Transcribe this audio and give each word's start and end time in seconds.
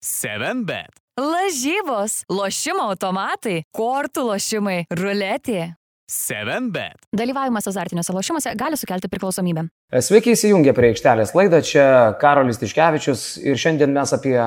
7bet. 0.00 0.96
Lažybos, 1.20 2.22
lošimo 2.32 2.86
automatai, 2.88 3.58
kortų 3.76 4.22
lošimai, 4.30 4.78
ruletė. 4.96 5.74
7bet. 6.10 7.04
Dalyvavimas 7.14 7.68
azartiniuose 7.68 8.14
lošimuose 8.16 8.54
gali 8.58 8.78
sukelti 8.80 9.10
priklausomybę. 9.12 9.66
Sveiki 10.00 10.32
įsijungę 10.32 10.72
prie 10.74 10.94
aikštelės 10.94 11.34
laidą, 11.36 11.60
čia 11.60 11.84
Karolis 12.22 12.58
Tiškevičius 12.62 13.26
ir 13.44 13.60
šiandien 13.60 13.92
mes 13.92 14.16
apie 14.16 14.38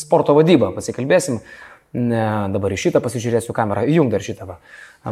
sporto 0.00 0.34
vadybą 0.40 0.72
pasikalbėsim. 0.74 1.42
Ne, 1.94 2.24
dabar 2.50 2.72
į 2.74 2.80
šitą 2.86 3.04
pasižiūrėsiu 3.04 3.52
kamerą, 3.54 3.84
įjung 3.86 4.08
dar 4.10 4.24
šitą. 4.24 4.48
Va. 4.48 4.56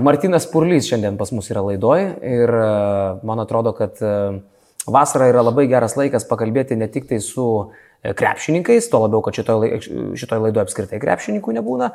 Martinas 0.02 0.48
Purlys 0.50 0.88
šiandien 0.88 1.20
pas 1.20 1.30
mus 1.36 1.52
yra 1.52 1.62
laidoj 1.68 2.08
ir 2.26 2.56
e, 2.56 2.66
man 3.28 3.44
atrodo, 3.44 3.76
kad 3.76 4.00
e, 4.02 4.16
vasara 4.90 5.28
yra 5.30 5.44
labai 5.44 5.68
geras 5.70 5.94
laikas 6.00 6.26
pakalbėti 6.26 6.80
ne 6.80 6.88
tik 6.90 7.06
tai 7.12 7.20
su 7.22 7.46
e, 7.60 7.91
krepšininkais, 8.02 8.90
tuo 8.90 9.04
labiau, 9.04 9.22
kad 9.22 9.38
šitoje 9.38 9.80
šitoj 10.18 10.44
laidoje 10.46 10.66
apskritai 10.66 11.00
krepšininkų 11.02 11.54
nebūna, 11.58 11.92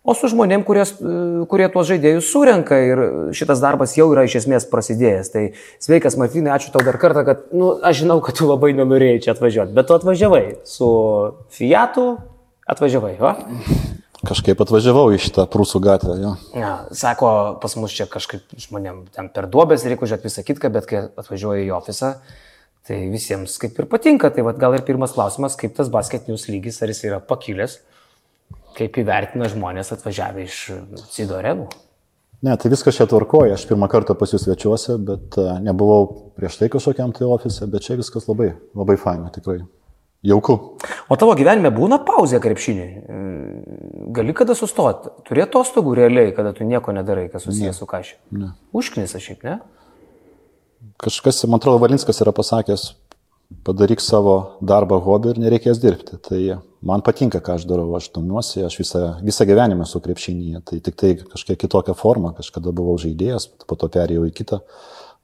o 0.00 0.14
su 0.16 0.30
žmonėm, 0.32 0.64
kurie, 0.64 0.86
kurie 1.50 1.68
tuos 1.72 1.88
žaidėjus 1.90 2.30
surenka 2.32 2.78
ir 2.80 3.02
šitas 3.36 3.60
darbas 3.62 3.96
jau 3.98 4.08
yra 4.14 4.24
iš 4.24 4.38
esmės 4.42 4.66
prasidėjęs. 4.70 5.32
Tai 5.34 5.44
sveikas 5.82 6.16
Martinai, 6.20 6.54
ačiū 6.56 6.72
tau 6.72 6.84
dar 6.86 6.96
kartą, 7.00 7.24
kad, 7.28 7.46
na, 7.52 7.60
nu, 7.60 7.70
aš 7.84 8.02
žinau, 8.02 8.20
kad 8.24 8.40
tu 8.40 8.48
labai 8.48 8.72
nenorėjai 8.78 9.22
čia 9.26 9.34
atvažiuoti, 9.36 9.76
bet 9.76 9.90
tu 9.90 9.96
atvažiavai 9.98 10.44
su 10.68 10.90
Fiatu, 11.52 12.06
atvažiavai, 12.70 13.16
va? 13.20 13.36
Kažkaip 14.20 14.60
atvažiavau 14.60 15.06
į 15.14 15.20
šitą 15.20 15.46
prūsų 15.48 15.80
gatvę. 15.84 16.14
Jo. 16.20 16.34
Ja, 16.56 16.72
sako, 16.96 17.30
pas 17.62 17.72
mus 17.80 17.94
čia 17.96 18.04
kažkaip 18.08 18.52
žmonėm 18.60 19.06
ten 19.16 19.30
per 19.32 19.48
duobės 19.48 19.86
reikia 19.88 20.04
užėti 20.04 20.28
visą 20.28 20.44
kitką, 20.44 20.72
bet 20.74 20.88
kai 20.88 21.06
atvažiuoju 21.08 21.64
į 21.64 21.72
ofisą, 21.76 22.18
tai 22.88 23.02
visiems 23.12 23.58
kaip 23.60 23.78
ir 23.78 23.88
patinka. 23.90 24.30
Tai 24.34 24.46
vad 24.48 24.60
gal 24.60 24.76
ir 24.78 24.86
pirmas 24.86 25.14
klausimas, 25.16 25.58
kaip 25.60 25.76
tas 25.76 25.92
basketinius 25.92 26.48
lygis, 26.50 26.80
ar 26.82 26.92
jis 26.92 27.04
yra 27.10 27.20
pakilęs, 27.24 27.78
kaip 28.78 28.98
įvertina 29.02 29.50
žmonės 29.52 29.92
atvažiavę 29.96 30.46
iš 30.46 30.62
Cido 31.12 31.38
arenų. 31.40 31.68
Ne, 32.40 32.54
tai 32.56 32.70
viskas 32.72 32.96
čia 32.96 33.04
tvarkoja, 33.04 33.58
aš 33.58 33.66
pirmą 33.68 33.90
kartą 33.92 34.14
pas 34.16 34.30
jūs 34.32 34.46
svečiuosi, 34.46 34.94
bet 35.04 35.36
uh, 35.36 35.58
nebuvau 35.60 36.06
prieš 36.38 36.56
tai 36.56 36.70
kažkokiam 36.72 37.12
tai 37.12 37.28
ofise, 37.28 37.68
bet 37.68 37.84
čia 37.84 37.98
viskas 38.00 38.24
labai, 38.30 38.54
labai 38.72 38.96
faina, 39.00 39.28
tikrai. 39.34 39.58
Jauku. 40.24 40.54
O 41.08 41.16
tavo 41.16 41.32
gyvenime 41.36 41.70
būna 41.72 41.96
pauzė 42.04 42.42
krepšinį? 42.44 42.86
Gali 44.12 44.34
kada 44.36 44.52
sustoti? 44.56 45.08
Turi 45.24 45.44
atostogų 45.46 45.94
realiai, 45.96 46.34
kada 46.36 46.52
tu 46.56 46.66
nieko 46.68 46.92
nedarai, 46.92 47.30
kas 47.32 47.46
susijęs 47.48 47.80
su 47.80 47.88
kažkiu? 47.88 48.18
Ne. 48.36 48.50
Užknisa 48.76 49.20
šiaip, 49.22 49.46
ne? 49.48 49.54
Kažkas, 51.00 51.42
man 51.48 51.60
atrodo, 51.60 51.80
Valinskas 51.82 52.20
yra 52.24 52.32
pasakęs, 52.36 52.90
padaryk 53.66 54.00
savo 54.04 54.36
darbą 54.64 55.00
hobį 55.04 55.34
ir 55.34 55.40
nereikės 55.42 55.80
dirbti. 55.82 56.18
Tai 56.24 56.40
man 56.86 57.04
patinka, 57.04 57.40
ką 57.44 57.58
aš 57.58 57.66
darau, 57.68 57.88
aš 57.98 58.10
domiuosi, 58.14 58.62
aš 58.64 58.78
visą, 58.80 59.02
visą 59.24 59.46
gyvenimą 59.48 59.88
su 59.88 60.00
krepšinyje. 60.04 60.62
Tai 60.70 60.80
tik 60.86 60.96
tai 61.00 61.12
kažkiek 61.20 61.60
kitokią 61.60 61.96
formą, 61.98 62.32
kažkada 62.38 62.72
buvau 62.76 62.96
žaidėjas, 63.00 63.50
po 63.68 63.76
to 63.80 63.90
perėjau 63.92 64.26
į 64.30 64.34
kitą 64.40 64.60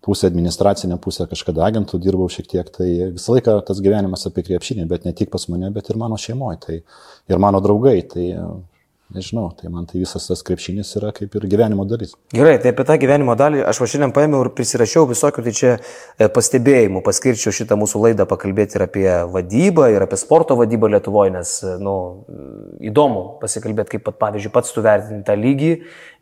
pusę 0.06 0.28
administracinę 0.30 1.00
pusę, 1.02 1.26
kažkada 1.26 1.64
agentų 1.66 1.98
dirbau 2.02 2.28
šiek 2.30 2.46
tiek, 2.52 2.68
tai 2.70 2.88
visą 3.16 3.34
laiką 3.34 3.56
tas 3.66 3.80
gyvenimas 3.82 4.28
apie 4.28 4.44
krepšinį, 4.46 4.84
bet 4.90 5.08
ne 5.08 5.12
tik 5.16 5.32
pas 5.32 5.48
mane, 5.50 5.72
bet 5.74 5.88
ir 5.90 5.98
mano 5.98 6.18
šeimoje, 6.20 6.60
tai 6.62 6.76
ir 7.32 7.42
mano 7.42 7.62
draugai, 7.64 7.96
tai 8.12 8.26
nežinau, 9.14 9.50
tai 9.54 9.70
man 9.70 9.86
tai 9.86 10.00
visas 10.00 10.26
tas 10.26 10.42
krepšinis 10.42 10.90
yra 10.98 11.12
kaip 11.14 11.34
ir 11.38 11.46
gyvenimo 11.46 11.84
dalis. 11.88 12.16
Gerai, 12.34 12.56
tai 12.62 12.72
apie 12.72 12.86
tą 12.88 12.96
gyvenimo 13.00 13.36
dalį 13.38 13.62
aš 13.68 13.80
va 13.82 13.88
šiandien 13.92 14.14
paėmiau 14.16 14.42
ir 14.44 14.50
prisirašiau 14.56 15.06
visokių, 15.10 15.44
tai 15.46 15.54
čia 15.54 15.70
e, 15.76 16.28
pastebėjimų, 16.32 17.02
paskirčiau 17.06 17.54
šitą 17.54 17.78
mūsų 17.78 18.02
laidą 18.02 18.26
pakalbėti 18.28 18.78
ir 18.78 18.86
apie 18.88 19.06
vadybą, 19.32 19.88
ir 19.94 20.06
apie 20.06 20.18
sporto 20.20 20.58
vadybą 20.58 20.90
Lietuvoje, 20.96 21.36
nes, 21.38 21.54
na, 21.62 21.78
nu, 21.86 21.96
įdomu 22.90 23.24
pasikalbėti, 23.42 23.96
kaip 23.96 24.06
pat, 24.08 24.18
pavyzdžiui, 24.26 24.54
pats 24.54 24.74
tu 24.74 24.84
vertini 24.84 25.22
tą 25.26 25.38
lygį 25.38 25.72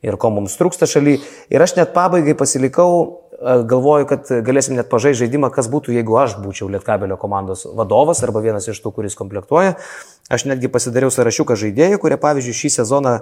ir 0.05 0.21
ko 0.21 0.31
mums 0.35 0.59
trūksta 0.61 0.89
šaly. 0.91 1.17
Ir 1.53 1.65
aš 1.65 1.79
net 1.79 1.95
pabaigai 1.97 2.37
pasilikau 2.37 3.24
galvoju, 3.45 4.09
kad 4.09 4.31
galėsim 4.47 4.77
net 4.79 4.89
pažaisti 4.91 5.25
žaidimą, 5.25 5.51
kas 5.55 5.69
būtų, 5.73 5.95
jeigu 5.97 6.17
aš 6.21 6.39
būčiau 6.43 6.71
Lietkabelio 6.73 7.19
komandos 7.21 7.67
vadovas 7.77 8.23
arba 8.25 8.43
vienas 8.45 8.69
iš 8.71 8.81
tų, 8.83 8.95
kuris 8.99 9.17
komplektuoja. 9.19 9.77
Aš 10.33 10.47
netgi 10.49 10.71
pasidariau 10.73 11.13
sąrašiuką 11.13 11.57
žaidėjų, 11.61 12.01
kurie, 12.03 12.19
pavyzdžiui, 12.21 12.57
šį 12.61 12.73
sezoną, 12.79 13.15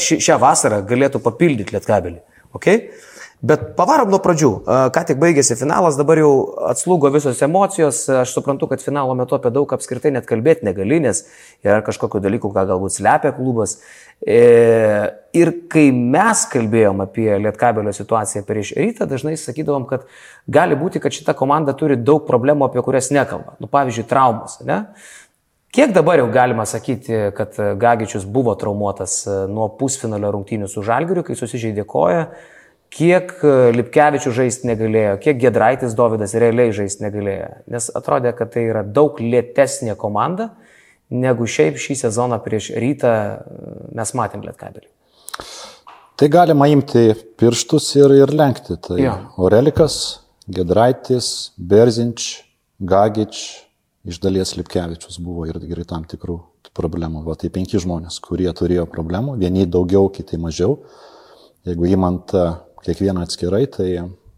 ši, 0.00 0.20
šią 0.22 0.38
vasarą 0.42 0.80
galėtų 0.86 1.22
papildyti 1.24 1.74
Lietkabelį. 1.76 2.20
Okay? 2.56 2.90
Bet 3.40 3.62
pavarom 3.72 4.10
nuo 4.12 4.18
pradžių. 4.20 4.48
Ką 4.92 5.02
tik 5.08 5.16
baigėsi 5.20 5.54
finalas, 5.56 5.96
dabar 5.96 6.20
jau 6.20 6.32
atslūgo 6.68 7.08
visos 7.14 7.38
emocijos. 7.40 8.02
Aš 8.20 8.34
suprantu, 8.36 8.66
kad 8.68 8.82
finalo 8.84 9.14
metu 9.16 9.38
apie 9.38 9.48
daug 9.54 9.70
apskritai 9.72 10.12
net 10.12 10.26
kalbėti 10.28 10.66
negali, 10.68 10.98
nes 11.00 11.22
yra 11.64 11.78
kažkokiu 11.86 12.20
dalyku, 12.20 12.50
ką 12.52 12.66
galbūt 12.68 12.98
slepia 12.98 13.32
klubas. 13.38 13.78
E, 14.20 14.42
ir 15.32 15.54
kai 15.72 15.86
mes 15.88 16.44
kalbėjom 16.52 17.00
apie 17.06 17.30
Lietkabelio 17.46 17.96
situaciją 17.96 18.44
prieš 18.44 18.74
rytą, 18.76 19.08
dažnai 19.08 19.38
sakydavom, 19.40 19.88
kad 19.88 20.04
gali 20.44 20.76
būti, 20.76 21.00
kad 21.00 21.16
šita 21.16 21.32
komanda 21.38 21.72
turi 21.72 21.96
daug 21.96 22.28
problemų, 22.28 22.68
apie 22.68 22.84
kurias 22.84 23.08
nekalba. 23.08 23.56
Nu, 23.56 23.72
pavyzdžiui, 23.72 24.08
traumas. 24.12 24.60
Ne? 24.68 24.82
Kiek 25.72 25.96
dabar 25.96 26.20
jau 26.20 26.28
galima 26.28 26.68
sakyti, 26.68 27.30
kad 27.32 27.56
Gagičius 27.80 28.28
buvo 28.28 28.52
traumuotas 28.60 29.22
nuo 29.48 29.72
pusfinalio 29.80 30.36
rungtynių 30.36 30.68
su 30.68 30.84
Žalgiriu, 30.84 31.24
kai 31.24 31.40
susižeidė 31.40 31.88
koją? 31.88 32.26
Kiek 32.94 33.32
e, 33.44 33.54
Lipkevičių 33.76 34.32
žaisti 34.34 34.70
negalėjo, 34.70 35.16
kiek 35.22 35.38
Gedraitis 35.40 35.94
Davidas 35.98 36.34
realiai 36.38 36.74
žaisti 36.76 37.06
negalėjo. 37.06 37.50
Nes 37.70 37.88
atrodė, 37.96 38.34
kad 38.36 38.52
tai 38.54 38.66
yra 38.70 38.82
daug 38.84 39.20
lėtesnė 39.22 39.96
komanda, 40.00 40.50
negu 41.10 41.46
šiaip 41.50 41.78
šį 41.80 41.98
sezoną 42.04 42.40
prieš 42.44 42.72
rytą 42.82 43.14
e, 43.14 43.76
mes 43.98 44.14
matėm 44.18 44.44
Lietkabelį. 44.46 44.90
Tai 46.20 46.28
galima 46.28 46.68
imti 46.68 47.14
pirštus 47.40 47.94
ir, 47.96 48.12
ir 48.12 48.34
lenkti. 48.36 48.76
Tai 48.84 48.98
jo. 49.00 49.16
Orelikas, 49.40 49.94
Gedraitis, 50.50 51.52
Berzinč, 51.56 52.42
Gagič, 52.76 53.38
iš 54.04 54.18
dalies 54.20 54.52
Lipkevičius 54.58 55.16
buvo 55.22 55.46
ir, 55.48 55.56
ir 55.64 55.80
tam 55.88 56.04
tikrų 56.08 56.36
problemų. 56.76 57.24
Va, 57.26 57.36
tai 57.40 57.50
penki 57.52 57.80
žmonės, 57.80 58.20
kurie 58.24 58.50
turėjo 58.56 58.84
problemų, 58.90 59.38
vieni 59.40 59.64
daugiau, 59.66 60.10
kiti 60.12 60.38
mažiau. 60.40 60.78
Jeigu 61.68 61.88
įmant 61.92 62.32
kiekvieną 62.86 63.24
atskirai, 63.26 63.66
tai 63.70 63.90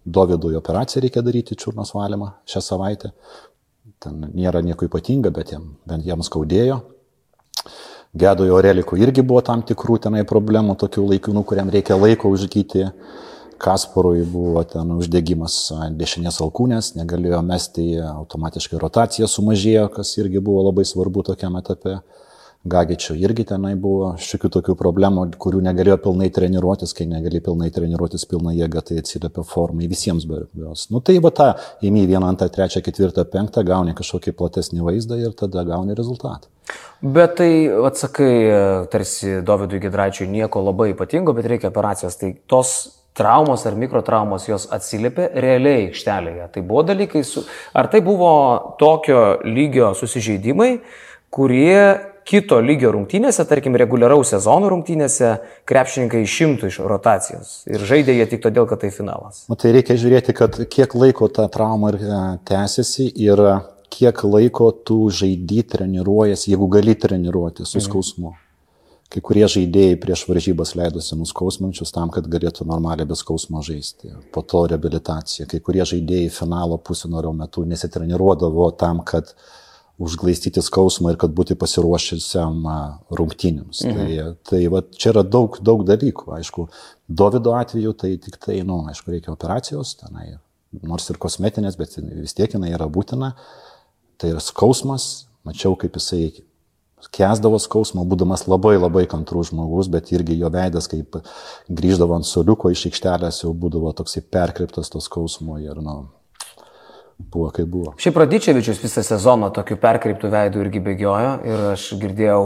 Dovydui 0.03 0.57
operaciją 0.59 1.03
reikia 1.05 1.23
daryti, 1.23 1.57
čiurnos 1.57 1.93
valymą 1.95 2.33
šią 2.51 2.63
savaitę. 2.65 3.13
Ten 4.03 4.25
nėra 4.35 4.63
nieko 4.67 4.89
ypatinga, 4.89 5.31
bet 5.31 5.53
jam, 5.55 5.77
bent 5.87 6.07
jam 6.07 6.25
skaudėjo. 6.27 6.81
Gedui 8.19 8.51
Orelikui 8.53 9.01
irgi 9.01 9.23
buvo 9.25 9.41
tam 9.47 9.63
tikrų 9.65 10.01
tenai 10.05 10.25
problemų, 10.29 10.75
tokių 10.81 11.07
laikinų, 11.15 11.45
kuriam 11.49 11.71
reikia 11.73 11.97
laiko 11.97 12.33
užgyti. 12.35 12.89
Kasparui 13.63 14.25
buvo 14.27 14.65
ten 14.67 14.91
uždegimas 14.97 15.55
dešinės 15.95 16.41
alkūnės, 16.43 16.97
negalėjo 16.99 17.39
mesti, 17.47 17.85
automatiškai 18.03 18.81
rotacija 18.83 19.29
sumažėjo, 19.31 19.87
kas 19.95 20.17
irgi 20.19 20.43
buvo 20.43 20.65
labai 20.67 20.83
svarbu 20.89 21.23
tokiam 21.31 21.55
etape. 21.61 22.01
Gagičio 22.65 23.17
irgi 23.19 23.43
tenai 23.51 23.73
buvo 23.75 24.13
šiokių 24.23 24.49
tokių 24.55 24.75
problemų, 24.79 25.25
kurių 25.43 25.65
negalėjo 25.67 25.97
pilnai 26.05 26.29
treniruotis, 26.31 26.93
kai 26.95 27.09
negali 27.11 27.41
pilnai 27.43 27.73
treniruotis 27.75 28.23
pilna 28.31 28.53
jėga, 28.55 28.85
tai 28.87 29.01
atsiliepia 29.01 29.43
formai 29.43 29.89
visiems 29.91 30.29
be 30.31 30.45
jos. 30.63 30.85
Nu 30.95 31.01
tai 31.03 31.17
va 31.25 31.33
tą 31.35 31.49
įmy 31.83 32.05
vieną, 32.07 32.29
antrą, 32.31 32.47
trečią, 32.55 32.85
ketvirtą, 32.87 33.25
penktą, 33.33 33.65
gauni 33.67 33.97
kažkokį 33.99 34.37
platesnį 34.39 34.87
vaizdą 34.87 35.19
ir 35.19 35.35
tada 35.35 35.65
gauni 35.67 35.99
rezultatą. 35.99 36.47
Bet 37.03 37.35
tai, 37.41 37.51
atsakai, 37.91 38.31
tarsi 38.95 39.41
Dovydui 39.43 39.83
Gedraičiui 39.83 40.31
nieko 40.31 40.63
labai 40.63 40.93
ypatingo, 40.93 41.35
bet 41.35 41.51
reikia 41.51 41.73
operacijos. 41.73 42.21
Tai 42.21 42.31
tos 42.47 42.77
traumos 43.19 43.67
ar 43.67 43.75
mikrotraumos 43.75 44.47
jos 44.47 44.69
atsiliepia 44.71 45.33
realiai 45.35 45.89
aikštelėje. 45.89 46.47
Tai 46.55 46.63
buvo 46.63 46.87
dalykai, 46.93 47.27
su... 47.27 47.43
ar 47.75 47.91
tai 47.91 48.05
buvo 48.07 48.31
tokio 48.79 49.43
lygio 49.51 49.91
susižeidimai, 49.99 50.77
kurie 51.33 52.12
kito 52.29 52.59
lygio 52.63 52.93
rungtynėse, 52.95 53.45
tarkim, 53.49 53.77
reguliaraus 53.81 54.33
sezono 54.35 54.71
rungtynėse, 54.73 55.35
krepšininkai 55.69 56.23
išimtų 56.27 56.71
iš 56.71 56.79
rotacijos 56.91 57.55
ir 57.71 57.85
žaidė 57.89 58.17
jie 58.19 58.29
tik 58.31 58.45
todėl, 58.45 58.69
kad 58.71 58.83
tai 58.85 58.93
finalas. 58.95 59.45
O 59.51 59.59
tai 59.59 59.75
reikia 59.77 59.99
žiūrėti, 60.01 60.37
kad 60.37 60.59
kiek 60.73 60.97
laiko 60.99 61.29
ta 61.33 61.49
trauma 61.53 61.93
e, 61.97 62.23
tęsiasi 62.49 63.11
ir 63.27 63.43
kiek 63.93 64.25
laiko 64.25 64.71
tu 64.73 65.05
žaidži 65.13 65.67
treniruojasi, 65.75 66.53
jeigu 66.55 66.71
gali 66.73 66.97
treniruoti 66.99 67.67
su 67.67 67.79
mhm. 67.79 67.87
skausmu. 67.89 68.31
Mhm. 68.31 68.49
Kai 69.13 69.21
kurie 69.21 69.45
žaidėjai 69.45 69.97
prieš 70.01 70.23
varžybas 70.25 70.71
leidosi 70.73 71.19
nuskausmančius 71.21 71.91
tam, 71.93 72.09
kad 72.09 72.25
galėtų 72.33 72.65
normaliai 72.65 73.05
be 73.05 73.17
skausmo 73.19 73.61
žaisti. 73.61 74.09
Po 74.33 74.41
to 74.41 74.63
rehabilitacija. 74.71 75.45
Kai 75.51 75.61
kurie 75.61 75.85
žaidėjai 75.85 76.31
finalo 76.33 76.79
pusinorio 76.81 77.35
metu 77.37 77.67
nesitreniruodavo 77.69 78.71
tam, 78.81 79.03
kad 79.05 79.29
uh, 79.29 79.51
užglaistyti 80.01 80.63
skausmą 80.65 81.13
ir 81.13 81.19
kad 81.21 81.35
būti 81.37 81.57
pasiruošusiam 81.59 82.63
rungtynėms. 83.13 83.83
Mhm. 83.87 83.99
Tai, 83.99 84.29
tai 84.49 84.63
va, 84.73 84.83
čia 84.97 85.13
yra 85.13 85.25
daug, 85.27 85.59
daug 85.65 85.85
dalykų. 85.89 86.33
Aišku, 86.39 86.69
Davido 87.13 87.57
atveju 87.59 87.93
tai 87.99 88.15
tik 88.23 88.39
tai, 88.41 88.63
na, 88.63 88.71
nu, 88.73 88.79
aišku, 88.93 89.13
reikia 89.13 89.35
operacijos, 89.35 89.97
tenai, 90.01 90.37
nors 90.81 91.11
ir 91.13 91.21
kosmetinės, 91.21 91.77
bet 91.81 91.99
vis 92.01 92.37
tiek 92.39 92.55
jinai 92.57 92.73
yra 92.73 92.89
būtina. 92.89 93.35
Tai 94.21 94.33
yra 94.33 94.41
skausmas, 94.43 95.27
mačiau, 95.47 95.77
kaip 95.77 95.99
jisai 95.99 96.31
kesdavo 97.13 97.59
skausmą, 97.59 98.05
būdamas 98.07 98.47
labai 98.47 98.77
labai 98.79 99.05
kantrus 99.11 99.51
žmogus, 99.51 99.91
bet 99.91 100.13
irgi 100.15 100.39
jo 100.39 100.51
veidas, 100.55 100.87
kaip 100.91 101.19
grįždavo 101.69 102.15
ant 102.15 102.29
soliuko 102.29 102.71
iš 102.71 102.87
aikštelės, 102.93 103.43
jau 103.43 103.51
būdavo 103.59 103.91
toksai 103.99 104.23
perkriptas 104.23 104.93
to 104.93 105.03
skausmo 105.03 105.59
ir, 105.59 105.81
na, 105.83 105.99
nu, 105.99 106.22
buvo 107.31 107.51
kaip 107.55 107.69
buvo. 107.71 107.95
Šiaip 108.03 108.19
Radičevičius 108.23 108.81
visą 108.83 109.05
sezoną 109.07 109.53
tokiu 109.55 109.79
perkreiptų 109.81 110.31
veidų 110.33 110.65
irgi 110.67 110.83
bėgiojo 110.89 111.35
ir 111.49 111.65
aš 111.73 111.87
girdėjau 112.03 112.43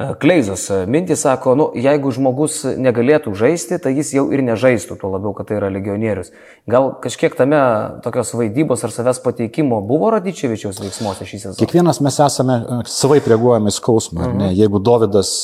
E, 0.00 0.08
Kleizos 0.20 0.64
e, 0.72 0.78
mintį 0.88 1.16
sako, 1.18 1.54
nu, 1.58 1.66
jeigu 1.76 2.12
žmogus 2.14 2.62
negalėtų 2.80 3.34
žaisti, 3.36 3.76
tai 3.82 3.92
jis 3.98 4.14
jau 4.16 4.26
ir 4.32 4.40
nežaistų, 4.46 4.96
tuo 5.00 5.10
labiau, 5.12 5.34
kad 5.36 5.50
tai 5.50 5.58
yra 5.58 5.68
legionierius. 5.72 6.30
Gal 6.70 6.88
kažkiek 7.04 7.36
tame 7.36 7.60
tokios 8.04 8.32
vaidybos 8.36 8.84
ar 8.86 8.94
savęs 8.94 9.20
pateikimo 9.24 9.82
buvo 9.84 10.08
Radičevičiaus 10.14 10.80
veiksmuose 10.80 11.26
šį 11.28 11.40
sezoną? 11.42 11.58
Kiekvienas 11.60 12.00
mes 12.04 12.20
esame 12.24 12.56
e, 12.60 12.78
savai 12.88 13.20
reaguojame 13.20 13.72
į 13.72 13.76
skausmą. 13.76 14.22
Mhm. 14.24 14.38
Ne? 14.40 14.48
Jeigu 14.56 14.80
Davidas 14.80 15.34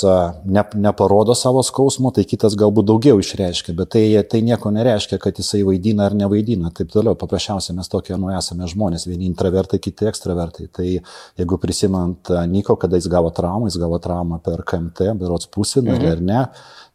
ne, 0.48 0.64
neparodo 0.86 1.36
savo 1.36 1.60
skausmo, 1.66 2.14
tai 2.16 2.24
kitas 2.28 2.56
galbūt 2.56 2.88
daugiau 2.88 3.20
išreiškia, 3.20 3.76
bet 3.76 3.92
tai, 3.92 4.06
tai 4.30 4.40
nieko 4.46 4.72
nereiškia, 4.72 5.20
kad 5.20 5.36
jisai 5.36 5.62
vaidina 5.68 6.08
ar 6.08 6.16
nevaidina. 6.16 6.72
Taip 6.76 6.94
toliau, 6.94 7.16
paprasčiausiai 7.18 7.76
mes 7.76 7.92
tokie 7.92 8.16
nu 8.16 8.32
esame 8.32 8.68
žmonės, 8.72 9.04
vieni 9.10 9.28
intravertai, 9.28 9.82
kiti 9.84 10.08
ekstravertai. 10.08 10.70
Tai 10.72 10.88
jeigu 10.88 11.60
prisimant 11.60 12.32
Niko, 12.48 12.78
kada 12.80 12.96
jis 12.96 13.10
gavo 13.12 13.28
traumą, 13.36 13.68
jis 13.68 13.80
gavo 13.82 14.00
traumą 14.00 14.40
per 14.46 14.62
KMT, 14.70 15.12
berots 15.20 15.50
pusfinalį 15.52 16.06
mhm. 16.06 16.14
ar 16.14 16.25
ne, 16.31 16.40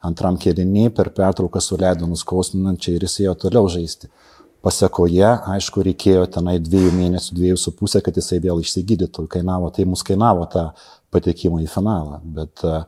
antram 0.08 0.40
kėlinį 0.42 0.90
per 0.98 1.12
pertrauką 1.18 1.62
suleido 1.62 2.10
nuskausminančiai 2.10 2.98
ir 2.98 3.08
jis 3.08 3.20
ėjo 3.26 3.38
toliau 3.46 3.70
žaisti. 3.72 4.10
Pasakoje, 4.62 5.26
aišku, 5.56 5.82
reikėjo 5.88 6.28
tenai 6.36 6.60
dviejų 6.62 6.92
mėnesių, 6.94 7.34
dviejų 7.38 7.58
su 7.58 7.72
pusė, 7.74 8.04
kad 8.06 8.18
jisai 8.18 8.38
vėl 8.44 8.60
išsigydytų. 8.62 9.26
Kainavo, 9.34 9.72
tai 9.74 9.88
mus 9.90 10.04
kainavo 10.06 10.46
tą 10.54 10.68
patekimą 11.14 11.64
į 11.64 11.70
finalą. 11.72 12.20
Bet 12.38 12.62
uh, 12.70 12.84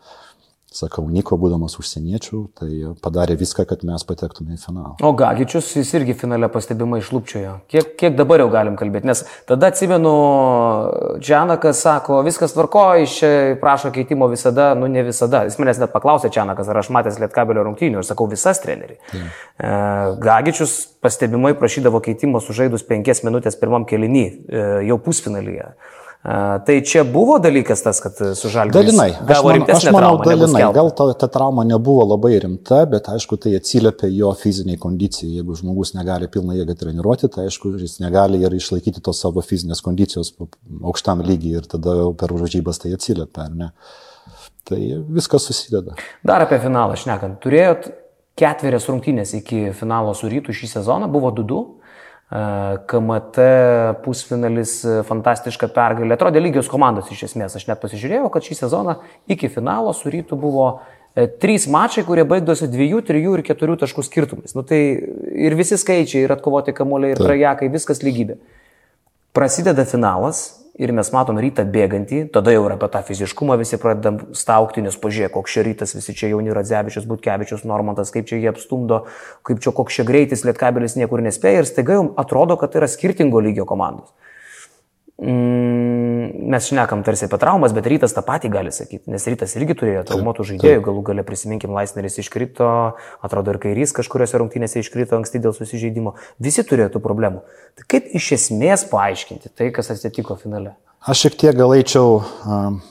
sakau, 0.76 1.06
Niko 1.12 1.38
būdamas 1.40 1.78
užsieniečių, 1.82 2.40
tai 2.60 2.70
padarė 3.04 3.36
viską, 3.40 3.66
kad 3.70 3.84
mes 3.88 4.06
patektume 4.08 4.58
į 4.58 4.60
finalą. 4.62 4.94
O 5.06 5.12
Gagičius 5.18 5.70
jis 5.78 5.94
irgi 5.98 6.16
finale 6.18 6.50
pastebimai 6.52 7.02
išlūpčiojo. 7.02 7.54
Kiek, 7.72 7.94
kiek 8.00 8.18
dabar 8.18 8.44
jau 8.44 8.50
galim 8.54 8.78
kalbėti? 8.80 9.10
Nes 9.10 9.24
tada 9.50 9.70
atsimenu, 9.72 10.14
Čianakas 11.24 11.84
sako, 11.86 12.22
viskas 12.26 12.56
tvarko, 12.56 12.86
iš 13.04 13.18
čia 13.22 13.32
prašo 13.62 13.94
keitimo 13.96 14.28
visada, 14.32 14.72
nu 14.78 14.90
ne 14.92 15.06
visada. 15.06 15.44
Jis 15.48 15.60
manęs 15.62 15.82
net 15.84 15.94
paklausė 15.94 16.32
Čianakas, 16.34 16.70
ar 16.70 16.82
aš 16.82 16.92
matęs 16.94 17.20
Lietkabelio 17.24 17.66
rungtynių 17.70 18.02
ir 18.02 18.08
sakau, 18.08 18.28
visas 18.32 18.62
treneriai. 18.64 19.00
Ja. 19.14 19.26
E, 19.58 19.74
Gagičius 20.24 20.78
pastebimai 21.04 21.54
prašydavo 21.60 22.02
keitimo 22.04 22.42
sužaidus 22.44 22.86
penkias 22.88 23.24
minutės 23.28 23.60
pirmam 23.60 23.88
kelinį, 23.90 24.26
e, 24.30 24.64
jau 24.90 25.00
pusfinalyje. 25.04 25.74
Tai 26.24 26.76
čia 26.88 27.02
buvo 27.04 27.36
dalykas 27.44 27.82
tas, 27.84 27.98
kad 28.00 28.16
sužalgė. 28.16 28.72
Dalinai. 28.78 29.10
Gavo 29.28 29.50
aš, 29.52 29.58
man, 29.60 29.72
aš 29.76 29.86
manau, 29.92 30.12
dalinai. 30.24 30.62
Gal 30.72 30.92
ta, 30.96 31.10
ta 31.20 31.28
trauma 31.28 31.66
nebuvo 31.68 32.06
labai 32.14 32.38
rimta, 32.46 32.86
bet 32.88 33.10
aišku, 33.12 33.36
tai 33.44 33.58
atsiliepia 33.58 34.08
jo 34.08 34.30
fiziniai 34.40 34.80
kondicijai. 34.80 35.42
Jeigu 35.42 35.58
žmogus 35.60 35.92
negali 35.98 36.30
pilną 36.32 36.56
jėgą 36.56 36.78
treniruoti, 36.80 37.28
tai 37.34 37.50
aišku, 37.50 37.74
jis 37.82 37.98
negali 38.00 38.40
ir 38.40 38.56
išlaikyti 38.56 39.04
tos 39.04 39.20
savo 39.26 39.44
fizinės 39.44 39.84
kondicijos 39.84 40.32
aukštam 40.40 41.26
lygiai 41.28 41.60
ir 41.60 41.68
tada 41.76 41.98
per 42.16 42.32
varžybas 42.40 42.80
tai 42.80 42.96
atsiliepia, 42.96 43.50
ar 43.50 43.60
ne? 43.60 43.70
Tai 44.64 44.80
viskas 45.12 45.50
susideda. 45.50 46.00
Dar 46.24 46.48
apie 46.48 46.62
finalą 46.64 46.96
šnekant. 47.04 47.42
Turėjot 47.44 47.92
ketverias 48.40 48.88
rungtynės 48.88 49.36
iki 49.44 49.66
finalo 49.76 50.16
su 50.16 50.32
rytų 50.32 50.56
šį 50.56 50.72
sezoną, 50.78 51.12
buvo 51.12 51.36
2-2. 51.36 51.66
KMT 52.34 53.44
pusfinalis 54.02 54.80
fantastiška 55.06 55.68
pergalė. 55.76 56.16
Atrodė 56.16 56.42
lygios 56.42 56.70
komandos 56.72 57.12
iš 57.14 57.28
esmės. 57.28 57.54
Aš 57.60 57.68
net 57.70 57.82
pasižiūrėjau, 57.84 58.32
kad 58.34 58.48
šį 58.48 58.58
sezoną 58.64 58.96
iki 59.30 59.52
finalo 59.54 59.94
su 59.94 60.10
rytu 60.10 60.40
buvo 60.40 60.66
e, 61.14 61.28
trys 61.28 61.68
mačai, 61.70 62.06
kurie 62.08 62.26
baigdosi 62.26 62.72
dviejų, 62.74 63.04
trijų 63.06 63.36
ir 63.38 63.46
keturių 63.46 63.78
taškų 63.84 64.06
skirtumais. 64.08 64.56
Nu, 64.58 64.66
tai 64.66 64.82
ir 65.46 65.58
visi 65.60 65.78
skaičiai, 65.78 66.24
ir 66.26 66.34
atkovoti 66.34 66.74
kamuoliai, 66.74 67.14
ir 67.14 67.22
trajekai, 67.22 67.70
viskas 67.74 68.02
lygybė. 68.02 68.40
Prasideda 69.34 69.82
finalas 69.90 70.60
ir 70.78 70.92
mes 70.94 71.08
matom 71.10 71.40
rytą 71.42 71.64
bėgantį, 71.74 72.20
tada 72.36 72.52
jau 72.54 72.68
ir 72.68 72.76
apie 72.76 72.90
tą 72.94 73.00
fiziškumą 73.08 73.56
visi 73.58 73.80
pradedam 73.82 74.20
staukti, 74.38 74.84
nes 74.86 74.94
pažiūrėk, 75.02 75.32
koks 75.34 75.56
čia 75.56 75.64
rytas, 75.66 75.96
visi 75.98 76.14
čia 76.20 76.30
jauni 76.30 76.54
Radzevičius, 76.54 77.08
Butkevičius, 77.10 77.64
Normantas, 77.66 78.12
kaip 78.14 78.28
čia 78.30 78.38
jie 78.38 78.52
apstumdo, 78.52 79.00
kaip 79.42 79.64
čia 79.66 79.74
koks 79.74 79.98
čia 79.98 80.06
greitis, 80.06 80.46
Lietkabelis 80.46 80.94
niekur 81.02 81.26
nespėja 81.26 81.64
ir 81.64 81.70
staiga 81.72 81.98
jau 81.98 82.04
atrodo, 82.22 82.60
kad 82.62 82.76
tai 82.76 82.84
yra 82.84 82.92
skirtingo 82.94 83.42
lygio 83.42 83.66
komandos. 83.66 84.14
Mm, 85.24 86.50
mes 86.52 86.66
šnekam 86.68 87.04
tarsi 87.06 87.30
apie 87.30 87.38
traumas, 87.40 87.72
bet 87.76 87.86
rytas 87.88 88.12
tą 88.16 88.24
patį 88.28 88.50
gali 88.52 88.72
sakyti, 88.76 89.08
nes 89.14 89.24
rytas 89.30 89.54
irgi 89.56 89.76
turėjo 89.80 90.02
traumuotų 90.10 90.46
žaidėjų, 90.50 90.82
galų 90.84 91.04
gale 91.08 91.24
prisiminkim, 91.24 91.72
Laisneris 91.72 92.18
iškrito, 92.20 92.68
atrodo 93.24 93.54
ir 93.54 93.60
kairys 93.64 93.96
kažkuriuose 93.96 94.42
rungtynėse 94.42 94.82
iškrito 94.84 95.16
anksti 95.16 95.40
dėl 95.46 95.56
susižeidimo, 95.56 96.18
visi 96.44 96.66
turėjo 96.68 96.90
tų 96.96 97.04
problemų. 97.06 97.44
Tai 97.80 97.86
kaip 97.94 98.10
iš 98.20 98.34
esmės 98.36 98.84
paaiškinti 98.92 99.54
tai, 99.54 99.70
kas 99.76 99.94
atsitiko 99.94 100.36
finale? 100.42 100.74
Aš 101.08 101.24
šiek 101.24 101.38
tiek 101.40 101.56
gal 101.56 101.72
eičiau 101.78 102.18
um, 102.20 102.82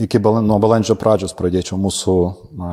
iki 0.00 0.22
bal 0.24 0.38
nuo 0.46 0.56
balandžio 0.62 0.96
pradžios 0.96 1.36
pradėčiau 1.36 1.76
mūsų 1.82 2.14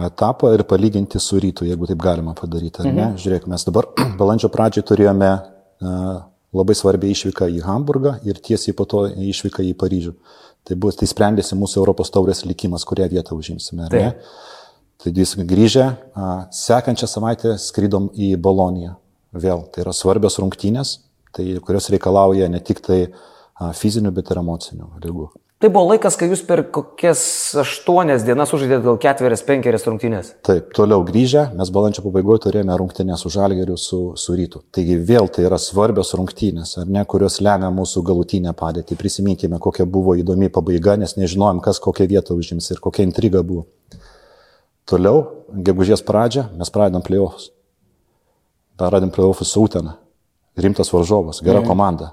etapą 0.07 0.53
ir 0.55 0.63
palyginti 0.69 1.19
su 1.19 1.41
rytu, 1.43 1.67
jeigu 1.67 1.91
taip 1.91 1.99
galima 2.05 2.37
padaryti. 2.39 2.87
Mhm. 2.87 3.19
Žiūrėk, 3.19 3.49
mes 3.51 3.67
dabar 3.67 3.89
balandžio 4.21 4.51
pradžioj 4.53 4.87
turėjome 4.93 5.33
uh, 5.35 6.23
labai 6.55 6.75
svarbią 6.77 7.11
išvyką 7.13 7.49
į 7.57 7.61
Hamburgą 7.65 8.17
ir 8.27 8.39
tiesiai 8.43 8.75
po 8.77 8.87
to 8.89 9.05
išvyką 9.11 9.65
į 9.69 9.75
Paryžių. 9.79 10.15
Tai, 10.65 10.77
bus, 10.81 10.97
tai 10.97 11.07
sprendėsi 11.09 11.57
mūsų 11.59 11.81
Europos 11.83 12.09
taurės 12.13 12.41
likimas, 12.47 12.85
kurią 12.89 13.09
vietą 13.11 13.37
užimsime. 13.37 13.89
Tai. 13.91 14.01
Tai 15.03 15.11
vis 15.13 15.35
grįžę, 15.37 15.85
sekančią 16.55 17.09
savaitę 17.11 17.57
skrydom 17.61 18.07
į 18.15 18.31
Boloniją. 18.41 18.95
Vėl 19.35 19.65
tai 19.69 19.83
yra 19.83 19.93
svarbios 19.93 20.39
rungtynės, 20.39 20.95
tai, 21.35 21.49
kurios 21.61 21.91
reikalauja 21.93 22.47
ne 22.49 22.63
tik 22.63 22.79
tai 22.81 23.01
fizinių, 23.75 24.15
bet 24.15 24.31
ir 24.31 24.39
emocinių 24.41 24.93
lygų. 25.03 25.27
Tai 25.65 25.71
buvo 25.73 25.87
laikas, 25.89 26.13
kai 26.13 26.27
jūs 26.29 26.43
per 26.45 26.59
kokias 26.69 27.19
aštuonias 27.57 28.21
dienas 28.21 28.51
užžaidėte 28.53 28.85
gal 28.85 28.99
ketverias, 29.01 29.41
penkerias 29.47 29.87
rungtynės. 29.87 30.27
Taip, 30.45 30.67
toliau 30.77 31.01
grįžę, 31.07 31.47
mes 31.57 31.71
balandžio 31.73 32.03
pabaigoje 32.05 32.43
turėjome 32.43 32.75
rungtynės 32.77 33.23
su 33.25 33.31
Žalgeriu, 33.33 33.73
su, 33.81 33.97
su 34.13 34.35
Rytu. 34.37 34.59
Taigi 34.69 34.99
vėl 35.09 35.25
tai 35.33 35.47
yra 35.47 35.57
svarbios 35.57 36.13
rungtynės, 36.13 36.75
ar 36.83 36.91
ne, 36.93 37.01
kurios 37.09 37.39
lemia 37.41 37.71
mūsų 37.73 38.03
galutinę 38.05 38.53
padėtį. 38.59 38.93
Prisiminkime, 38.99 39.57
kokia 39.63 39.87
buvo 39.89 40.13
įdomi 40.21 40.51
pabaiga, 40.53 40.99
nes 41.01 41.17
nežinojom, 41.17 41.63
kas 41.65 41.81
kokią 41.81 42.05
vietą 42.11 42.37
užims 42.37 42.69
ir 42.69 42.83
kokia 42.83 43.07
intriga 43.07 43.41
buvo. 43.41 43.63
Toliau, 44.85 45.23
gegužės 45.49 46.05
pradžią, 46.05 46.51
mes 46.59 46.69
pradedam 46.69 47.01
playoffs. 47.09 47.49
Pradedam 48.77 49.09
playoffs 49.17 49.49
su 49.49 49.65
Utena. 49.65 49.97
Rimtas 50.61 50.93
varžovas, 50.93 51.41
gera 51.41 51.63
mm. 51.63 51.71
komanda 51.73 52.11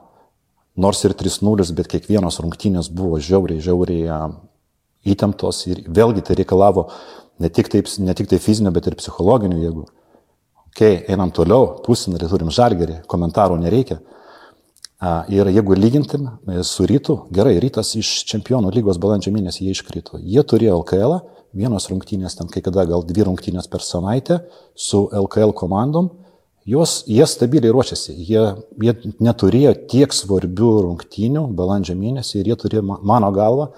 nors 0.76 1.02
ir 1.04 1.14
3-0, 1.18 1.72
bet 1.76 1.90
kiekvienos 1.92 2.40
rungtynės 2.42 2.88
buvo 2.92 3.20
žiauriai, 3.20 3.60
žiauriai 3.62 4.22
įtemptos 5.12 5.66
ir 5.68 5.82
vėlgi 5.88 6.24
tai 6.26 6.38
reikalavo 6.40 6.86
ne 7.42 7.50
tik, 7.50 7.68
taip, 7.72 7.90
ne 7.98 8.14
tik 8.14 8.30
tai 8.30 8.38
fizinio, 8.42 8.72
bet 8.74 8.88
ir 8.88 8.96
psichologinių 8.98 9.60
jėgų. 9.64 9.84
Ok, 10.72 10.82
einam 11.12 11.32
toliau, 11.34 11.74
pusinarį 11.84 12.30
turim 12.30 12.52
žalgerį, 12.54 13.02
komentarų 13.10 13.58
nereikia. 13.60 13.98
Ir 15.34 15.48
jeigu 15.50 15.74
lygintim 15.74 16.28
e, 16.46 16.60
su 16.62 16.86
rytu, 16.86 17.24
gerai, 17.34 17.56
rytas 17.60 17.90
iš 17.98 18.20
čempionų 18.30 18.70
lygos 18.70 19.00
balandžio 19.02 19.32
mėnesį 19.34 19.66
jie 19.66 19.74
iškrito. 19.74 20.20
Jie 20.22 20.44
turėjo 20.46 20.76
LKL, 20.78 21.16
vienos 21.58 21.88
rungtynės, 21.90 22.36
ten 22.38 22.46
kai 22.48 22.62
kada 22.62 22.84
gal 22.86 23.02
dvi 23.04 23.26
rungtynės 23.26 23.66
per 23.68 23.82
savaitę 23.82 24.38
su 24.78 25.08
LKL 25.10 25.56
komandom 25.58 26.12
Jos, 26.68 27.00
jie 27.10 27.24
stabiliai 27.26 27.72
ruošiasi, 27.74 28.12
jie, 28.22 28.42
jie 28.78 28.92
neturėjo 29.18 29.72
tiek 29.90 30.12
svarbių 30.14 30.70
rungtynių 30.84 31.48
balandžio 31.58 31.96
mėnesį 31.98 32.36
ir 32.38 32.52
jie 32.52 32.56
turėjo, 32.60 32.82
mano 32.86 33.30
galva, 33.34 33.72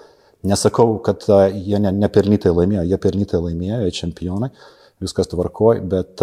nesakau, 0.45 0.99
kad 1.05 1.25
jie 1.25 1.79
ne, 1.81 1.89
nepelnytai 2.03 2.51
laimėjo, 2.53 2.83
jie 2.85 2.99
pelnytai 3.01 3.39
laimėjo, 3.41 3.79
jie 3.87 3.95
čempionai, 3.99 4.51
viskas 5.01 5.31
tvarkoj, 5.31 5.81
bet 5.89 6.21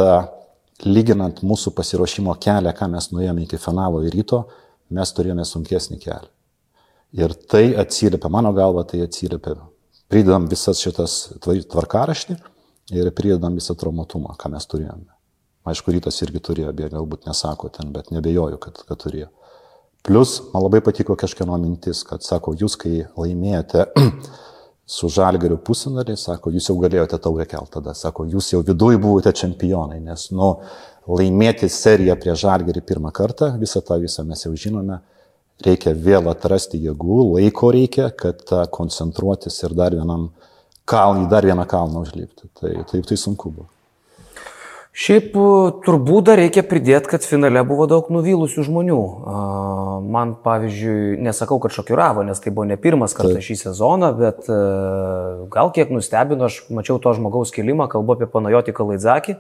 lyginant 0.87 1.43
mūsų 1.43 1.73
pasiruošimo 1.75 2.37
kelią, 2.43 2.75
ką 2.79 2.89
mes 2.95 3.11
nuėjome 3.11 3.43
iki 3.47 3.59
finalo 3.59 4.05
ir 4.07 4.15
ryto, 4.15 4.45
mes 4.95 5.13
turėjome 5.17 5.47
sunkesnį 5.49 5.99
kelią. 6.05 6.31
Ir 7.19 7.35
tai 7.51 7.65
atsiliepia, 7.77 8.31
mano 8.33 8.55
galva, 8.57 8.87
tai 8.89 9.03
atsiliepia. 9.05 9.59
Pridedam 10.13 10.47
visas 10.49 10.79
šitas 10.81 11.17
tvarkaraštį 11.43 12.39
ir 12.95 13.11
pridedam 13.17 13.59
visą 13.59 13.77
traumatumą, 13.79 14.37
ką 14.39 14.53
mes 14.55 14.71
turėjome. 14.71 15.11
Aišku, 15.69 15.93
rytas 15.95 16.19
irgi 16.25 16.41
turėjo, 16.43 16.73
bet 16.75 16.95
galbūt 16.95 17.29
nesako 17.29 17.71
ten, 17.71 17.93
bet 17.95 18.11
nebejoju, 18.15 18.59
kad, 18.63 18.81
kad 18.89 18.99
turėjo. 18.99 19.29
Plus, 20.03 20.41
man 20.51 20.65
labai 20.65 20.81
patiko 20.83 21.15
kažkieno 21.19 21.55
mintis, 21.63 22.01
kad 22.07 22.25
sako, 22.27 22.57
jūs 22.59 22.75
kai 22.81 23.05
laimėjote 23.15 23.85
su 24.97 25.11
žalgariu 25.15 25.61
pusinarį, 25.63 26.17
sako, 26.19 26.51
jūs 26.57 26.67
jau 26.73 26.77
galėjote 26.83 27.21
taurę 27.23 27.47
kelti 27.47 27.77
tada, 27.77 27.95
sako, 27.95 28.27
jūs 28.33 28.51
jau 28.57 28.65
viduje 28.67 28.99
buvote 29.03 29.31
čempionai, 29.39 30.01
nes, 30.03 30.27
nu, 30.35 30.57
laimėti 31.07 31.71
seriją 31.71 32.19
prie 32.19 32.35
žalgarį 32.39 32.83
pirmą 32.87 33.15
kartą, 33.15 33.53
visą 33.63 33.83
tą 33.87 34.01
visą 34.03 34.27
mes 34.27 34.43
jau 34.43 34.53
žinome, 34.59 34.99
reikia 35.63 35.95
vėl 35.95 36.27
atrasti 36.31 36.81
jėgų, 36.83 37.19
laiko 37.37 37.71
reikia, 37.75 38.11
kad 38.11 38.43
koncentruotis 38.75 39.63
ir 39.63 39.77
dar 39.79 39.95
vienam 39.95 40.33
kalnį, 40.89 41.29
dar 41.31 41.47
vieną 41.47 41.67
kalną 41.71 42.03
užlipti. 42.03 42.51
Tai 42.59 42.75
taip 42.91 43.07
tai 43.07 43.19
sunku 43.21 43.55
buvo. 43.55 43.72
Šiaip 44.93 45.33
turbūt 45.87 46.27
dar 46.29 46.37
reikia 46.37 46.61
pridėti, 46.69 47.09
kad 47.09 47.25
finale 47.25 47.63
buvo 47.65 47.87
daug 47.89 48.11
nuvylusių 48.13 48.67
žmonių. 48.67 48.99
Man, 50.13 50.35
pavyzdžiui, 50.45 51.17
nesakau, 51.25 51.57
kad 51.65 51.73
šokiravo, 51.73 52.21
nes 52.29 52.43
tai 52.45 52.53
buvo 52.53 52.67
ne 52.69 52.77
pirmas 52.77 53.17
kartas 53.17 53.41
šį 53.47 53.57
sezoną, 53.63 54.11
bet 54.19 54.51
gal 55.55 55.73
kiek 55.73 55.89
nustebino, 55.97 56.51
aš 56.51 56.59
mačiau 56.69 56.99
to 57.01 57.15
žmogaus 57.17 57.55
kilimą, 57.57 57.87
kalbu 57.89 58.19
apie 58.19 58.29
Panajotį 58.35 58.75
Kalaidzakį. 58.77 59.39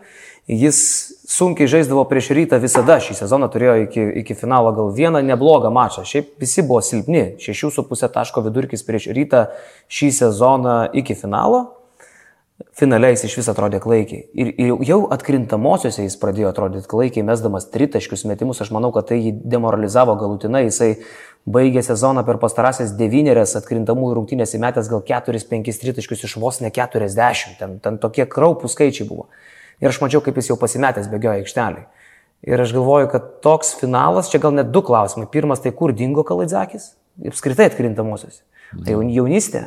Jis 0.49 0.80
sunkiai 1.28 1.68
žaisdavo 1.68 2.06
prieš 2.09 2.32
rytą 2.32 2.56
visada 2.62 2.97
šį 3.04 3.18
sezoną, 3.21 3.50
turėjo 3.52 3.76
iki, 3.85 4.06
iki 4.23 4.38
finalo 4.38 4.73
gal 4.73 4.88
vieną 4.97 5.21
neblogą 5.21 5.68
mačą. 5.68 6.06
Šiaip 6.09 6.32
visi 6.40 6.64
buvo 6.64 6.80
silpni, 6.80 7.37
6,5 7.37 8.09
taško 8.16 8.49
vidurkis 8.49 8.88
prieš 8.88 9.12
rytą 9.12 9.44
šį 9.92 10.12
sezoną 10.23 10.80
iki 10.97 11.12
finalo 11.12 11.82
finale 12.78 13.12
jis 13.12 13.25
iš 13.28 13.37
vis 13.40 13.50
atrodė 13.52 13.81
klaikiai. 13.83 14.25
Ir, 14.35 14.52
ir 14.61 14.85
jau 14.87 15.00
atkrintamosiose 15.14 16.04
jis 16.07 16.16
pradėjo 16.21 16.50
atrodyti 16.52 16.88
klaikiai, 16.90 17.25
mesdamas 17.26 17.69
tritaškius 17.73 18.25
metimus. 18.31 18.62
Aš 18.64 18.73
manau, 18.75 18.92
kad 18.95 19.09
tai 19.11 19.19
jį 19.21 19.35
demoralizavo 19.54 20.14
galutinai. 20.21 20.64
Jisai 20.69 20.92
baigė 21.49 21.83
sezoną 21.85 22.25
per 22.26 22.38
pastarąsias 22.42 22.95
devynerias 22.99 23.57
atkrintamųjų 23.59 24.19
rungtynės 24.19 24.54
įmetęs 24.59 24.90
gal 24.92 25.02
4-5 25.09 25.81
tritaškius 25.83 26.28
iš 26.28 26.37
vos 26.42 26.61
ne 26.62 26.71
40. 26.75 27.59
Ten, 27.59 27.81
ten 27.83 27.99
tokie 28.02 28.28
kraupų 28.31 28.71
skaičiai 28.71 29.09
buvo. 29.09 29.28
Ir 29.83 29.90
aš 29.90 29.99
mačiau, 30.04 30.23
kaip 30.23 30.38
jis 30.38 30.52
jau 30.52 30.59
pasimetęs 30.61 31.11
bėgioja 31.11 31.42
aikšteliai. 31.42 31.88
Ir 32.47 32.59
aš 32.59 32.73
galvoju, 32.75 33.11
kad 33.11 33.26
toks 33.42 33.76
finalas, 33.78 34.31
čia 34.31 34.40
gal 34.42 34.54
net 34.54 34.73
du 34.75 34.83
klausimai. 34.83 35.28
Pirmas, 35.31 35.62
tai 35.62 35.71
kur 35.75 35.95
dingo 35.95 36.25
Kalaidzakis? 36.26 36.92
Apskritai 37.28 37.69
atkrintamosios. 37.71 38.40
Tai 38.73 38.97
jaunystė. 39.12 39.62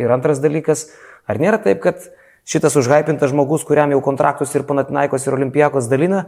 Ir 0.00 0.12
antras 0.12 0.42
dalykas, 0.42 0.88
Ar 1.30 1.40
nėra 1.40 1.60
taip, 1.62 1.82
kad 1.84 2.08
šitas 2.50 2.76
užhypintas 2.80 3.30
žmogus, 3.30 3.64
kuriam 3.68 3.92
jau 3.94 4.00
kontraktus 4.04 4.54
ir 4.56 4.66
Panatinaikos 4.66 5.26
ir 5.26 5.36
Olimpijakos 5.36 5.90
dalina, 5.90 6.24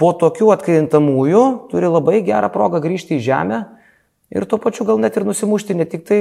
po 0.00 0.12
tokių 0.16 0.52
atkrintamųjų 0.56 1.42
turi 1.72 1.90
labai 1.90 2.22
gerą 2.24 2.50
progą 2.52 2.80
grįžti 2.84 3.16
į 3.16 3.24
žemę 3.26 3.60
ir 4.30 4.44
tuo 4.50 4.58
pačiu 4.58 4.84
gal 4.88 4.98
net 5.00 5.16
ir 5.16 5.24
nusimušti, 5.26 5.76
ne 5.78 5.86
tik 5.88 6.02
tai, 6.08 6.18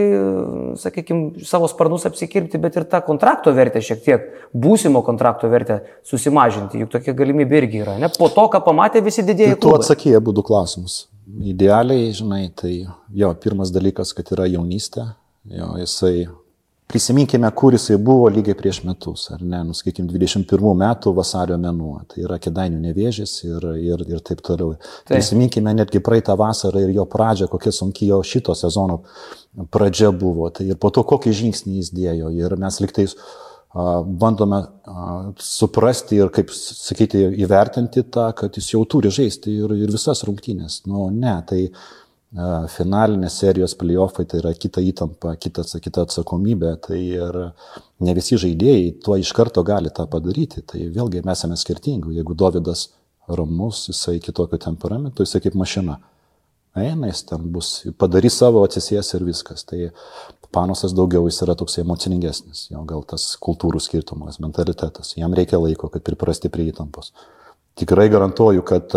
sakykime, 0.81 1.45
savo 1.47 1.67
sparnus 1.71 2.05
apsikirpti, 2.07 2.61
bet 2.61 2.77
ir 2.77 2.85
tą 2.91 3.01
kontrakto 3.05 3.53
vertę 3.55 3.81
šiek 3.83 4.03
tiek, 4.05 4.29
būsimo 4.53 5.01
kontrakto 5.05 5.49
vertę 5.51 5.81
susimažinti, 6.05 6.83
juk 6.83 6.93
tokia 6.93 7.15
galimybė 7.17 7.63
irgi 7.63 7.81
yra. 7.81 7.97
Ne? 8.01 8.11
Po 8.19 8.29
to, 8.33 8.45
ką 8.53 8.61
pamatė 8.65 9.01
visi 9.05 9.25
didėjai. 9.25 9.57
Tai 9.57 9.63
tu 9.65 9.75
atsakėjai 9.79 10.21
būdų 10.29 10.45
klausimus. 10.45 11.05
Idealiai, 11.25 12.11
žinai, 12.13 12.43
tai 12.53 12.75
jo, 12.85 13.31
pirmas 13.41 13.73
dalykas, 13.73 14.13
kad 14.13 14.29
yra 14.35 14.45
jaunystė, 14.51 15.09
jo, 15.49 15.71
jisai 15.81 16.27
Prisiminkime, 16.85 17.49
kur 17.57 17.73
jisai 17.73 17.95
buvo 17.97 18.27
lygiai 18.29 18.57
prieš 18.57 18.83
metus, 18.85 19.23
ar 19.33 19.39
ne, 19.41 19.63
nuskaikim, 19.65 20.05
21 20.05 20.75
metų 20.81 21.15
vasario 21.17 21.57
mėnuo, 21.57 21.95
tai 22.11 22.21
yra 22.27 22.37
kedainių 22.41 22.77
nevėžys 22.83 23.33
ir, 23.47 23.65
ir, 23.81 24.03
ir 24.05 24.21
taip 24.25 24.43
toliau. 24.45 24.75
Taip. 24.77 25.15
Prisiminkime 25.15 25.73
netgi 25.73 26.03
praeitą 26.05 26.35
vasarą 26.37 26.83
ir 26.85 26.93
jo 26.93 27.07
pradžią, 27.09 27.49
kokia 27.49 27.73
sunki 27.73 28.11
jo 28.11 28.21
šito 28.21 28.53
sezono 28.53 28.99
pradžia 29.73 30.11
buvo, 30.13 30.51
tai 30.53 30.69
ir 30.69 30.77
po 30.77 30.93
to 30.93 31.01
kokį 31.09 31.33
žingsnį 31.41 31.81
jis 31.81 31.91
dėjo 31.95 32.29
ir 32.37 32.55
mes 32.61 32.79
liktais 32.83 33.17
bandome 33.75 34.61
suprasti 35.41 36.21
ir, 36.21 36.29
kaip 36.31 36.51
sakyti, 36.53 37.25
įvertinti 37.43 38.05
tą, 38.13 38.29
kad 38.37 38.55
jis 38.55 38.71
jau 38.71 38.85
turi 38.87 39.11
žaisti 39.11 39.51
ir, 39.51 39.73
ir 39.75 39.91
visas 39.91 40.23
rungtynės. 40.27 40.83
Nu, 40.87 41.09
ne, 41.11 41.35
tai 41.49 41.65
finalinės 42.35 43.37
serijos 43.39 43.75
playoffai 43.79 44.25
tai 44.27 44.41
yra 44.41 44.51
kita 44.59 44.81
įtampa, 44.83 45.35
kita, 45.39 45.63
kita 45.81 46.03
atsakomybė, 46.03 46.73
tai 46.83 46.99
ir 46.99 47.37
ne 48.03 48.15
visi 48.17 48.39
žaidėjai 48.41 48.89
tuo 49.05 49.15
iš 49.21 49.31
karto 49.35 49.63
gali 49.63 49.91
tą 49.93 50.07
padaryti. 50.11 50.65
Tai 50.67 50.81
vėlgi 50.95 51.23
mes 51.23 51.39
esame 51.39 51.55
skirtingi. 51.59 52.17
Jeigu 52.17 52.35
Davidas 52.35 52.89
ramus, 53.27 53.85
jisai 53.89 54.19
kitokio 54.19 54.59
temperamento, 54.61 55.23
jisai 55.23 55.41
kaip 55.45 55.55
mašina. 55.55 55.99
Eina, 56.75 57.07
jis 57.07 57.23
ten 57.29 57.45
bus, 57.53 57.69
padarys 57.95 58.35
savo, 58.41 58.65
atsisės 58.67 59.13
ir 59.15 59.23
viskas. 59.23 59.63
Tai 59.63 59.79
panosas 60.51 60.91
daugiau 60.95 61.29
jis 61.29 61.39
yra 61.45 61.55
toks 61.55 61.79
emocingesnis, 61.79 62.67
jo 62.73 62.83
gal 62.89 63.05
tas 63.07 63.29
kultūrų 63.39 63.79
skirtumas, 63.79 64.41
mentalitetas. 64.43 65.13
Jam 65.15 65.33
reikia 65.35 65.61
laiko, 65.61 65.87
kad 65.93 66.03
priprasti 66.03 66.51
prie 66.51 66.67
įtampos. 66.73 67.13
Tikrai 67.79 68.09
garantuoju, 68.11 68.63
kad 68.67 68.91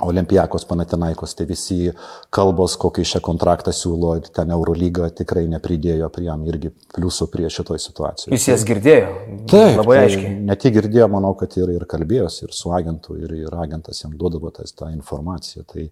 Olimpijakos 0.00 0.66
Panatinaikos, 0.68 1.32
tai 1.38 1.46
visi 1.48 1.90
kalbos, 2.34 2.74
kokį 2.80 3.04
šią 3.08 3.20
kontraktą 3.24 3.72
siūlo 3.72 4.12
ir 4.18 4.26
ten 4.34 4.50
Eurolyga 4.52 5.08
tikrai 5.16 5.46
nepridėjo 5.48 6.10
prie 6.12 6.26
jam 6.26 6.42
irgi 6.44 6.68
pliusų 6.92 7.30
prie 7.32 7.48
šitoj 7.52 7.80
situacijos. 7.80 8.34
Jūs 8.34 8.48
jas 8.50 8.66
girdėjo? 8.68 9.14
Taip, 9.48 9.78
labai 9.80 9.96
tai 9.96 10.02
aiškiai. 10.10 10.34
Ne 10.50 10.58
tik 10.60 10.76
girdėjo, 10.76 11.08
manau, 11.12 11.32
kad 11.40 11.56
ir, 11.56 11.72
ir 11.78 11.88
kalbėjosi, 11.88 12.44
ir 12.44 12.52
su 12.56 12.74
agentu, 12.76 13.16
ir, 13.16 13.32
ir 13.46 13.56
agentas 13.56 14.02
jam 14.04 14.12
duodavo 14.20 14.52
tas, 14.52 14.76
tą 14.76 14.90
informaciją. 14.92 15.64
Tai, 15.72 15.88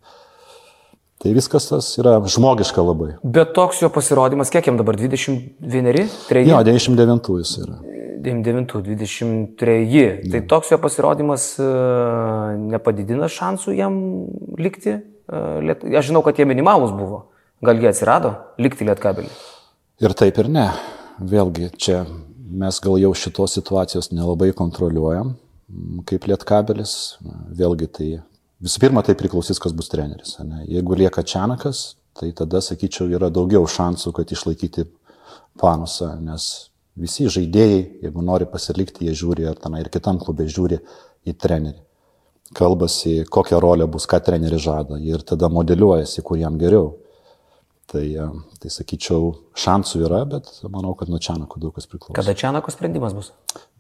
tai 1.25 1.33
viskas 1.41 1.71
tas 1.73 1.89
yra 1.97 2.19
žmogiška 2.21 2.85
labai. 2.85 3.15
Bet 3.25 3.57
toks 3.57 3.81
jo 3.87 3.89
pasirodymas, 3.95 4.53
kiek 4.53 4.69
jam 4.69 4.77
dabar 4.77 5.01
21, 5.01 6.05
3? 6.29 6.45
Jo, 6.53 6.61
99 6.61 7.41
jis 7.41 7.57
yra. 7.65 7.81
99-23. 8.25 10.31
Tai 10.33 10.41
toks 10.51 10.73
jo 10.73 10.79
pasirodymas 10.83 11.43
e, 11.61 11.63
nepadidina 12.73 13.27
šansų 13.31 13.71
jam 13.77 13.93
likti. 14.61 14.93
E, 14.99 15.01
aš 15.95 16.05
žinau, 16.11 16.23
kad 16.27 16.35
jie 16.39 16.47
minimalus 16.49 16.93
buvo. 16.97 17.19
Gal 17.65 17.77
jie 17.81 17.89
atsirado 17.91 18.31
likti 18.61 18.87
lietkabelį? 18.89 19.31
Ir 20.05 20.13
taip 20.19 20.35
ir 20.43 20.49
ne. 20.53 20.69
Vėlgi, 21.23 21.71
čia 21.79 22.03
mes 22.55 22.81
gal 22.83 22.99
jau 23.01 23.13
šitos 23.17 23.55
situacijos 23.57 24.11
nelabai 24.13 24.51
kontroliuojam, 24.57 25.35
kaip 26.09 26.27
lietkabelis. 26.31 27.17
Vėlgi, 27.55 27.89
tai 27.89 28.09
visų 28.65 28.83
pirma, 28.83 29.05
tai 29.07 29.17
priklausys, 29.19 29.61
kas 29.63 29.75
bus 29.77 29.91
treneris. 29.93 30.37
Ne? 30.43 30.65
Jeigu 30.71 30.99
lieka 30.99 31.23
Čianakas, 31.23 31.95
tai 32.19 32.33
tada, 32.37 32.63
sakyčiau, 32.65 33.09
yra 33.15 33.31
daugiau 33.33 33.67
šansų, 33.71 34.15
kad 34.19 34.35
išlaikyti 34.35 34.89
panusą, 35.61 36.15
nes 36.23 36.74
Visi 36.95 37.27
žaidėjai, 37.27 37.79
jeigu 38.05 38.23
nori 38.23 38.47
pasilikti, 38.47 39.09
jie 39.09 39.17
žiūri, 39.19 39.49
ar 39.51 39.59
tenai 39.59 39.83
ir 39.83 39.91
kitam 39.91 40.21
klubė 40.23 40.47
žiūri 40.47 40.79
į 41.27 41.35
trenerį. 41.43 41.81
Kalbasi, 42.55 43.25
kokią 43.35 43.59
rolę 43.63 43.89
bus, 43.91 44.07
ką 44.07 44.21
treneris 44.23 44.63
žada 44.63 45.01
ir 45.03 45.25
tada 45.27 45.49
modeliuojasi, 45.51 46.23
kur 46.23 46.39
jam 46.39 46.61
geriau. 46.61 46.93
Tai, 47.91 48.05
e, 48.05 48.29
tai 48.63 48.71
sakyčiau, 48.73 49.33
šansų 49.59 50.05
yra, 50.07 50.23
bet 50.29 50.47
manau, 50.73 50.95
kad 50.97 51.11
nuo 51.11 51.19
Čianako 51.21 51.61
daug 51.61 51.75
kas 51.75 51.91
priklauso. 51.91 52.15
Kada 52.17 52.33
Čianako 52.39 52.73
sprendimas 52.73 53.13
bus? 53.17 53.33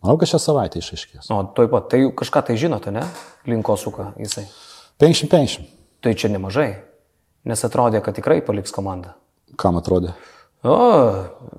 Manau, 0.02 0.18
kad 0.20 0.28
šią 0.28 0.42
savaitę 0.42 0.82
išaiškės. 0.82 1.30
O, 1.32 1.38
toj 1.56 1.70
pat, 1.72 1.88
tai 1.94 2.02
kažką 2.18 2.44
tai 2.50 2.58
žinote, 2.60 2.92
ne? 2.94 3.06
Linko 3.48 3.78
suka 3.80 4.10
jisai. 4.20 4.44
50-50. 5.00 5.70
Tai 6.04 6.12
čia 6.20 6.28
nemažai, 6.34 6.68
nes 7.48 7.64
atrodė, 7.64 8.02
kad 8.04 8.18
tikrai 8.18 8.42
paliks 8.44 8.74
komandą. 8.74 9.14
Kam 9.60 9.78
atrodė? 9.80 10.12
O, 10.64 10.76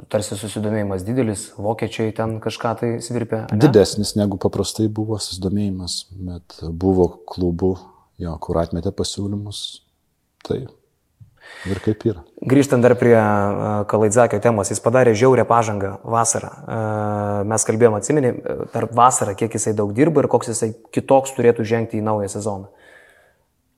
tarsi 0.09 0.33
susidomėjimas 0.33 1.03
didelis, 1.05 1.49
vokiečiai 1.61 2.13
ten 2.17 2.39
kažką 2.41 2.71
tai 2.79 2.89
svirpia. 3.05 3.43
Ne? 3.51 3.59
Didesnis 3.61 4.15
negu 4.17 4.39
paprastai 4.41 4.87
buvo 4.89 5.19
susidomėjimas, 5.21 5.99
bet 6.17 6.57
buvo 6.73 7.11
klubų, 7.29 7.75
jo, 8.23 8.33
kur 8.41 8.63
atmetė 8.63 8.95
pasiūlymus. 8.97 9.61
Tai 10.45 10.63
ir 11.69 11.81
kaip 11.85 12.01
yra. 12.09 12.23
Grįžtant 12.45 12.81
dar 12.85 12.95
prie 12.97 13.15
Kalaidzakio 13.89 14.39
temos, 14.41 14.69
jis 14.73 14.81
padarė 14.81 15.13
žiaurę 15.17 15.45
pažangą 15.49 15.95
vasarą. 16.01 16.51
Mes 17.49 17.65
kalbėjome, 17.67 18.01
atsimenė, 18.01 18.33
per 18.73 18.89
vasarą, 18.95 19.35
kiek 19.37 19.53
jisai 19.57 19.75
daug 19.77 19.93
dirba 19.97 20.23
ir 20.23 20.29
koks 20.31 20.49
jisai 20.53 20.71
kitoks 20.93 21.37
turėtų 21.37 21.65
žengti 21.65 22.01
į 22.01 22.05
naują 22.05 22.31
sezoną. 22.33 22.71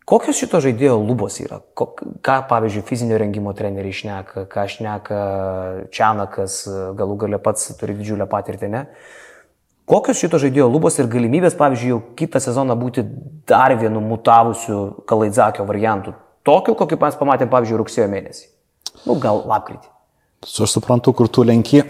Kokios 0.08 0.38
šito 0.40 0.62
žaidėjo 0.64 0.94
lubos 1.04 1.36
yra? 1.44 1.58
Ką, 1.76 2.36
pavyzdžiui, 2.48 2.84
fizinio 2.88 3.18
rengimo 3.20 3.52
treneriai 3.56 3.92
išneka, 3.92 4.46
ką 4.48 4.64
išneka 4.70 5.18
Čianakas, 5.92 6.62
galų 6.96 7.18
gale 7.26 7.40
pats 7.44 7.74
turi 7.76 7.98
didžiulę 7.98 8.24
patirtį, 8.32 8.70
ne? 8.72 8.86
Kokios 9.88 10.22
šito 10.24 10.40
žaidėjo 10.40 10.70
lubos 10.72 10.96
ir 11.00 11.10
galimybės, 11.12 11.58
pavyzdžiui, 11.60 11.92
jau 11.92 12.00
kitą 12.20 12.40
sezoną 12.44 12.78
būti 12.80 13.04
dar 13.48 13.76
vienu 13.80 14.00
mutavusiu 14.04 14.80
Kalaidzakio 15.12 15.68
variantu? 15.68 16.16
Tokiu, 16.48 16.78
kokį 16.80 17.00
mes 17.04 17.20
pamatėme, 17.20 17.52
pavyzdžiui, 17.52 17.82
rugsėjo 17.84 18.08
mėnesį. 18.12 18.48
Nu, 19.04 19.20
gal 19.20 19.44
lapkritį. 19.44 19.92
Aš 20.48 20.78
suprantu, 20.78 21.12
kur 21.20 21.28
tu 21.28 21.44
lenki. 21.44 21.84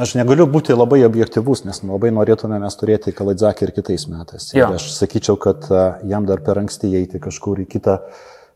Aš 0.00 0.14
negaliu 0.16 0.46
būti 0.48 0.72
labai 0.72 1.02
objektivus, 1.04 1.66
nes 1.66 1.82
labai 1.84 2.08
norėtume 2.16 2.56
mes 2.62 2.76
turėti 2.80 3.12
Kalaidzakį 3.12 3.66
ir 3.66 3.72
kitais 3.76 4.06
metais. 4.08 4.48
Ir 4.56 4.64
aš 4.64 4.86
sakyčiau, 4.96 5.36
kad 5.40 5.66
jam 6.08 6.24
dar 6.28 6.40
per 6.44 6.62
anksti 6.62 6.88
įeiti 6.88 7.20
kažkur 7.20 7.60
į 7.64 7.66
kitą, 7.74 7.98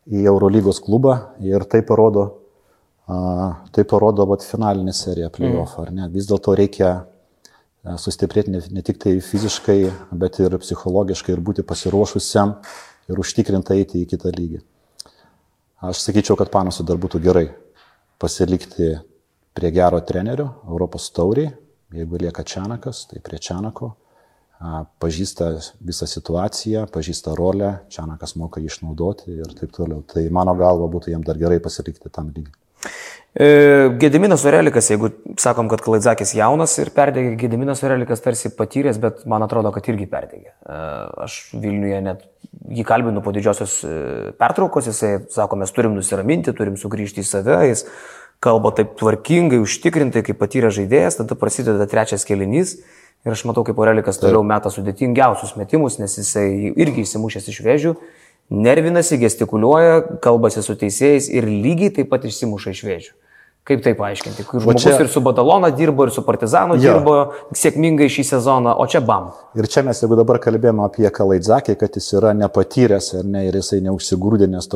į 0.09 0.23
Eurolygos 0.31 0.79
klubą 0.81 1.17
ir 1.45 1.67
tai 1.69 1.83
parodo, 1.85 2.23
tai 3.05 3.85
parodo 3.85 4.25
vat, 4.29 4.45
finalinė 4.47 4.95
serija 4.97 5.29
playoff, 5.33 5.75
mm. 5.75 5.83
ar 5.83 5.93
ne? 5.93 6.07
Vis 6.13 6.25
dėlto 6.29 6.55
reikia 6.57 6.95
sustiprėti 8.01 8.51
ne, 8.51 8.61
ne 8.73 8.83
tik 8.83 8.97
tai 9.03 9.13
fiziškai, 9.23 9.77
bet 10.17 10.39
ir 10.41 10.57
psichologiškai 10.63 11.35
ir 11.35 11.43
būti 11.43 11.65
pasiruošusiam 11.67 12.55
ir 13.11 13.21
užtikrintai 13.21 13.77
eiti 13.83 14.01
į 14.01 14.09
kitą 14.09 14.33
lygį. 14.33 14.63
Aš 15.85 16.01
sakyčiau, 16.07 16.35
kad 16.39 16.49
Panusui 16.49 16.87
dar 16.87 16.97
būtų 16.97 17.21
gerai 17.21 17.45
pasilikti 18.17 18.95
prie 19.57 19.71
gero 19.73 19.99
trenerio 20.05 20.51
Europos 20.69 21.09
tauriai, 21.09 21.49
jeigu 21.89 22.19
lieka 22.21 22.45
Čianakas, 22.45 23.07
tai 23.09 23.23
prie 23.25 23.39
Čianako. 23.41 23.95
Pažįsta 25.01 25.51
visą 25.85 26.07
situaciją, 26.09 26.87
pažįsta 26.93 27.33
rolę, 27.37 27.71
Čianakas 27.93 28.35
moka 28.41 28.61
jį 28.61 28.71
išnaudoti 28.71 29.33
ir 29.33 29.51
taip 29.57 29.73
toliau. 29.73 30.03
Tai 30.05 30.23
mano 30.33 30.53
galva 30.57 30.89
būtų 30.93 31.13
jam 31.13 31.25
dar 31.25 31.37
gerai 31.41 31.59
pasilikti 31.61 32.09
tam 32.13 32.31
lygiai. 32.33 32.53
E, 33.37 33.47
Gediminas 34.01 34.45
Orelikas, 34.49 34.89
jeigu 34.89 35.11
sakom, 35.37 35.69
kad 35.69 35.83
Klaidzakis 35.85 36.33
jaunas 36.37 36.73
ir 36.81 36.89
perdegė, 36.95 37.35
Gediminas 37.37 37.83
Orelikas 37.85 38.23
tarsi 38.25 38.49
patyręs, 38.57 38.97
bet 39.01 39.25
man 39.29 39.45
atrodo, 39.45 39.69
kad 39.75 39.89
irgi 39.93 40.07
perdegė. 40.09 40.53
E, 40.53 40.77
aš 41.25 41.37
Vilniuje 41.53 42.01
net 42.05 42.25
jį 42.73 42.85
kalbinu 42.87 43.21
po 43.25 43.33
didžiosios 43.35 43.79
e, 43.85 43.97
pertraukos, 44.41 44.89
jisai 44.89 45.19
sako, 45.33 45.59
mes 45.61 45.73
turim 45.75 45.93
nusiraminti, 45.97 46.55
turim 46.57 46.79
sugrįžti 46.81 47.21
į 47.21 47.29
save, 47.29 47.59
jis 47.69 47.85
kalba 48.43 48.71
taip 48.77 48.93
tvarkingai, 48.99 49.59
užtikrintai, 49.63 50.23
kaip 50.25 50.39
patyrė 50.41 50.71
žaidėjas, 50.73 51.19
tada 51.21 51.37
prasideda 51.39 51.87
trečias 51.89 52.25
kelinys. 52.27 52.77
Ir 53.25 53.33
aš 53.33 53.43
matau, 53.49 53.63
kaip 53.67 53.79
Orelikas 53.81 54.21
toliau 54.21 54.43
meta 54.45 54.69
sudėtingiausius 54.71 55.55
metimus, 55.59 55.97
nes 55.99 56.13
jisai 56.19 56.73
irgi 56.77 57.03
įsimušęs 57.03 57.49
iš 57.51 57.61
vėžių, 57.65 57.93
nervinasi, 58.53 59.17
gestikuliuoja, 59.19 60.19
kalbasi 60.23 60.63
su 60.63 60.77
teisėjais 60.79 61.27
ir 61.33 61.49
lygiai 61.49 61.91
taip 61.97 62.11
pat 62.13 62.27
išsimuša 62.29 62.75
iš 62.75 62.83
vėžių. 62.87 63.15
Kaip 63.67 63.81
tai 63.83 63.91
paaiškinti? 63.99 64.45
Kai 64.47 64.61
žmogus 64.63 64.85
čia... 64.85 64.93
ir 65.03 65.09
su 65.11 65.19
Badalona 65.23 65.67
dirbo, 65.75 66.05
ir 66.07 66.11
su 66.15 66.21
Partizanu 66.23 66.77
jo. 66.77 66.93
dirbo 66.95 67.15
sėkmingai 67.57 68.07
šį 68.13 68.23
sezoną, 68.29 68.71
o 68.79 68.85
čia 68.87 69.01
bam. 69.03 69.33
Ir 69.59 69.67
čia 69.67 69.83
mes, 69.83 69.99
jeigu 69.99 70.15
dabar 70.15 70.39
kalbėjome 70.43 70.85
apie 70.85 71.09
Kalaidzakį, 71.11 71.75
kad 71.81 71.99
jis 71.99 72.07
yra 72.15 72.31
nepatyręs 72.37 73.11
ir, 73.17 73.27
ne, 73.27 73.43
ir 73.49 73.59
jisai 73.59 73.81
neužsigrūdinęs 73.89 74.71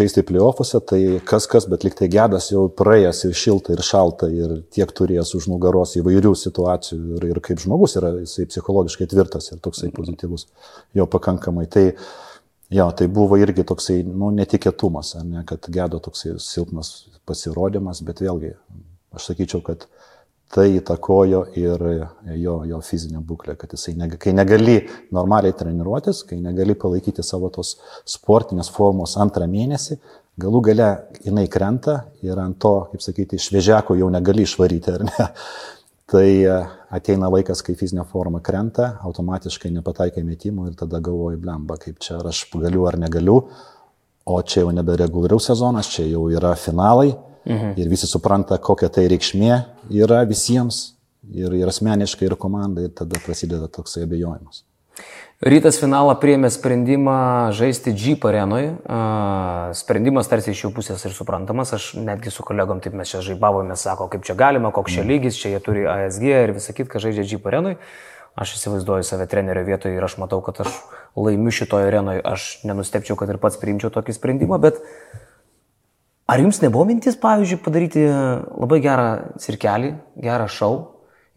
žaisti 0.00 0.26
plyofose, 0.26 0.82
tai 0.82 1.00
kas 1.28 1.46
kas, 1.50 1.68
bet 1.70 1.86
liktai 1.86 2.10
gedas 2.10 2.50
jau 2.50 2.66
praėjęs 2.82 3.24
ir 3.28 3.38
šilta, 3.38 3.76
ir 3.76 3.86
šalta, 3.86 4.30
ir 4.34 4.58
tiek 4.74 4.90
turėjęs 4.98 5.36
už 5.38 5.50
nugaros 5.52 5.94
įvairių 6.02 6.34
situacijų, 6.42 7.02
ir, 7.20 7.28
ir 7.30 7.42
kaip 7.44 7.62
žmogus 7.62 7.94
yra, 8.00 8.16
jisai 8.24 8.48
psichologiškai 8.50 9.06
tvirtas 9.14 9.52
ir 9.52 9.62
toksai 9.62 9.92
pozityvus, 9.94 10.48
jo 10.98 11.06
pakankamai. 11.06 11.70
Tai, 11.70 11.92
Jo, 12.70 12.90
tai 12.92 13.06
buvo 13.08 13.38
irgi 13.40 13.64
toksai, 13.64 14.02
nu, 14.04 14.28
netikėtumas, 14.36 15.14
ne, 15.24 15.40
kad 15.48 15.64
gedo 15.72 16.02
toksai 16.04 16.34
silpnas 16.42 17.08
pasirodymas, 17.28 18.02
bet 18.04 18.20
vėlgi, 18.20 18.50
aš 19.16 19.30
sakyčiau, 19.30 19.62
kad 19.64 19.86
tai 20.52 20.66
įtakojo 20.76 21.46
ir 21.60 21.84
jo, 22.36 22.58
jo 22.68 22.80
fizinę 22.84 23.22
būklę, 23.24 23.56
kad 23.60 23.72
jisai, 23.72 23.94
ne, 23.96 24.10
kai 24.20 24.34
negali 24.36 24.82
normaliai 25.16 25.56
treniruotis, 25.56 26.22
kai 26.28 26.40
negali 26.44 26.76
palaikyti 26.76 27.24
savo 27.24 27.48
tos 27.52 27.74
sportinės 28.08 28.68
formos 28.72 29.16
antrą 29.20 29.48
mėnesį, 29.48 29.96
galų 30.40 30.62
gale 30.68 30.90
jinai 31.24 31.48
krenta 31.48 31.98
ir 32.24 32.36
ant 32.40 32.60
to, 32.60 32.74
kaip 32.92 33.04
sakyti, 33.04 33.40
šviežiako 33.48 33.96
jau 33.96 34.12
negali 34.12 34.44
išvaryti, 34.44 34.92
ar 34.92 35.08
ne? 35.08 35.28
Tai 36.08 36.28
e, 36.42 36.58
ateina 36.94 37.28
laikas, 37.32 37.60
kai 37.64 37.76
fizinė 37.78 38.04
forma 38.08 38.40
krenta, 38.44 38.94
automatiškai 39.04 39.70
nepataikai 39.76 40.24
metimų 40.24 40.70
ir 40.70 40.78
tada 40.80 41.02
galvoji, 41.04 41.40
blemba, 41.42 41.76
kaip 41.80 42.00
čia 42.04 42.16
ar 42.18 42.30
aš 42.32 42.46
galiu 42.54 42.86
ar 42.88 42.96
negaliu, 43.00 43.42
o 44.28 44.38
čia 44.42 44.62
jau 44.64 44.72
nebe 44.74 44.96
reguliariaus 45.00 45.50
sezonas, 45.50 45.90
čia 45.92 46.06
jau 46.08 46.26
yra 46.32 46.54
finalai 46.56 47.10
mhm. 47.12 47.74
ir 47.80 47.92
visi 47.92 48.08
supranta, 48.08 48.60
kokia 48.60 48.90
tai 48.92 49.08
reikšmė 49.12 49.52
yra 50.00 50.22
visiems 50.28 50.80
ir, 51.28 51.52
ir 51.60 51.68
asmeniškai, 51.68 52.28
ir 52.28 52.38
komandai 52.40 52.88
ir 52.88 52.96
tada 52.96 53.20
prasideda 53.24 53.68
toksai 53.72 54.06
abejojimas. 54.08 54.64
Rytas 55.38 55.76
finalą 55.78 56.16
priėmė 56.18 56.48
sprendimą 56.50 57.52
žaisti 57.54 57.92
Jeep 57.94 58.24
arenui. 58.26 58.72
Sprendimas 59.78 60.26
tarsi 60.26 60.50
iš 60.50 60.64
jų 60.64 60.70
pusės 60.74 61.04
ir 61.06 61.14
suprantamas. 61.14 61.70
Aš 61.76 61.92
netgi 61.94 62.32
su 62.34 62.42
kolegom 62.42 62.80
taip 62.82 62.96
mes 62.98 63.12
čia 63.12 63.20
žaibavome, 63.22 63.76
sako, 63.78 64.08
kaip 64.10 64.26
čia 64.26 64.34
galima, 64.34 64.72
koks 64.74 64.96
čia 64.96 65.04
lygis, 65.06 65.38
čia 65.38 65.52
jie 65.52 65.60
turi 65.62 65.86
ASG 65.86 66.26
ir 66.26 66.54
visą 66.56 66.74
kitką, 66.74 66.96
kad 66.96 67.06
žaidžia 67.06 67.28
Jeep 67.36 67.46
arenui. 67.46 67.76
Aš 68.34 68.56
įsivaizduoju 68.58 69.06
save 69.06 69.30
trenerio 69.30 69.62
vietoje 69.62 69.94
ir 69.94 70.02
aš 70.02 70.18
matau, 70.18 70.42
kad 70.42 70.58
aš 70.66 70.74
laimiu 71.14 71.54
šitoje 71.54 71.86
arenoje. 71.86 72.26
Aš 72.26 72.50
nenustepčiau, 72.66 73.14
kad 73.14 73.30
ir 73.30 73.38
pats 73.38 73.62
priimčiau 73.62 73.94
tokį 73.94 74.18
sprendimą, 74.18 74.58
bet 74.58 74.82
ar 76.26 76.42
jums 76.42 76.58
nebuvo 76.66 76.82
mintis, 76.90 77.14
pavyzdžiui, 77.14 77.62
padaryti 77.62 78.08
labai 78.10 78.82
gerą 78.82 79.10
cirkelį, 79.38 79.94
gerą 80.18 80.50
šou 80.50 80.76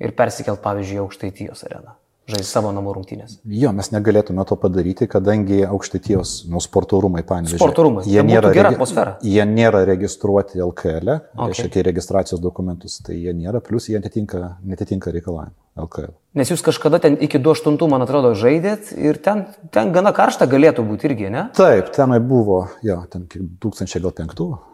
ir 0.01 0.17
persikelt, 0.17 0.65
pavyzdžiui, 0.65 1.03
į 1.03 1.05
aukštaitijos 1.05 1.67
areną? 1.69 2.00
Žaisti 2.31 2.49
savo 2.49 2.71
namų 2.75 2.95
rungtynės. 2.97 3.37
Jo, 3.45 3.73
mes 3.75 3.91
negalėtume 3.93 4.45
to 4.47 4.57
padaryti, 4.59 5.07
kadangi 5.11 5.61
aukštaitijos, 5.67 6.35
nu, 6.51 6.61
sporto 6.63 7.01
rūmai, 7.03 7.23
pavyzdžiui. 7.27 7.59
Sporto 7.61 7.85
rūmai. 7.87 8.05
Jie 8.09 8.23
nėra, 8.25 8.53
gera 8.55 8.73
atmosfera. 8.73 9.17
Jie 9.25 9.45
nėra 9.47 9.83
registruoti 9.89 10.61
LKL, 10.63 11.11
e, 11.15 11.19
okay. 11.35 11.51
reiškia 11.51 11.85
registracijos 11.91 12.43
dokumentus, 12.43 12.99
tai 13.05 13.19
jie 13.19 13.35
nėra, 13.37 13.63
plus 13.65 13.91
jie 13.91 13.99
netitinka, 13.99 14.55
netitinka 14.65 15.13
reikalavimų 15.13 15.55
LKL. 15.85 16.15
Nes 16.39 16.51
jūs 16.51 16.63
kažkada 16.63 17.01
ten 17.03 17.17
iki 17.19 17.39
2.8, 17.43 17.77
man 17.91 18.03
atrodo, 18.05 18.33
žaidėt 18.37 18.91
ir 18.95 19.19
ten, 19.23 19.45
ten 19.71 19.91
gana 19.95 20.13
karšta 20.15 20.47
galėtų 20.51 20.85
būti 20.87 21.09
irgi, 21.11 21.31
ne? 21.33 21.47
Taip, 21.57 21.91
tenai 21.95 22.21
buvo, 22.23 22.65
jo, 22.85 23.01
ten 23.11 23.27
2005. 23.31 24.70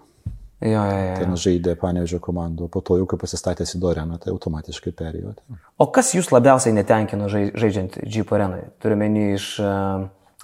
Jo, 0.61 0.69
jo, 0.69 1.01
jo. 1.05 1.17
Ten 1.19 1.35
žaidė 1.37 1.75
Panevežio 1.77 2.17
komandų, 2.23 2.65
po 2.73 2.81
to 2.81 2.95
jau 2.97 3.05
kai 3.09 3.19
pasistatė 3.21 3.65
Sidoreną, 3.69 4.17
tai 4.21 4.31
automatiškai 4.33 4.93
perėjo. 4.97 5.35
O 5.77 5.85
kas 5.93 6.15
jūs 6.17 6.31
labiausiai 6.33 6.73
netenkino 6.73 7.27
žaidžiant 7.29 7.99
Jeep 8.01 8.33
arenai? 8.33 8.63
Turime 8.81 9.11
iš, 9.35 9.51
e, 9.61 9.75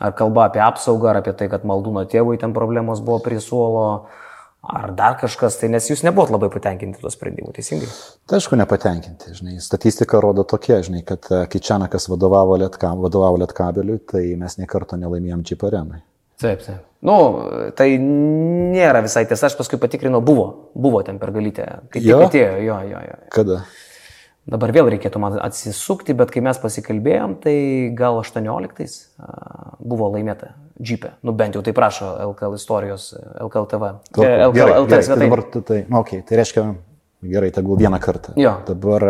ar 0.05 0.13
kalba 0.19 0.45
apie 0.51 0.61
apsaugą, 0.61 1.09
ar 1.09 1.23
apie 1.23 1.33
tai, 1.39 1.49
kad 1.49 1.65
maldūno 1.65 2.05
tėvui 2.09 2.37
ten 2.37 2.53
problemos 2.53 3.01
buvo 3.01 3.23
prie 3.25 3.41
suolo, 3.41 3.87
ar 4.61 4.93
dar 4.93 5.17
kažkas, 5.17 5.57
tai 5.57 5.73
nes 5.73 5.89
jūs 5.89 6.05
nebuvot 6.05 6.29
labai 6.29 6.51
patenkinti 6.53 7.01
tuo 7.01 7.09
sprendimu, 7.09 7.49
teisingai? 7.57 7.89
Tai 8.29 8.37
aišku, 8.37 8.61
nepatenkinti, 8.61 9.33
žinai. 9.41 9.57
Statistika 9.65 10.21
rodo 10.21 10.45
tokia, 10.45 10.83
žinai, 10.85 11.01
kad 11.09 11.25
e, 11.33 11.47
kai 11.49 11.57
Čianakas 11.57 12.05
vadovavo 12.13 12.61
Lietkabeliui, 12.61 13.81
Liet 13.89 14.09
tai 14.13 14.27
mes 14.37 14.61
niekarto 14.61 15.01
nelaimėjom 15.01 15.41
Jeep 15.41 15.71
arenai. 15.73 16.05
Taip, 16.41 16.65
taip. 16.65 16.81
Nu, 17.03 17.15
tai 17.75 17.97
nėra 17.99 19.03
visai 19.03 19.25
tiesa, 19.27 19.49
aš 19.49 19.57
paskui 19.59 19.79
patikrinau, 19.81 20.21
buvo, 20.23 20.71
buvo 20.71 21.01
ten 21.03 21.19
per 21.19 21.33
galytę. 21.35 21.65
Kaip 21.91 21.99
tik 21.99 22.27
atėjo, 22.29 22.53
jo, 22.63 22.77
jo, 22.87 23.01
jo. 23.09 23.17
Kada? 23.35 23.63
Dabar 24.43 24.73
vėl 24.75 24.89
reikėtų 24.91 25.19
man 25.23 25.35
atsisukti, 25.39 26.15
bet 26.19 26.31
kai 26.31 26.41
mes 26.43 26.57
pasikalbėjom, 26.59 27.37
tai 27.43 27.55
gal 27.95 28.17
18 28.19 28.97
buvo 29.79 30.09
laimėta 30.15 30.51
džipė. 30.79 31.13
Nu 31.23 31.35
bent 31.39 31.55
jau 31.55 31.61
tai 31.63 31.71
prašo 31.75 32.09
LKL 32.25 32.57
istorijos, 32.59 33.13
LKL 33.39 33.69
TV. 33.71 33.91
LKL, 34.11 34.55
gerai, 34.55 34.73
LKL 34.81 34.89
gerai, 34.89 35.05
tai 35.07 35.19
dabar, 35.21 35.43
tai, 35.53 35.79
nu, 35.87 36.01
okay, 36.01 36.25
tai 36.27 36.41
reiškia, 36.41 36.65
gerai, 37.35 37.53
tegul 37.55 37.79
vieną 37.79 37.99
kartą. 38.03 38.35
Jo. 38.39 38.57
Dabar 38.67 39.07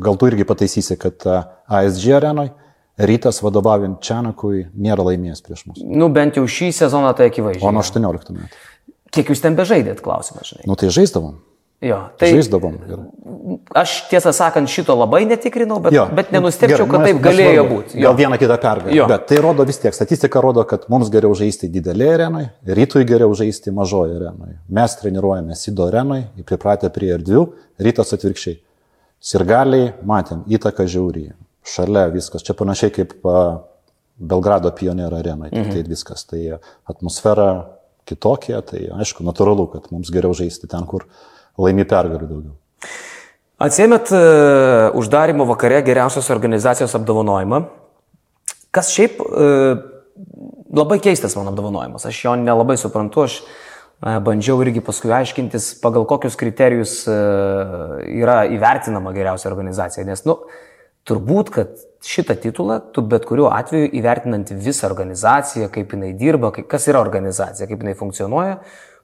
gal 0.00 0.16
tu 0.16 0.30
irgi 0.32 0.48
pataisysi, 0.48 0.96
kad 1.00 1.28
ASG 1.28 2.16
arenoje 2.16 2.56
rytas 2.98 3.40
vadovaujant 3.44 4.00
Čianakui 4.04 4.66
nėra 4.74 5.04
laimėjęs 5.06 5.44
prieš 5.44 5.66
mus. 5.68 5.84
Nu, 5.84 6.10
bent 6.12 6.38
jau 6.38 6.46
šį 6.48 6.72
sezoną 6.76 7.12
tai 7.18 7.30
akivaizdžiai. 7.30 7.68
O 7.68 7.74
nuo 7.74 7.84
18 7.84 8.34
metų. 8.36 8.66
Kiek 9.10 9.30
jūs 9.32 9.42
ten 9.42 9.56
bežaidėt, 9.58 10.02
klausimas, 10.04 10.52
žinai. 10.52 10.66
Nu, 10.70 10.76
tai 10.78 10.90
žaisdavom. 10.94 11.40
Jo, 11.80 11.96
tai 12.20 12.28
žaisdavom. 12.36 12.74
Ir... 12.92 13.00
Aš 13.80 13.94
tiesą 14.10 14.34
sakant 14.36 14.68
šito 14.68 14.92
labai 15.00 15.22
netikrinau, 15.24 15.78
bet, 15.80 15.94
jo. 15.96 16.04
bet 16.12 16.28
nenustepčiau, 16.34 16.84
kad 16.90 17.06
taip 17.08 17.22
galėjo 17.24 17.64
būti. 17.70 18.02
Gal 18.04 18.18
vieną 18.18 18.36
kitą 18.40 18.58
pergalę. 18.60 19.06
Bet 19.08 19.24
tai 19.30 19.40
rodo 19.40 19.64
vis 19.66 19.80
tiek, 19.80 19.96
statistika 19.96 20.42
rodo, 20.44 20.66
kad 20.68 20.84
mums 20.92 21.08
geriau 21.10 21.32
žaisti 21.38 21.72
didelėje 21.72 22.18
arenoje, 22.18 22.50
rytui 22.68 23.06
geriau 23.08 23.32
žaisti 23.38 23.72
mažoje 23.72 24.18
arenoje. 24.20 24.58
Mes 24.68 24.98
treniruojame 25.00 25.56
Sido 25.56 25.88
arenoje, 25.88 26.28
pripratę 26.44 26.92
prie 26.92 27.14
erdvių, 27.16 27.46
rytas 27.80 28.12
atvirkščiai. 28.18 28.60
Sirgaliai, 29.30 29.94
matėm, 30.04 30.44
įtaka 30.52 30.84
žiauriai 30.88 31.32
šalia 31.70 32.06
viskas. 32.12 32.44
Čia 32.46 32.56
panašiai 32.58 32.94
kaip 32.94 33.14
Belgrado 34.20 34.72
pioniero 34.76 35.16
arenoje, 35.16 35.54
mhm. 35.54 35.70
tai 35.72 35.84
viskas. 35.88 36.26
Tai 36.28 36.40
atmosfera 36.90 37.50
kitokia, 38.08 38.60
tai 38.66 38.88
aišku, 39.00 39.24
natūralu, 39.26 39.68
kad 39.72 39.88
mums 39.94 40.10
geriau 40.12 40.34
žaisti 40.36 40.68
ten, 40.70 40.84
kur 40.88 41.06
laimi 41.60 41.86
pergalių 41.88 42.26
daugiau. 42.28 42.56
Atsėmėt 43.60 44.08
uh, 44.16 44.96
uždarimo 44.96 45.44
vakare 45.48 45.82
geriausios 45.84 46.30
organizacijos 46.32 46.94
apdovanojimą. 46.96 47.58
Kas 48.72 48.92
šiaip 48.94 49.18
uh, 49.20 49.82
labai 50.72 50.96
keistas 51.04 51.36
mano 51.36 51.52
apdovanojimas. 51.52 52.06
Aš 52.08 52.22
jo 52.24 52.36
nelabai 52.40 52.78
suprantu, 52.80 53.26
aš 53.28 53.42
uh, 53.42 54.16
bandžiau 54.24 54.62
irgi 54.64 54.80
paskui 54.84 55.12
aiškintis, 55.12 55.74
pagal 55.82 56.08
kokius 56.08 56.38
kriterijus 56.40 57.02
yra 57.10 58.38
įvertinama 58.48 59.12
geriausia 59.12 59.50
organizacija. 59.52 60.06
Nes, 60.08 60.24
nu, 60.24 60.38
Turbūt, 61.10 61.50
kad 61.50 61.80
šitą 62.06 62.36
titulą 62.40 62.78
tu 62.94 63.02
bet 63.02 63.26
kuriuo 63.28 63.50
atveju 63.52 63.88
įvertinant 63.98 64.52
visą 64.54 64.86
organizaciją, 64.88 65.70
kaip 65.74 65.96
jinai 65.96 66.12
dirba, 66.18 66.52
kas 66.54 66.86
yra 66.88 67.02
organizacija, 67.02 67.66
kaip 67.66 67.82
jinai 67.82 67.96
funkcionuoja, 67.98 68.60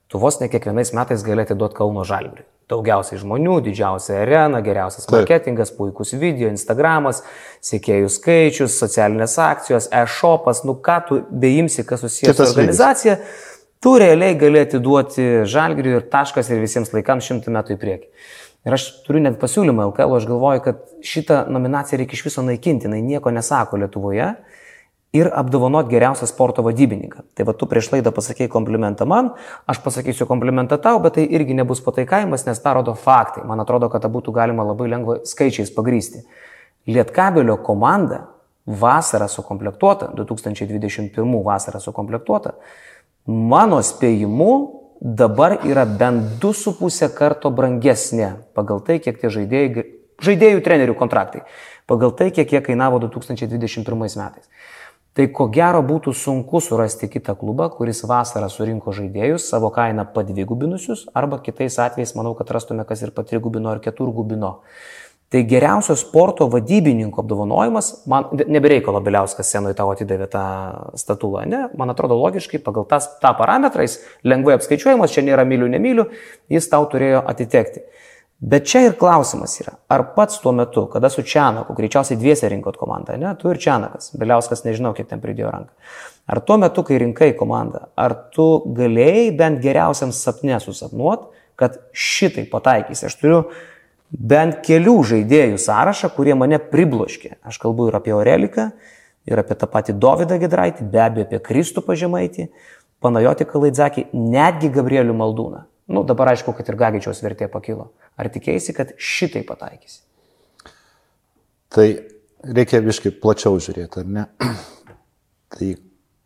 tu 0.07 0.21
vos 0.23 0.39
ne 0.39 0.49
kiekvienais 0.53 0.95
metais 0.95 1.25
galėtum 1.27 1.59
duoti 1.59 1.77
Kauno 1.81 2.05
Žalgiriui. 2.07 2.47
Daugiausiai 2.71 3.19
žmonių, 3.23 3.61
didžiausia 3.63 4.21
arena, 4.25 4.59
geriausias 4.63 5.07
Taip. 5.07 5.21
marketingas, 5.21 5.71
puikus 5.75 6.15
video, 6.19 6.49
Instagramas, 6.51 7.21
sėkėjų 7.63 8.09
skaičius, 8.11 8.79
socialinės 8.81 9.37
akcijos, 9.43 9.87
e-shopas, 9.95 10.65
nu 10.67 10.75
ką 10.83 10.97
tu 11.07 11.21
beimsi, 11.31 11.85
kas 11.87 12.03
susijęs 12.03 12.35
su 12.35 12.47
organizacija. 12.49 13.21
Lygis 13.21 13.53
tu 13.87 13.97
realiai 13.99 14.35
gali 14.35 14.59
atiduoti 14.65 15.45
žalgiriui 15.47 16.01
ir 16.01 16.09
taškas 16.11 16.51
ir 16.51 16.63
visiems 16.63 16.93
laikams 16.95 17.29
šimtų 17.29 17.53
metų 17.55 17.77
į 17.77 17.81
priekį. 17.83 18.09
Ir 18.67 18.75
aš 18.75 18.89
turiu 19.07 19.23
net 19.23 19.39
pasiūlymą 19.39 19.85
LKL, 19.93 20.17
aš 20.19 20.25
galvoju, 20.27 20.63
kad 20.65 20.81
šitą 21.07 21.45
nominaciją 21.55 22.01
reikia 22.01 22.19
iš 22.19 22.25
viso 22.27 22.43
naikinti, 22.43 22.89
jinai 22.89 23.03
nieko 23.05 23.31
nesako 23.31 23.79
Lietuvoje 23.79 24.33
ir 25.17 25.31
apdovanot 25.33 25.87
geriausią 25.89 26.27
sporto 26.29 26.65
vadybininką. 26.67 27.23
Tai 27.39 27.47
va 27.49 27.55
tu 27.57 27.69
prieš 27.71 27.93
laidą 27.95 28.11
pasakėjai 28.15 28.51
komplimentą 28.53 29.07
man, 29.09 29.31
aš 29.71 29.81
pasakysiu 29.85 30.27
komplimentą 30.29 30.81
tau, 30.83 30.99
bet 31.05 31.17
tai 31.17 31.27
irgi 31.39 31.55
nebus 31.57 31.81
pataikavimas, 31.85 32.45
nes 32.49 32.61
tą 32.63 32.75
rodo 32.77 32.97
faktai. 32.99 33.45
Man 33.49 33.63
atrodo, 33.63 33.89
kad 33.93 34.03
tą 34.05 34.11
būtų 34.13 34.35
galima 34.37 34.67
labai 34.67 34.91
lengvai 34.93 35.21
skaičiais 35.29 35.71
pagrysti. 35.77 36.25
Lietkabelio 36.91 37.57
komanda 37.67 38.27
vasarą 38.67 39.29
sukomplektuota, 39.31 40.11
2021 40.19 41.15
vasarą 41.47 41.81
sukomplektuota, 41.81 42.57
mano 43.27 43.79
spėjimu 43.83 44.53
dabar 45.01 45.59
yra 45.67 45.85
bent 45.87 46.39
2,5 46.43 47.11
karto 47.15 47.51
brangesnė 47.51 48.33
pagal 48.57 48.81
tai, 48.87 48.99
kiek 49.03 49.21
tie 49.21 49.31
žaidėjai, 49.33 49.85
žaidėjų 50.23 50.65
trenerių 50.65 50.97
kontraktai, 50.99 51.45
pagal 51.87 52.15
tai, 52.17 52.31
kiek 52.35 52.53
jie 52.53 52.63
kainavo 52.65 53.01
2021 53.05 53.85
metais. 54.01 54.49
Tai 55.17 55.25
ko 55.33 55.47
gero 55.49 55.81
būtų 55.81 56.13
sunku 56.13 56.61
surasti 56.61 57.09
kitą 57.09 57.33
klubą, 57.41 57.71
kuris 57.73 58.03
vasarą 58.05 58.51
surinko 58.53 58.93
žaidėjus 58.93 59.47
savo 59.49 59.71
kainą 59.73 60.05
padvigubinusius, 60.13 61.07
arba 61.17 61.39
kitais 61.41 61.79
atvejais 61.81 62.13
manau, 62.19 62.35
kad 62.37 62.53
rastume, 62.53 62.85
kas 62.85 63.01
ir 63.01 63.15
patrigubino 63.17 63.73
ar 63.73 63.81
keturgubino. 63.81 64.59
Tai 65.33 65.43
geriausio 65.43 65.97
sporto 65.99 66.47
vadybininko 66.47 67.25
apdovanojimas, 67.25 67.89
man 68.07 68.29
nebereikalo 68.47 69.01
Biliauskas 69.03 69.49
scenoje 69.51 69.75
tau 69.75 69.91
atidavė 69.91 70.29
tą 70.31 70.45
statulą, 71.03 71.43
ne? 71.51 71.65
Man 71.79 71.91
atrodo 71.91 72.15
logiškai, 72.21 72.61
pagal 72.63 72.87
tas, 72.87 73.09
tą 73.23 73.33
parametrą 73.35 73.83
jis 73.83 73.99
lengvai 74.23 74.55
apskaičiuojamas, 74.55 75.11
čia 75.11 75.27
nėra 75.27 75.43
mylių, 75.49 75.73
nemylių, 75.75 76.07
jis 76.55 76.71
tau 76.71 76.87
turėjo 76.93 77.25
atitekti. 77.27 77.83
Bet 78.39 78.69
čia 78.71 78.85
ir 78.85 78.95
klausimas 79.01 79.55
yra, 79.63 79.79
ar 79.91 80.11
pats 80.15 80.39
tuo 80.45 80.53
metu, 80.55 80.85
kada 80.93 81.09
su 81.11 81.25
Čianaku, 81.27 81.75
greičiausiai 81.75 82.19
dviese 82.21 82.51
rinkot 82.53 82.77
komandą, 82.79 83.17
ne, 83.19 83.33
tu 83.41 83.49
ir 83.51 83.59
Čianakas, 83.59 84.13
Biliauskas 84.21 84.63
nežinau, 84.67 84.93
kiek 84.95 85.09
ten 85.11 85.23
pridėjo 85.25 85.51
ranką. 85.55 85.73
Ar 86.29 86.43
tuo 86.45 86.59
metu, 86.61 86.85
kai 86.87 87.01
rinkai 87.03 87.33
komandą, 87.39 87.89
ar 87.97 88.15
tu 88.37 88.61
galėjai 88.77 89.31
bent 89.39 89.65
geriausiam 89.65 90.13
sapne 90.15 90.61
susapnuot, 90.63 91.33
kad 91.57 91.81
šitai 91.97 92.45
pataikysi? 92.53 93.09
Aš 93.09 93.17
turiu 93.23 93.47
bent 94.11 94.61
kelių 94.67 94.97
žaidėjų 95.11 95.59
sąrašą, 95.61 96.11
kurie 96.15 96.35
mane 96.39 96.59
pribloškė. 96.63 97.37
Aš 97.47 97.59
kalbu 97.63 97.89
ir 97.91 97.99
apie 97.99 98.15
Oreliką, 98.17 98.71
ir 99.27 99.43
apie 99.43 99.57
tą 99.59 99.69
patį 99.71 99.97
Dovydą 100.03 100.39
Gedraitį, 100.43 100.87
be 100.91 101.03
abejo 101.03 101.27
apie 101.27 101.41
Kristų 101.43 101.83
pažemaitį, 101.87 102.49
Panajoti 103.03 103.47
Kalaidzakį, 103.49 104.07
netgi 104.15 104.71
Gabrielių 104.73 105.15
Maldūną. 105.17 105.67
Nu, 105.93 106.03
dabar 106.07 106.33
aišku, 106.33 106.55
kad 106.57 106.67
ir 106.67 106.79
Gagičiaus 106.79 107.21
vertė 107.23 107.47
pakilo. 107.51 107.91
Ar 108.19 108.31
tikėjai, 108.33 108.75
kad 108.75 108.95
šitai 108.99 109.45
pataikysi? 109.47 110.01
Tai 111.71 111.87
reikia 112.57 112.81
viškai 112.83 113.13
plačiau 113.23 113.59
žiūrėti, 113.63 114.03
ar 114.03 114.11
ne? 114.17 114.25
tai 115.55 115.75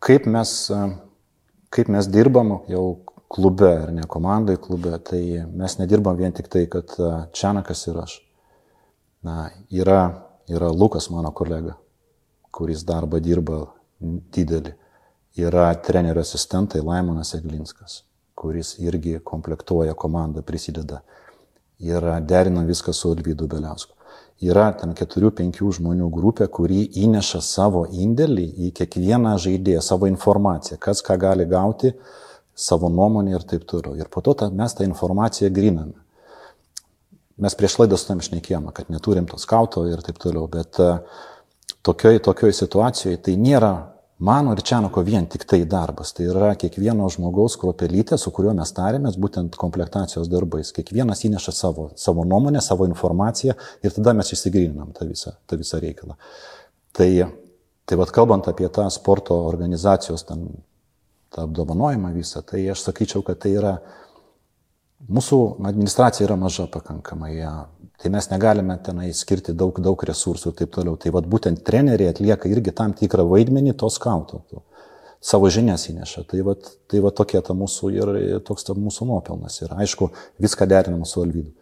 kaip 0.01 0.25
mes, 0.29 0.53
kaip 1.73 1.91
mes 1.93 2.09
dirbam, 2.09 2.55
jau 2.71 2.85
klube 3.31 3.69
ar 3.83 3.91
ne 3.91 4.03
komandai 4.07 4.57
klube, 4.57 4.91
tai 4.97 5.45
mes 5.55 5.77
nedirbam 5.79 6.17
vien 6.19 6.33
tik 6.35 6.49
tai, 6.51 6.65
kad 6.67 6.91
Čianakas 7.31 7.85
ir 7.87 7.99
aš. 8.03 8.17
Na, 9.23 9.49
yra, 9.69 10.01
yra 10.49 10.71
Lukas 10.71 11.09
mano 11.13 11.31
kolega, 11.31 11.77
kuris 12.51 12.83
darbą 12.87 13.21
dirba 13.23 13.63
didelį. 14.35 14.73
Yra 15.39 15.69
trenerio 15.85 16.23
asistentai 16.25 16.81
Laimonas 16.83 17.31
Eglinskas, 17.37 18.01
kuris 18.35 18.73
irgi 18.83 19.21
komplektuoja 19.23 19.93
komandą, 19.95 20.43
prisideda. 20.43 20.99
Yra 21.79 22.19
derina 22.19 22.65
viską 22.67 22.93
su 22.93 23.13
Alvydu 23.15 23.47
Beliausku. 23.47 23.95
Yra 24.41 24.71
ten 24.75 24.91
keturių, 24.97 25.29
penkių 25.37 25.69
žmonių 25.77 26.09
grupė, 26.11 26.49
kuri 26.51 26.81
įneša 27.05 27.39
savo 27.45 27.85
indėlį 27.85 28.47
į 28.67 28.71
kiekvieną 28.75 29.37
žaidėją, 29.39 29.85
savo 29.85 30.09
informaciją, 30.09 30.79
kas 30.81 31.03
ką 31.05 31.15
gali 31.21 31.45
gauti, 31.49 31.93
uh, 31.93 32.30
savo 32.61 32.89
nuomonę 32.89 33.35
ir 33.35 33.45
taip 33.47 33.65
toliau. 33.69 33.95
Ir 33.97 34.09
po 34.13 34.21
to 34.21 34.35
ta, 34.37 34.49
mes 34.53 34.75
tą 34.77 34.85
informaciją 34.85 35.49
griname. 35.53 35.97
Mes 37.41 37.55
prieš 37.57 37.79
laidą 37.81 37.97
su 37.97 38.05
tam 38.05 38.21
išnekėjome, 38.21 38.73
kad 38.75 38.91
neturim 38.93 39.25
to 39.29 39.39
skauto 39.41 39.87
ir 39.89 40.03
taip 40.05 40.19
toliau, 40.21 40.45
bet 40.51 40.77
e, 40.77 40.91
tokioj, 41.87 42.19
tokioj 42.27 42.53
situacijoje 42.53 43.17
tai 43.25 43.33
nėra 43.41 43.71
mano 44.21 44.53
ir 44.53 44.61
Čianoko 44.61 45.01
vien 45.01 45.25
tik 45.25 45.47
tai 45.49 45.63
darbas. 45.65 46.13
Tai 46.13 46.27
yra 46.29 46.51
kiekvieno 46.61 47.09
žmogaus 47.09 47.57
kropelytė, 47.61 48.19
su 48.21 48.29
kuriuo 48.35 48.53
mes 48.59 48.75
tarėmės, 48.77 49.17
būtent 49.17 49.57
komplektacijos 49.57 50.29
darbais. 50.29 50.69
Kiekvienas 50.75 51.25
įneša 51.25 51.55
savo, 51.57 51.89
savo 51.97 52.27
nuomonę, 52.29 52.61
savo 52.61 52.85
informaciją 52.89 53.57
ir 53.81 53.95
tada 53.97 54.13
mes 54.17 54.29
įsigryninam 54.37 54.93
tą 54.97 55.09
visą, 55.09 55.33
tą 55.49 55.57
visą 55.57 55.81
reikalą. 55.81 56.19
Tai, 56.93 57.09
tai 57.89 57.97
vad 57.97 58.13
kalbant 58.13 58.51
apie 58.51 58.69
tą 58.69 58.85
sporto 58.93 59.41
organizacijos 59.49 60.29
ten 60.29 60.45
tą 61.31 61.45
apdovanojimą 61.47 62.13
visą, 62.15 62.43
tai 62.45 62.63
aš 62.73 62.85
sakyčiau, 62.87 63.23
kad 63.25 63.39
tai 63.43 63.53
yra, 63.55 63.75
mūsų 65.11 65.39
administracija 65.69 66.27
yra 66.27 66.37
maža 66.39 66.67
pakankamai, 66.71 67.31
ja, 67.37 67.53
tai 68.01 68.11
mes 68.13 68.27
negalime 68.31 68.77
tenai 68.83 69.11
skirti 69.15 69.53
daug, 69.57 69.77
daug 69.83 70.03
resursų 70.09 70.51
ir 70.51 70.57
taip 70.61 70.73
toliau. 70.75 70.97
Tai 70.99 71.13
vad 71.15 71.29
būtent 71.29 71.63
treneriai 71.67 72.11
atlieka 72.11 72.49
irgi 72.49 72.73
tam 72.75 72.95
tikrą 72.97 73.27
vaidmenį 73.29 73.75
to 73.77 73.89
skauto. 73.93 74.43
Savo 75.21 75.51
žinias 75.53 75.85
įneša. 75.91 76.25
Tai 76.29 76.41
va 76.47 76.55
tai 76.89 77.01
va 77.03 77.11
tokia 77.13 77.43
ta 77.45 77.53
mūsų 77.53 77.91
ir 77.93 78.13
toks 78.47 78.65
ta 78.65 78.73
mūsų 78.73 79.05
nuopelnas. 79.11 79.59
Ir 79.61 79.75
aišku, 79.77 80.09
viską 80.41 80.65
derinam 80.69 81.05
su 81.05 81.21
Alvydu. 81.21 81.53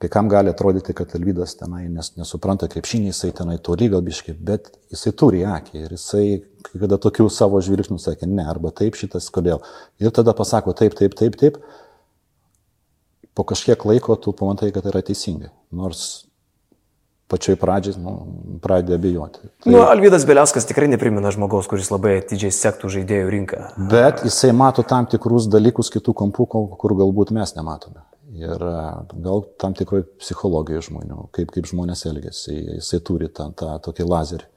Kai 0.00 0.08
kam 0.08 0.30
gali 0.32 0.48
atrodyti, 0.48 0.94
kad 0.96 1.10
Alvydas 1.12 1.58
tenai 1.60 1.82
nes, 1.92 2.14
nesupranta 2.16 2.70
krepšinį, 2.72 3.10
jisai 3.10 3.34
tenai 3.36 3.58
toli 3.60 3.90
galbiškai, 3.92 4.32
bet 4.48 4.70
jisai 4.94 5.12
turi 5.12 5.42
akį 5.44 5.82
ir 5.82 5.92
jisai, 5.92 6.22
kai 6.64 6.80
kada 6.80 6.96
tokių 7.04 7.26
savo 7.28 7.60
žvilgsnių 7.60 7.98
sakė, 8.00 8.24
ne, 8.30 8.46
arba 8.48 8.72
taip 8.72 8.96
šitas, 8.96 9.28
kodėl. 9.34 9.60
Ir 10.00 10.14
tada 10.16 10.32
pasako 10.36 10.72
taip, 10.78 10.96
taip, 10.96 11.18
taip, 11.18 11.36
taip. 11.36 11.60
Po 13.36 13.44
kažkiek 13.44 13.84
laiko 13.84 14.16
tu 14.16 14.32
pamatai, 14.32 14.70
kad 14.72 14.88
yra 14.88 15.04
teisingai. 15.04 15.52
Nors 15.76 16.06
pačioj 17.28 17.60
pradžiai 17.60 18.00
nu, 18.00 18.14
pradėjo 18.64 18.96
abejoti. 18.96 19.50
Tai... 19.60 19.74
Nu, 19.74 19.82
Alvydas 19.84 20.24
Beliauskas 20.26 20.64
tikrai 20.66 20.88
neprimena 20.88 21.28
žmogaus, 21.34 21.68
kuris 21.68 21.92
labai 21.92 22.22
atidžiai 22.22 22.56
sektų 22.56 22.88
žaidėjų 22.96 23.34
rinką. 23.36 23.66
Bet 23.92 24.24
jisai 24.24 24.56
mato 24.56 24.80
tam 24.80 25.04
tikrus 25.12 25.44
dalykus 25.52 25.92
kitų 25.92 26.16
kampų, 26.24 26.48
kur 26.80 26.96
galbūt 27.04 27.36
mes 27.36 27.52
nematome 27.60 28.00
ir 28.36 28.62
e, 28.62 28.78
gal 29.24 29.44
tam 29.60 29.74
tikroj 29.76 30.04
psichologijai 30.20 30.84
žmonių, 30.86 31.26
kaip, 31.34 31.52
kaip 31.54 31.68
žmonės 31.70 32.06
elgesi, 32.10 32.56
jisai 32.78 33.02
turi 33.06 33.30
tą, 33.34 33.50
tą 33.58 33.76
tokį 33.88 34.08
lazerį. 34.08 34.48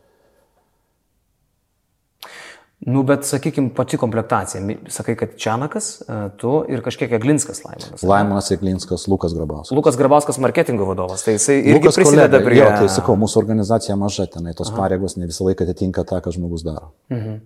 Nu, 2.84 3.00
bet, 3.08 3.24
sakykime, 3.24 3.70
pati 3.72 3.96
komplektacija. 3.98 4.60
Sakai, 4.92 5.16
kad 5.16 5.38
Čianakas, 5.40 6.02
e, 6.04 6.18
tu 6.40 6.58
ir 6.68 6.82
kažkiek 6.84 7.14
Eglinskas 7.16 7.62
Laimonas. 7.64 8.04
Laimonas 8.04 8.52
Eglinskas, 8.52 9.06
Lukas 9.08 9.36
Grabauskas. 9.38 9.72
Lukas 9.78 9.98
Grabauskas 10.00 10.40
marketingo 10.44 10.90
vadovas, 10.90 11.24
tai 11.24 11.38
jisai 11.38 11.62
irgi 11.62 11.94
prisideda 11.96 12.42
prie... 12.44 12.60
Jo, 12.60 12.74
tai 12.76 12.90
sakau, 12.92 13.16
mūsų 13.20 13.40
organizacija 13.40 13.96
maža 14.00 14.28
tenai, 14.36 14.52
tos 14.58 14.74
Aha. 14.74 14.82
pareigos 14.82 15.16
ne 15.16 15.30
visą 15.32 15.48
laiką 15.48 15.64
atitinka 15.64 16.04
tą, 16.10 16.20
ką 16.26 16.36
žmogus 16.36 16.68
daro. 16.68 16.92
Mhm. 17.14 17.40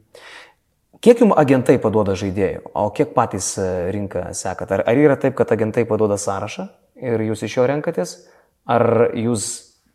Kiek 1.02 1.22
jums 1.22 1.38
agentai 1.38 1.78
paduoda 1.82 2.16
žaidėjų, 2.18 2.72
o 2.74 2.88
kiek 2.96 3.14
patys 3.14 3.52
e, 3.62 3.68
rinką 3.94 4.32
sekat? 4.38 4.72
Ar, 4.74 4.84
ar 4.90 4.98
yra 4.98 5.18
taip, 5.22 5.36
kad 5.38 5.52
agentai 5.54 5.86
paduoda 5.90 6.18
sąrašą 6.18 6.68
ir 7.06 7.24
jūs 7.28 7.44
iš 7.46 7.58
jo 7.60 7.66
renkatės? 7.70 8.16
Ar 8.66 9.12
jūs 9.14 9.46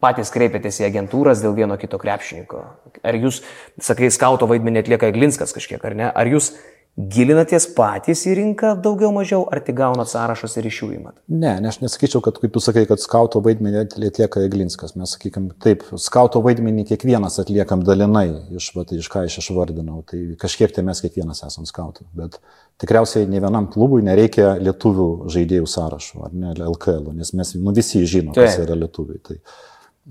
patys 0.03 0.31
kreipiatės 0.35 0.81
į 0.83 0.87
agentūras 0.89 1.43
dėl 1.43 1.57
vieno 1.59 1.79
kito 1.81 1.99
krepšininko? 2.03 2.63
Ar 3.03 3.19
jūs, 3.19 3.43
sakai, 3.83 4.13
skauto 4.15 4.47
vaidmenį 4.51 4.85
atlieka 4.85 5.11
Glinskas 5.15 5.55
kažkiek, 5.57 5.83
ar 5.83 5.99
ne? 5.99 6.07
Ar 6.11 6.31
jūs 6.31 6.53
Gilinatės 6.93 7.65
patys 7.73 8.27
į 8.29 8.35
rinką 8.37 8.75
daugiau 8.85 9.09
mažiau, 9.17 9.47
ar 9.49 9.63
tik 9.65 9.79
gaunat 9.79 10.11
sąrašus 10.11 10.59
ir 10.61 10.67
iš 10.69 10.81
jų 10.83 10.89
įmat? 10.99 11.15
Ne, 11.33 11.55
ne, 11.65 11.71
aš 11.71 11.79
nesakyčiau, 11.81 12.21
kad 12.21 12.37
kaip 12.37 12.53
tu 12.53 12.61
sakai, 12.61 12.83
kad 12.91 13.01
skauto 13.01 13.41
vaidmenį 13.41 13.87
atlieka 13.87 14.43
Eglinskas. 14.45 14.93
Mes 15.01 15.15
sakykim, 15.17 15.47
taip, 15.65 15.87
skauto 15.97 16.43
vaidmenį 16.45 16.85
kiekvienas 16.91 17.41
atliekam 17.41 17.81
dalinai, 17.89 18.27
iš, 18.53 18.69
va, 18.77 18.85
tai 18.85 19.01
iš 19.01 19.09
ką 19.09 19.25
aš 19.25 19.39
išvardinau. 19.41 20.03
Tai 20.05 20.21
kažkiek 20.45 20.77
tai 20.77 20.85
mes 20.85 21.01
kiekvienas 21.01 21.41
esam 21.49 21.65
skautų. 21.65 22.05
Bet 22.19 22.37
tikriausiai 22.85 23.25
ne 23.25 23.41
vienam 23.41 23.73
klubui 23.73 24.05
nereikia 24.05 24.59
lietuvių 24.61 25.11
žaidėjų 25.33 25.73
sąrašų, 25.73 26.25
ar 26.29 26.37
ne, 26.45 26.53
LKL, 26.69 27.09
nes 27.17 27.33
mes 27.33 27.57
nu, 27.57 27.73
visi 27.73 28.05
žinom, 28.05 28.37
kas 28.37 28.61
yra 28.61 28.77
lietuviai. 28.77 29.25
Tai, 29.31 29.41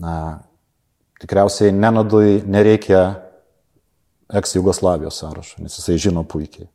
na, 0.02 0.16
tikriausiai 1.22 1.78
nenadui 1.78 2.40
nereikia 2.50 3.06
eks-Jugoslavijos 4.34 5.18
sąrašą, 5.22 5.64
nes 5.64 5.78
jisai 5.80 5.98
žino 5.98 6.24
puikiai. 6.24 6.70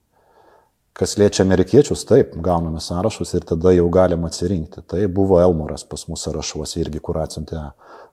Kas 0.97 1.19
liečia 1.21 1.45
amerikiečius, 1.45 2.07
taip, 2.09 2.33
gauname 2.41 2.81
sąrašus 2.81 3.35
ir 3.37 3.45
tada 3.45 3.73
jau 3.77 3.89
galim 3.93 4.23
atsirinkti. 4.25 4.81
Tai 4.89 5.03
buvo 5.13 5.37
Elmoras 5.45 5.85
pas 5.85 6.07
mūsų 6.09 6.31
sąrašuose 6.31 6.81
irgi, 6.81 7.03
kur 7.05 7.19
atsiuntė 7.21 7.61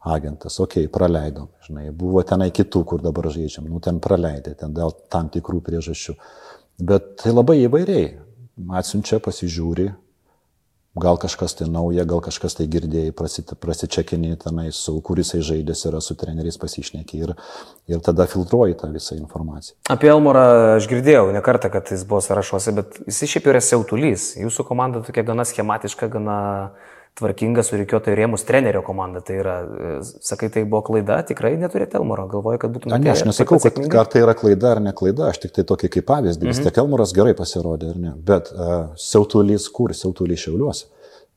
agentas. 0.04 0.60
Ok, 0.60 0.82
praleidom, 0.92 1.48
žinai, 1.64 1.86
buvo 1.96 2.26
tenai 2.28 2.50
kitų, 2.52 2.84
kur 2.90 3.04
dabar 3.04 3.30
žaidžiam, 3.32 3.70
nu 3.72 3.80
ten 3.84 4.02
praleidė, 4.04 4.58
ten 4.60 4.76
dėl 4.76 4.92
tam 5.12 5.32
tikrų 5.32 5.62
priežasčių. 5.64 6.18
Bet 6.84 7.14
tai 7.24 7.32
labai 7.32 7.62
įvairiai. 7.64 8.10
Atsiunčia, 8.78 9.18
pasižiūri, 9.24 9.88
gal 10.96 11.18
kažkas 11.18 11.56
tai 11.58 11.68
nauja, 11.70 12.06
gal 12.06 12.22
kažkas 12.22 12.58
tai 12.58 12.68
girdėjai, 12.70 13.14
prasičekinį 13.16 14.36
tenai, 14.44 14.68
su 14.76 14.96
kuris 15.06 15.34
jisai 15.34 15.48
žaidės 15.50 15.86
yra, 15.90 16.02
su 16.04 16.16
treneriais 16.20 16.60
pasišneki 16.62 17.22
ir, 17.26 17.34
ir 17.90 18.04
tada 18.06 18.28
filtruoji 18.30 18.78
tą 18.78 18.92
visą 18.94 19.18
informaciją. 19.18 19.78
Apie 19.94 20.12
Elmorą 20.14 20.46
aš 20.78 20.88
girdėjau 20.92 21.32
ne 21.34 21.42
kartą, 21.46 21.72
kad 21.74 21.90
jis 21.90 22.06
buvo 22.06 22.22
sąrašuose, 22.26 22.76
bet 22.78 23.00
jis 23.08 23.24
šiaip 23.34 23.50
yra 23.50 23.62
siautulys. 23.64 24.34
Jūsų 24.38 24.68
komanda 24.70 25.02
tokia 25.06 25.26
gana 25.26 25.48
schematiška, 25.50 26.12
gana 26.14 26.38
tvarkinga, 27.20 27.64
surikiuota 27.66 28.14
į 28.14 28.18
rėmus 28.18 28.46
trenerio 28.48 28.82
komanda. 28.86 29.22
Tai 29.26 29.36
yra, 29.38 29.56
e, 29.62 29.92
sakai, 30.26 30.50
tai 30.54 30.64
buvo 30.66 30.82
klaida, 30.88 31.20
tikrai 31.28 31.54
neturėti 31.62 32.00
Elmoro, 32.00 32.26
galvoju, 32.32 32.62
kad 32.64 32.74
būtų... 32.74 32.92
Ne, 32.94 33.12
aš 33.14 33.26
nesakau, 33.30 33.60
kad 33.62 33.78
ar 34.02 34.10
tai 34.10 34.24
yra 34.26 34.36
klaida 34.38 34.74
ar 34.74 34.82
ne 34.84 34.96
klaida, 34.98 35.30
aš 35.30 35.44
tik 35.46 35.54
tai 35.58 35.66
tokį 35.70 35.92
kaip 35.98 36.10
pavyzdį. 36.10 36.50
Vis 36.50 36.60
mhm. 36.60 36.68
tiek 36.68 36.82
Elmoras 36.84 37.14
gerai 37.16 37.36
pasirodė, 37.38 37.94
ar 37.94 38.02
ne? 38.02 38.16
Bet 38.32 38.50
uh, 38.56 38.74
siautulys 39.00 39.70
kur, 39.74 39.94
siautulys 39.98 40.46
šiauliuose. 40.48 40.90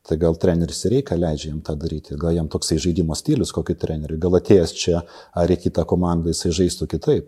Tai 0.07 0.15
gal 0.21 0.37
treneris 0.39 0.85
reikia 0.87 1.17
leidžia 1.19 1.49
jam 1.49 1.59
tą 1.67 1.73
daryti, 1.75 2.15
gal 2.19 2.31
jam 2.31 2.47
toksai 2.47 2.77
žaidimo 2.79 3.15
stilius 3.17 3.51
kokį 3.51 3.73
trenerių, 3.81 4.19
gal 4.23 4.37
atėjęs 4.39 4.71
čia 4.79 5.01
ar 5.35 5.51
į 5.51 5.57
kitą 5.65 5.83
komandą 5.89 6.31
jisai 6.31 6.53
žaistų 6.61 6.87
kitaip, 6.93 7.25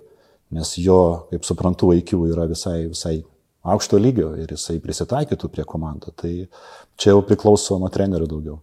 nes 0.55 0.71
jo, 0.79 1.01
kaip 1.27 1.43
suprantu, 1.43 1.91
IQ 1.97 2.13
yra 2.29 2.47
visai, 2.47 2.85
visai 2.88 3.17
aukšto 3.63 4.00
lygio 4.00 4.32
ir 4.39 4.52
jisai 4.54 4.80
prisitaikytų 4.84 5.50
prie 5.52 5.65
komandų. 5.67 6.13
Tai 6.19 6.34
čia 7.00 7.13
jau 7.13 7.22
priklauso 7.26 7.78
nuo 7.80 7.89
trenerių 7.91 8.28
daugiau. 8.30 8.58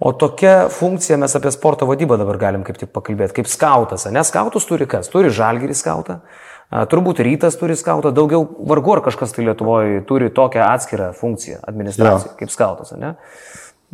O 0.00 0.12
tokia 0.16 0.68
funkcija 0.72 1.18
mes 1.20 1.36
apie 1.36 1.52
sporto 1.54 1.88
vadybą 1.88 2.18
dabar 2.20 2.40
galim 2.40 2.64
kaip 2.66 2.80
tik 2.80 2.92
pakalbėti, 2.94 3.36
kaip 3.40 3.50
skautas. 3.50 4.08
Ne 4.12 4.24
skautus 4.24 4.68
turi 4.68 4.88
kas? 4.88 5.10
Turi 5.12 5.32
žalgerį 5.34 5.76
skautą. 5.76 6.20
Turbūt 6.68 7.22
rytas 7.24 7.56
turi 7.56 7.78
skautą, 7.80 8.10
daugiau 8.12 8.42
vargu 8.68 8.98
ar 8.98 9.00
kažkas 9.06 9.32
tai 9.32 9.46
Lietuvoje 9.46 10.02
turi 10.08 10.28
tokią 10.36 10.66
atskirą 10.66 11.14
funkciją 11.16 11.62
administraciją 11.64 12.34
ja. 12.34 12.36
kaip 12.42 12.52
skautas, 12.52 12.92
ne? 12.92 13.14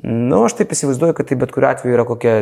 Nu, 0.02 0.40
aš 0.42 0.56
taip 0.58 0.72
įsivaizduoju, 0.74 1.14
kad 1.14 1.28
tai 1.30 1.38
bet 1.38 1.52
kuriu 1.54 1.68
atveju 1.70 1.94
yra 1.94 2.02
kokia 2.08 2.32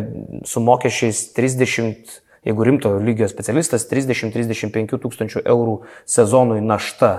su 0.49 0.63
mokesčiais 0.65 1.21
30, 1.37 2.15
jeigu 2.49 2.65
rimto 2.65 2.95
lygio 2.97 3.29
specialistas, 3.29 3.85
30-35 3.91 4.97
tūkstančių 5.03 5.45
eurų 5.45 5.77
sezonui 6.09 6.63
našta 6.65 7.13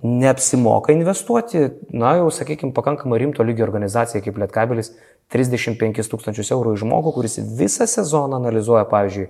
neapsimoka 0.00 0.92
investuoti, 0.92 1.66
na 1.92 2.16
jau, 2.16 2.30
sakykime, 2.32 2.72
pakankamai 2.72 3.20
rimto 3.20 3.44
lygio 3.44 3.66
organizacija 3.66 4.22
kaip 4.24 4.38
Lietkabelis 4.40 4.94
35 5.32 6.08
tūkstančius 6.12 6.52
eurų 6.54 6.76
į 6.76 6.82
žmogų, 6.82 7.12
kuris 7.16 7.38
visą 7.58 7.86
sezoną 7.88 8.40
analizuoja, 8.40 8.86
pavyzdžiui, 8.88 9.28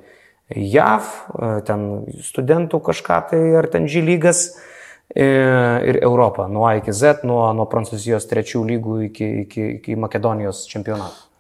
JAV, 0.53 1.09
e, 1.09 1.51
ten 1.67 1.89
studentų 2.23 2.83
kažką 2.85 3.19
tai, 3.31 3.41
ar 3.59 3.69
ten 3.73 3.87
žylygas 3.91 4.45
e, 5.15 5.25
ir 5.89 5.99
Europą, 6.03 6.49
nuo 6.51 6.67
A 6.69 6.77
iki 6.81 6.93
Z, 6.95 7.27
nuo, 7.27 7.45
nuo 7.57 7.67
Prancūzijos 7.71 8.27
trečių 8.31 8.65
lygų 8.71 8.97
iki, 9.09 9.29
iki, 9.47 9.69
iki 9.79 9.99
Makedonijos 9.99 10.67
čempionato. 10.71 11.31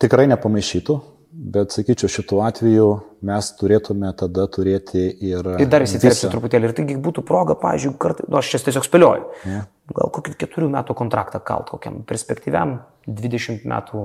Tikrai 0.00 0.26
nepamaišytų, 0.30 0.96
Bet 1.30 1.70
sakyčiau, 1.76 2.10
šituo 2.10 2.40
atveju 2.42 2.88
mes 3.26 3.50
turėtume 3.58 4.08
tada 4.18 4.48
turėti 4.50 5.04
ir... 5.28 5.46
Ir 5.62 5.68
dar 5.70 5.84
įsiterpsiu 5.84 6.30
truputėlį. 6.32 6.70
Ir 6.70 6.74
taigi 6.74 6.96
būtų 6.98 7.22
proga, 7.26 7.54
pažiūrėjau, 7.60 7.98
kartą, 8.02 8.26
nu, 8.26 8.40
aš 8.40 8.50
čia 8.50 8.62
tiesiog 8.66 8.88
spėlioju. 8.88 9.28
Ja. 9.46 9.60
Gal 9.94 10.10
kokį 10.16 10.34
keturių 10.40 10.72
metų 10.74 10.96
kontraktą 10.98 11.38
kalt 11.46 11.70
kokiam 11.70 12.02
perspektyviam 12.08 12.80
20 13.06 13.62
metų 13.70 14.04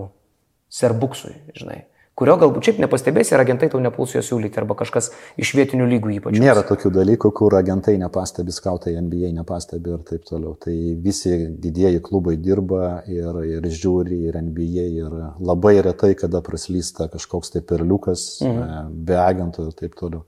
serbuksui, 0.70 1.34
žinai 1.58 1.82
kurio 2.20 2.36
galbūt 2.40 2.70
šiaip 2.70 2.80
nepastebėsi 2.86 3.36
ir 3.36 3.44
agentai 3.44 3.70
tau 3.72 3.82
nepuls 3.84 4.16
jo 4.16 4.22
siūlyti 4.24 4.60
arba 4.62 4.78
kažkas 4.80 5.12
iš 5.42 5.52
vietinių 5.58 5.88
lygų 5.92 6.14
ypač. 6.18 6.40
Nėra 6.40 6.64
tokių 6.68 6.94
dalykų, 6.96 7.32
kur 7.36 7.56
agentai 7.60 7.98
nepastebi, 8.02 8.56
skautai 8.56 8.96
NBA 9.02 9.34
nepastebi 9.36 9.92
ir 9.98 10.06
taip 10.08 10.24
toliau. 10.30 10.56
Tai 10.62 10.76
visi 11.04 11.36
didieji 11.66 12.04
klubai 12.06 12.38
dirba 12.40 13.02
ir, 13.12 13.42
ir 13.58 13.68
žiūri, 13.68 14.22
ir 14.30 14.40
NBA, 14.48 14.88
ir 15.02 15.20
labai 15.44 15.76
retai, 15.86 16.14
kada 16.20 16.44
praslysta 16.46 17.10
kažkoks 17.12 17.56
tai 17.56 17.66
perliukas 17.68 18.26
mhm. 18.46 18.96
be 19.08 19.20
agentų 19.20 19.70
ir 19.70 19.80
taip 19.84 20.00
toliau 20.00 20.24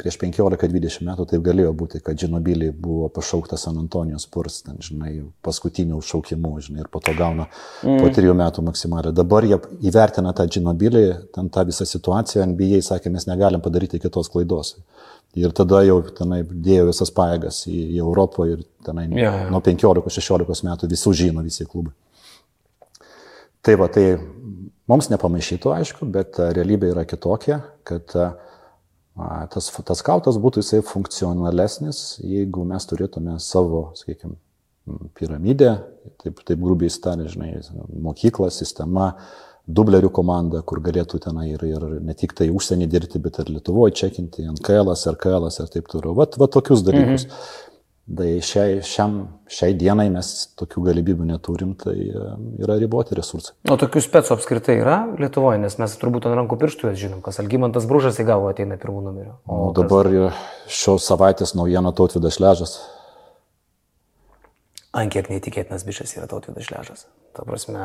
prieš 0.00 0.16
15-20 0.20 1.06
metų 1.06 1.26
taip 1.30 1.42
galėjo 1.44 1.72
būti, 1.76 2.00
kad 2.04 2.18
Džinobilį 2.18 2.70
buvo 2.82 3.08
pašauktas 3.14 3.64
San 3.66 3.78
Antonijos 3.78 4.26
Spurs, 4.26 4.60
ten, 4.66 4.78
žinai, 4.82 5.12
paskutinių 5.44 6.00
šaukimų, 6.04 6.52
žinai, 6.66 6.82
ir 6.82 6.90
po 6.92 7.00
to 7.04 7.14
gauna 7.18 7.46
mm. 7.46 8.00
po 8.02 8.10
trijų 8.14 8.34
metų 8.38 8.64
maksimalią. 8.66 9.14
Dabar 9.14 9.46
jie 9.46 9.60
įvertina 9.86 10.34
tą 10.36 10.46
Džinobilį, 10.50 11.04
ten 11.34 11.50
tą 11.54 11.66
visą 11.68 11.86
situaciją, 11.88 12.46
NBA 12.52 12.82
sakė, 12.86 13.12
mes 13.14 13.28
negalim 13.30 13.62
padaryti 13.64 14.02
kitos 14.02 14.30
klaidos. 14.32 14.74
Ir 15.38 15.54
tada 15.54 15.80
jau 15.86 15.98
tenai 16.14 16.42
dėjo 16.46 16.88
visas 16.92 17.10
pajėgas 17.14 17.64
į, 17.66 17.78
į 17.96 18.00
Europą 18.02 18.46
ir 18.50 18.62
tenai 18.86 19.08
yeah, 19.10 19.46
yeah. 19.46 19.50
nuo 19.50 19.62
15-16 19.64 20.66
metų 20.68 20.90
visų 20.90 21.14
žino 21.24 21.42
visi 21.42 21.66
klubai. 21.66 21.94
Tai 23.64 23.74
va, 23.80 23.88
tai 23.88 24.18
mums 24.90 25.08
nepamaišytų, 25.10 25.70
aišku, 25.74 26.06
bet 26.12 26.38
realybė 26.38 26.90
yra 26.92 27.06
kitokia, 27.08 27.62
kad 27.88 28.12
uh, 28.18 28.34
Tas, 29.14 29.68
tas 29.86 30.00
skautas 30.02 30.40
būtų 30.42 30.62
jisai 30.64 30.80
funkcionalesnis, 30.82 32.18
jeigu 32.26 32.64
mes 32.66 32.86
turėtume 32.90 33.36
savo, 33.38 33.92
sakykime, 33.94 34.34
piramidę, 35.14 35.76
taip, 36.22 36.40
taip 36.42 36.58
grubiai 36.60 36.90
stariai, 36.90 37.30
žinai, 37.30 37.52
mokykla, 38.02 38.50
sistema, 38.50 39.12
dublerių 39.64 40.10
komanda, 40.12 40.60
kur 40.66 40.82
galėtų 40.84 41.22
tenai 41.24 41.46
ir, 41.54 41.62
ir 41.64 41.84
ne 42.04 42.14
tik 42.18 42.34
tai 42.36 42.50
užsienį 42.52 42.88
dirbti, 42.90 43.20
bet 43.22 43.38
ir 43.40 43.52
Lietuvoje 43.54 43.94
čekinti, 44.02 44.44
NKL, 44.58 44.92
RKL 45.14 45.48
ir 45.48 45.70
taip 45.72 45.88
toliau. 45.88 46.12
Vat, 46.18 46.36
vat 46.40 46.52
tokius 46.52 46.84
dalykus. 46.84 47.24
Mhm. 47.24 47.63
Tai 48.04 48.26
šiai, 48.44 48.82
šiam, 48.84 49.14
šiai 49.48 49.72
dienai 49.80 50.10
mes 50.12 50.28
tokių 50.60 50.82
galimybių 50.90 51.24
neturim, 51.30 51.70
tai 51.80 51.94
e, 52.04 52.24
yra 52.60 52.76
riboti 52.76 53.16
resursai. 53.16 53.54
O 53.72 53.78
tokių 53.80 54.02
specų 54.04 54.34
apskritai 54.36 54.76
yra 54.82 54.98
Lietuvoje, 55.16 55.62
nes 55.62 55.78
mes 55.80 55.94
turbūt 56.02 56.28
ant 56.28 56.36
rankų 56.36 56.58
pirštų 56.60 56.90
jas 56.90 57.00
žinom, 57.00 57.22
kas 57.24 57.40
Algymantas 57.40 57.88
Brūžas 57.88 58.20
į 58.20 58.26
galvą 58.28 58.52
ateina 58.52 58.76
pirmų 58.80 59.06
numerių. 59.06 59.32
O, 59.48 59.62
o 59.70 59.72
dabar 59.76 60.10
kas... 60.12 60.44
šios 60.68 61.08
savaitės 61.08 61.56
naujiena 61.56 61.94
Tautvidas 61.96 62.36
Ležas 62.44 62.76
Ant 64.94 65.10
kiek 65.10 65.26
neįtikėtinas 65.26 65.82
bičias 65.82 66.12
yra 66.14 66.28
tautvydas 66.30 66.68
šležas. 66.68 67.06
Ta 67.34 67.42
prasme, 67.42 67.82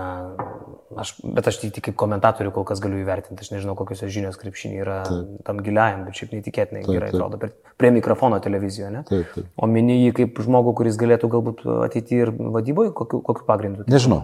aš, 1.01 1.15
bet 1.25 1.47
aš 1.49 1.57
tik 1.63 1.79
kaip 1.87 1.95
komentatorių 1.97 2.51
kol 2.53 2.67
kas 2.69 2.81
galiu 2.83 2.99
įvertinti, 3.01 3.41
aš 3.41 3.49
nežinau, 3.55 3.73
kokios 3.79 4.03
žinios 4.13 4.37
krepšinį 4.37 4.81
yra 4.83 4.99
taip. 5.07 5.31
tam 5.47 5.61
giliajam, 5.65 6.03
bet 6.05 6.19
šiaip 6.19 6.35
neįtikėtinai 6.37 6.83
taip, 6.83 6.91
gerai 6.93 7.09
taip. 7.09 7.17
atrodo 7.17 7.41
prie, 7.41 7.73
prie 7.81 7.91
mikrofono 7.97 8.37
televizijoje, 8.45 8.91
ne? 8.93 9.01
Taip, 9.09 9.33
taip. 9.33 9.49
O 9.57 9.69
mini 9.71 9.97
jį 10.03 10.13
kaip 10.21 10.43
žmogų, 10.45 10.75
kuris 10.77 11.01
galėtų 11.01 11.31
galbūt 11.33 11.65
ateiti 11.87 12.21
ir 12.21 12.33
vadyboje, 12.59 12.93
kokiu, 13.01 13.23
kokiu 13.25 13.49
pagrindu? 13.49 13.89
Nežinau. 13.89 14.21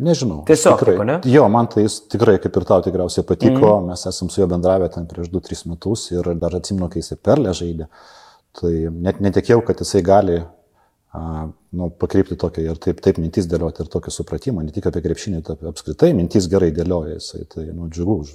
Nežinau. 0.00 0.40
Tiesiog, 0.48 0.80
tikrai, 0.80 0.96
tipo, 0.96 1.04
ne? 1.04 1.20
Jo, 1.28 1.44
man 1.52 1.68
tai 1.68 1.84
jis 1.84 1.98
tikrai, 2.08 2.38
kaip 2.40 2.56
ir 2.56 2.64
tau 2.64 2.80
tikriausiai 2.80 3.28
patiko, 3.28 3.74
mm. 3.76 3.90
mes 3.92 4.08
esam 4.08 4.32
su 4.32 4.40
juo 4.40 4.48
bendravę 4.48 4.88
ten 4.94 5.04
prieš 5.10 5.28
2-3 5.34 5.66
metus 5.68 6.08
ir 6.14 6.32
dar 6.40 6.56
atsimenu, 6.56 6.88
kai 6.88 7.02
jisai 7.02 7.20
perlė 7.20 7.52
žaidė. 7.58 7.88
Tai 8.56 8.72
net 9.04 9.20
netikėjau, 9.20 9.60
kad 9.68 9.84
jisai 9.84 10.00
gali 10.06 10.38
nu, 11.72 11.88
pakreipti 12.02 12.36
tokią 12.40 12.66
ir 12.68 12.80
taip, 12.82 13.00
taip 13.04 13.20
mintis 13.22 13.48
dėlioti 13.50 13.84
ir 13.84 13.92
tokį 13.92 14.12
supratimą, 14.12 14.64
ne 14.66 14.74
tik 14.74 14.88
apie 14.90 15.04
krepšinį, 15.04 15.42
tai 15.46 15.56
apskritai 15.70 16.12
mintis 16.16 16.48
gerai 16.52 16.72
dėlioja 16.74 17.16
jisai, 17.16 17.46
tai 17.48 17.70
nu, 17.70 17.88
džiugu 17.92 18.18
už 18.24 18.34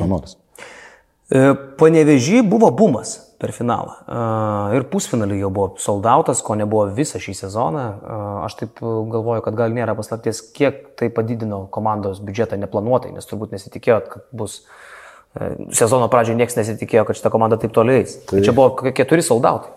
žanoris. 0.00 0.36
Mhm. 0.36 0.52
Panevežį 1.80 2.44
buvo 2.46 2.68
bumas 2.70 3.16
per 3.42 3.50
finalą. 3.52 3.96
Ir 4.76 4.84
pusfinalį 4.92 5.40
jau 5.40 5.48
buvo 5.52 5.80
soldautas, 5.82 6.38
ko 6.46 6.54
nebuvo 6.58 6.86
visą 6.94 7.18
šį 7.22 7.34
sezoną. 7.40 7.86
Aš 8.46 8.58
taip 8.60 8.78
galvoju, 8.80 9.42
kad 9.44 9.58
gal 9.58 9.74
nėra 9.74 9.96
paslapties, 9.98 10.40
kiek 10.54 10.94
tai 10.98 11.10
padidino 11.12 11.64
komandos 11.74 12.22
biudžetą 12.22 12.58
neplanuotai, 12.62 13.10
nes 13.16 13.26
turbūt 13.26 13.56
nesitikėjot, 13.56 14.06
kad 14.12 14.28
bus 14.30 14.60
sezono 15.74 16.06
pradžioje 16.12 16.38
niekas 16.38 16.56
nesitikėjo, 16.60 17.04
kad 17.08 17.18
šita 17.18 17.34
komanda 17.34 17.58
taip 17.60 17.74
toliai. 17.76 18.06
Tai... 18.30 18.40
Čia 18.46 18.54
buvo 18.56 18.92
keturi 18.94 19.26
soldautai. 19.26 19.74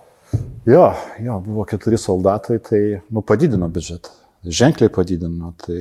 Jo, 0.68 0.94
jo, 1.24 1.40
buvo 1.46 1.66
keturi 1.70 1.98
soldatai, 1.98 2.60
tai 2.64 2.82
nu, 3.10 3.24
padidino 3.24 3.70
biudžetą. 3.72 4.16
Ženkliai 4.44 4.92
padidino. 4.92 5.54
Tai, 5.60 5.80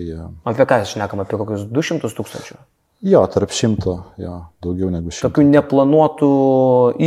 apie 0.51 0.67
ką 0.67 0.81
šnekam, 0.89 1.23
apie 1.23 1.39
kokius 1.39 1.67
200 1.71 2.11
tūkstančių? 2.15 2.59
Jo, 3.07 3.21
tarp 3.31 3.53
šimto, 3.55 3.95
jo, 4.19 4.41
daugiau 4.65 4.91
negu 4.91 5.13
šimto. 5.15 5.29
Tokių 5.29 5.45
neplanuotų 5.53 6.31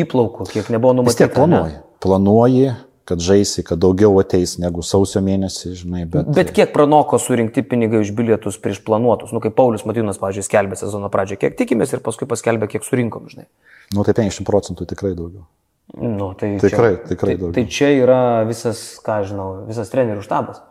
įplaukų, 0.04 0.48
kiek 0.54 0.72
nebuvo 0.72 0.96
numatyta. 1.02 1.12
Vis 1.12 1.20
tiek 1.20 1.34
planuoji. 1.36 1.76
Ne? 1.76 1.84
Planuoji, 2.02 2.70
kad 3.12 3.20
žaisi, 3.20 3.66
kad 3.68 3.82
daugiau 3.84 4.16
ateis 4.22 4.56
negu 4.62 4.86
sausio 4.88 5.20
mėnesį, 5.26 5.74
žinai. 5.82 6.06
Bet, 6.14 6.30
bet 6.32 6.54
kiek 6.56 6.72
pranoko 6.72 7.20
surinkti 7.20 7.66
pinigai 7.68 8.00
už 8.06 8.14
bilietus 8.16 8.56
prieš 8.64 8.80
planuotus? 8.88 9.34
Nu, 9.36 9.44
kaip 9.44 9.58
Paulius 9.58 9.84
Matinas, 9.84 10.22
pavyzdžiui, 10.22 10.48
skelbė 10.48 10.80
sezono 10.80 11.12
pradžioje, 11.12 11.42
kiek 11.44 11.60
tikimės 11.60 11.92
ir 11.92 12.04
paskui 12.06 12.30
paskelbė, 12.32 12.72
kiek 12.72 12.88
surinkom, 12.88 13.28
žinai. 13.34 13.50
Nu, 13.92 14.08
tai 14.08 14.16
50 14.16 14.48
procentų 14.48 14.88
tikrai 14.94 15.12
daugiau. 15.18 15.44
Nu, 15.98 16.32
tai 16.40 16.54
tikrai, 16.62 16.94
čia, 16.96 17.08
tikrai 17.10 17.34
tai, 17.34 17.40
daug. 17.42 17.56
Tai 17.56 17.64
čia 17.68 17.90
yra 18.00 18.20
visas, 18.48 18.84
ką 19.04 19.22
žinau, 19.28 19.48
visas 19.68 19.92
trenerių 19.92 20.24
štabas. 20.24 20.62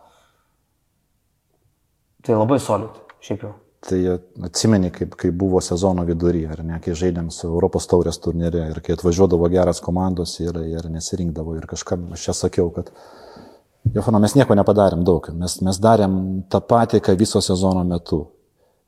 Tai 2.24 2.38
labai 2.40 2.60
solid, 2.62 2.96
šiaip 3.24 3.44
jau. 3.44 3.52
Tai 3.84 3.98
atsimeni, 4.44 4.90
kaip, 4.92 5.14
kaip 5.20 5.36
buvo 5.40 5.60
sezono 5.64 6.04
vidury, 6.08 6.42
ar 6.52 6.60
ne, 6.64 6.76
kai 6.84 6.92
žaidėm 6.96 7.30
su 7.32 7.46
Europos 7.48 7.88
taurės 7.88 8.20
turnyrė 8.20 8.66
ir 8.68 8.80
kai 8.84 8.92
atvažiuodavo 8.96 9.48
geras 9.52 9.80
komandos 9.80 10.34
ir, 10.42 10.56
ir 10.68 10.88
nesirinkdavo 10.92 11.56
ir 11.56 11.64
kažkam 11.68 12.10
aš 12.12 12.26
čia 12.28 12.36
sakiau, 12.36 12.68
kad 12.76 12.92
Jofano, 13.94 14.20
mes 14.20 14.36
nieko 14.36 14.54
nepadarėm 14.56 15.00
daug, 15.08 15.24
mes, 15.32 15.56
mes 15.64 15.78
darėm 15.80 16.14
tą 16.52 16.60
patį, 16.60 17.00
ką 17.04 17.16
viso 17.18 17.40
sezono 17.40 17.80
metu. 17.88 18.26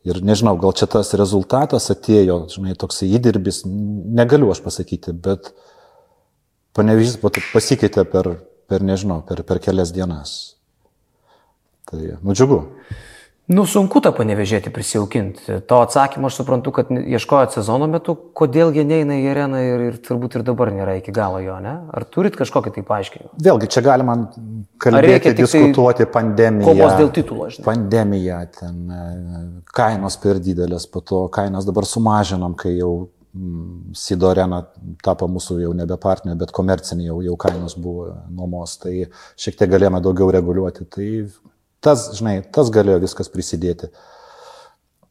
Ir 0.04 0.18
nežinau, 0.20 0.56
gal 0.60 0.74
čia 0.76 0.88
tas 0.90 1.14
rezultatas 1.16 1.88
atėjo, 1.94 2.42
žinai, 2.52 2.74
toks 2.78 3.00
įdirbis, 3.06 3.62
negaliu 3.64 4.50
aš 4.52 4.60
pasakyti, 4.64 5.14
bet 5.14 5.52
panevyžys 6.76 7.18
pasikeitė 7.52 8.04
per, 8.08 8.34
per 8.70 8.84
nežinau, 8.86 9.22
per, 9.28 9.44
per 9.46 9.62
kelias 9.62 9.94
dienas. 9.94 10.36
Tai, 11.88 12.00
nu 12.22 12.36
džiugu. 12.36 12.62
Nu, 13.50 13.64
sunku 13.66 13.98
tą 14.00 14.12
panevežėti 14.14 14.70
prisijaukinti. 14.72 15.56
To 15.68 15.80
atsakymo 15.82 16.28
aš 16.30 16.36
suprantu, 16.38 16.70
kad 16.76 16.92
ieškojot 16.94 17.56
sezono 17.56 17.88
metu, 17.90 18.14
kodėl 18.38 18.70
jie 18.72 18.84
neina 18.86 19.16
į 19.18 19.24
areną 19.32 19.62
ir, 19.66 19.82
ir 19.88 19.96
turbūt 20.04 20.38
ir 20.38 20.44
dabar 20.46 20.70
nėra 20.72 20.94
iki 21.00 21.12
galo 21.12 21.40
jo, 21.42 21.56
ne? 21.60 21.74
Ar 21.90 22.06
turit 22.06 22.38
kažkokį 22.38 22.72
tai 22.76 22.84
paaiškinimą? 22.86 23.32
Vėlgi, 23.42 23.68
čia 23.74 23.82
galima 23.84 24.14
kalbėti, 24.80 25.34
diskutuoti 25.42 26.06
tai 26.06 26.12
pandemiją. 26.14 26.68
Kovos 26.70 26.94
dėl 27.00 27.10
titulo, 27.18 27.50
žinai. 27.50 27.66
Pandemija, 27.66 28.38
ten 28.60 28.78
e, 28.86 29.02
kainos 29.74 30.20
per 30.22 30.38
didelės, 30.40 30.86
po 30.94 31.02
to 31.02 31.24
kainas 31.34 31.66
dabar 31.68 31.88
sumažinom, 31.88 32.54
kai 32.56 32.76
jau 32.78 32.92
Sido 33.96 34.28
arena 34.28 34.58
tapo 35.04 35.24
mūsų 35.30 35.62
jau 35.62 35.72
nebe 35.76 35.96
partnerė, 36.00 36.36
bet 36.42 36.50
komercinė 36.52 37.06
jau, 37.06 37.20
jau 37.24 37.36
kainos 37.40 37.78
buvo 37.80 38.10
nuomos, 38.28 38.74
tai 38.82 39.06
šiek 39.40 39.56
tiek 39.56 39.70
galėjome 39.72 40.02
daugiau 40.04 40.28
reguliuoti. 40.34 40.84
Tai 40.92 41.06
tas, 41.84 42.10
žinai, 42.18 42.42
tas 42.52 42.68
galėjo 42.74 42.98
viskas 43.06 43.32
prisidėti. 43.32 43.88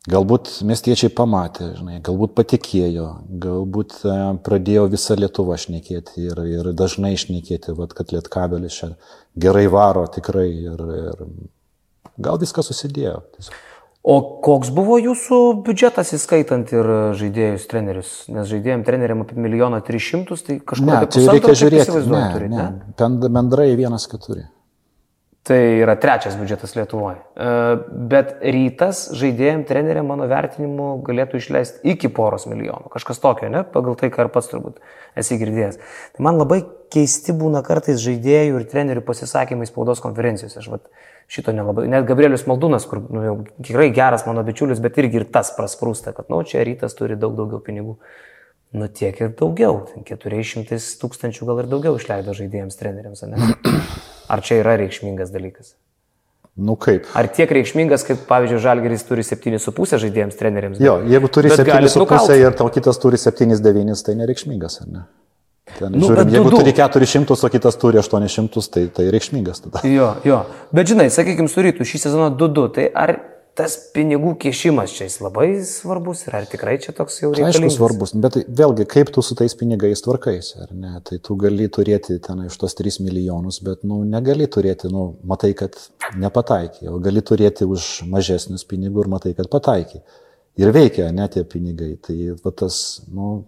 Galbūt 0.09 0.51
miestiečiai 0.65 1.11
pamatė, 1.13 1.71
žinai, 1.77 1.99
galbūt 2.05 2.31
patikėjo, 2.37 3.07
galbūt 3.41 3.99
e, 4.01 4.15
pradėjo 4.45 4.87
visą 4.89 5.17
Lietuvą 5.17 5.59
šnekėti 5.61 6.23
ir, 6.25 6.41
ir 6.49 6.71
dažnai 6.73 7.13
šnekėti, 7.21 7.75
vat, 7.77 7.93
kad 7.97 8.13
Lietkabelis 8.13 8.79
čia 8.79 8.93
gerai 9.37 9.67
varo 9.69 10.07
tikrai 10.09 10.47
ir, 10.49 10.81
ir 11.03 11.27
gal 12.17 12.41
viskas 12.41 12.69
susidėjo. 12.71 13.19
Tiesiog. 13.37 13.59
O 14.01 14.15
koks 14.41 14.71
buvo 14.73 14.95
jūsų 14.97 15.39
biudžetas 15.65 16.15
įskaitant 16.17 16.71
ir 16.73 16.87
žaidėjus 17.19 17.67
trenerius? 17.69 18.13
Nes 18.33 18.47
žaidėjim 18.49 18.81
treneriam 18.87 19.21
apie 19.21 19.37
milijoną 19.37 19.77
tris 19.85 20.07
šimtus, 20.07 20.41
tai 20.47 20.57
kažkur 20.57 20.89
ne, 20.89 21.03
tai 21.05 21.27
reikia 21.27 21.53
žiūrėti. 21.59 22.01
Ne, 22.09 22.23
turit, 22.33 22.49
ne, 22.49 22.65
ne. 22.81 23.29
Bendrai 23.29 23.69
vienas 23.77 24.09
keturi. 24.09 24.47
Tai 25.45 25.57
yra 25.57 25.95
trečias 25.97 26.35
biudžetas 26.37 26.75
Lietuvoje. 26.77 27.17
Bet 28.09 28.35
rytas 28.45 29.07
žaidėjim, 29.17 29.63
treneriam, 29.69 30.05
mano 30.09 30.27
vertinimu, 30.29 30.91
galėtų 31.05 31.39
išleisti 31.41 31.93
iki 31.95 32.11
poros 32.13 32.45
milijonų. 32.49 32.91
Kažkas 32.93 33.21
tokio, 33.21 33.49
ne? 33.49 33.63
Pagal 33.73 33.97
tai, 33.97 34.11
ką 34.13 34.27
ir 34.27 34.29
pats 34.33 34.51
turbūt 34.51 34.77
esi 35.17 35.39
girdėjęs. 35.41 35.79
Tai 36.13 36.25
man 36.27 36.37
labai 36.37 36.61
keisti 36.93 37.33
būna 37.33 37.63
kartais 37.65 37.97
žaidėjų 38.03 38.59
ir 38.59 38.67
trenerių 38.69 39.01
pasisakymai 39.07 39.65
spaudos 39.65 40.03
konferencijose. 40.05 40.61
Aš 40.61 40.69
vat, 40.75 40.85
šito 41.31 41.53
nelabai. 41.55 41.87
Net 41.91 42.07
Gabrielius 42.09 42.43
Maldūnas, 42.49 42.87
kur 42.89 43.03
nu, 43.07 43.21
jau 43.23 43.35
tikrai 43.63 43.87
geras 43.95 44.25
mano 44.27 44.43
bičiulis, 44.47 44.81
bet 44.83 44.99
irgi 44.99 45.21
ir 45.21 45.27
tas 45.31 45.53
prasprūsta, 45.55 46.11
kad, 46.17 46.27
nu, 46.31 46.41
čia 46.47 46.65
rytas 46.67 46.97
turi 46.97 47.15
daug 47.19 47.37
daugiau 47.37 47.61
pinigų. 47.63 47.95
Nu, 48.75 48.87
tiek 48.87 49.17
ir 49.19 49.31
daugiau. 49.39 49.81
400 50.07 50.79
tūkstančių 50.99 51.47
gal 51.47 51.63
ir 51.63 51.71
daugiau 51.71 51.95
išleido 51.99 52.35
žaidėjams, 52.35 52.77
treneriams, 52.79 53.23
ne? 53.27 53.55
Ar 54.31 54.43
čia 54.47 54.61
yra 54.61 54.77
reikšmingas 54.79 55.31
dalykas? 55.31 55.73
Nu 56.59 56.75
kaip? 56.79 57.07
Ar 57.15 57.29
tiek 57.31 57.51
reikšmingas, 57.51 58.03
kaip 58.07 58.25
pavyzdžiui 58.27 58.59
Žalgeris 58.63 59.05
turi 59.07 59.23
7,5 59.23 59.99
žaidėjams, 60.03 60.35
treneriams? 60.39 60.81
Jo, 60.83 60.97
jeigu 61.07 61.31
turi 61.31 61.51
7,5 61.51 62.35
ir 62.35 62.55
tau 62.59 62.67
kitas 62.75 62.99
turi 62.99 63.19
7,9, 63.19 64.03
tai 64.03 64.17
nereikšmingas, 64.19 64.81
ar 64.83 64.89
ne? 64.91 65.03
Ten, 65.79 65.95
nu, 65.95 66.11
žiūrim, 66.11 66.31
jeigu 66.35 66.53
du, 66.53 66.61
turi 66.61 66.75
400, 66.77 67.35
o 67.35 67.51
kitas 67.53 67.77
turi 67.81 67.99
800, 68.01 68.69
tai, 68.73 68.85
tai 68.93 69.09
reikšmingas 69.13 69.65
tada. 69.65 69.83
Jo, 69.87 70.13
jo. 70.27 70.43
Bet 70.75 70.91
žinai, 70.91 71.09
sakykime, 71.13 71.51
surytų 71.51 71.87
šį 71.87 72.05
sezoną 72.05 72.31
2-2, 72.39 72.71
tai 72.77 72.87
ar 72.91 73.17
tas 73.57 73.75
pinigų 73.91 74.31
kiešimas 74.39 74.93
čia 74.95 75.05
jis 75.09 75.17
labai 75.21 75.47
svarbus 75.67 76.23
ir 76.23 76.37
ar 76.39 76.45
tikrai 76.49 76.77
čia 76.81 76.93
toks 76.95 77.19
jau 77.19 77.33
reikalingas? 77.33 77.59
Aišku, 77.59 77.75
svarbus, 77.75 78.13
bet 78.23 78.37
tai, 78.37 78.43
vėlgi, 78.61 78.87
kaip 78.89 79.11
tu 79.13 79.23
su 79.25 79.35
tais 79.37 79.55
pinigais 79.59 80.03
tvarkais, 80.05 80.53
ar 80.63 80.71
ne? 80.71 80.93
Tai 81.07 81.19
tu 81.25 81.35
gali 81.39 81.67
turėti 81.67 82.17
ten 82.23 82.45
iš 82.47 82.57
tos 82.61 82.77
3 82.79 83.01
milijonus, 83.03 83.59
bet, 83.65 83.83
nu, 83.87 84.01
negali 84.07 84.47
turėti, 84.51 84.91
nu, 84.93 85.09
matai, 85.27 85.51
kad 85.57 85.75
nepataikė, 86.21 86.87
o 86.93 86.99
gali 87.03 87.23
turėti 87.27 87.67
už 87.67 87.91
mažesnius 88.11 88.63
pinigų 88.69 89.05
ir 89.05 89.11
matai, 89.17 89.35
kad 89.37 89.51
pataikė. 89.51 90.03
Ir 90.59 90.71
veikia 90.75 91.07
net 91.15 91.37
tie 91.37 91.45
pinigai. 91.47 91.93
Tai 92.03 92.15
va 92.43 92.51
tas, 92.51 92.75
nu, 93.11 93.45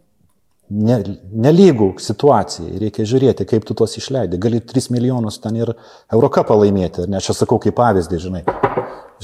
ne, 0.74 0.98
nelygų 1.46 1.94
situacijai, 2.02 2.80
reikia 2.82 3.06
žiūrėti, 3.08 3.48
kaip 3.50 3.68
tu 3.68 3.76
tuos 3.78 3.96
išleidai. 4.00 4.40
Gali 4.42 4.62
3 4.64 4.90
milijonus 4.94 5.40
ten 5.44 5.60
ir 5.60 5.74
Eurocapą 6.14 6.58
laimėti, 6.60 7.08
ne, 7.10 7.20
aš 7.22 7.34
sakau 7.44 7.60
kaip 7.62 7.78
pavyzdį, 7.78 8.22
žinai. 8.26 8.44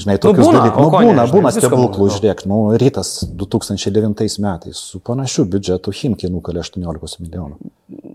Žinai, 0.00 0.16
nu, 0.16 0.22
tokius 0.22 0.46
nu, 0.46 0.52
dalykus. 0.54 0.80
Nu, 0.80 0.90
būna, 0.94 1.24
žinai, 1.26 1.34
būna 1.34 1.50
stebuklų, 1.52 2.06
žiūrėk, 2.14 2.44
nu, 2.48 2.60
rytas 2.80 3.10
2009 3.36 4.38
metais 4.40 4.80
su 4.80 5.00
panašiu 5.04 5.44
biudžetu 5.50 5.92
Himkė 5.92 6.30
nukalė 6.32 6.62
18 6.64 7.20
milijonų. 7.24 7.58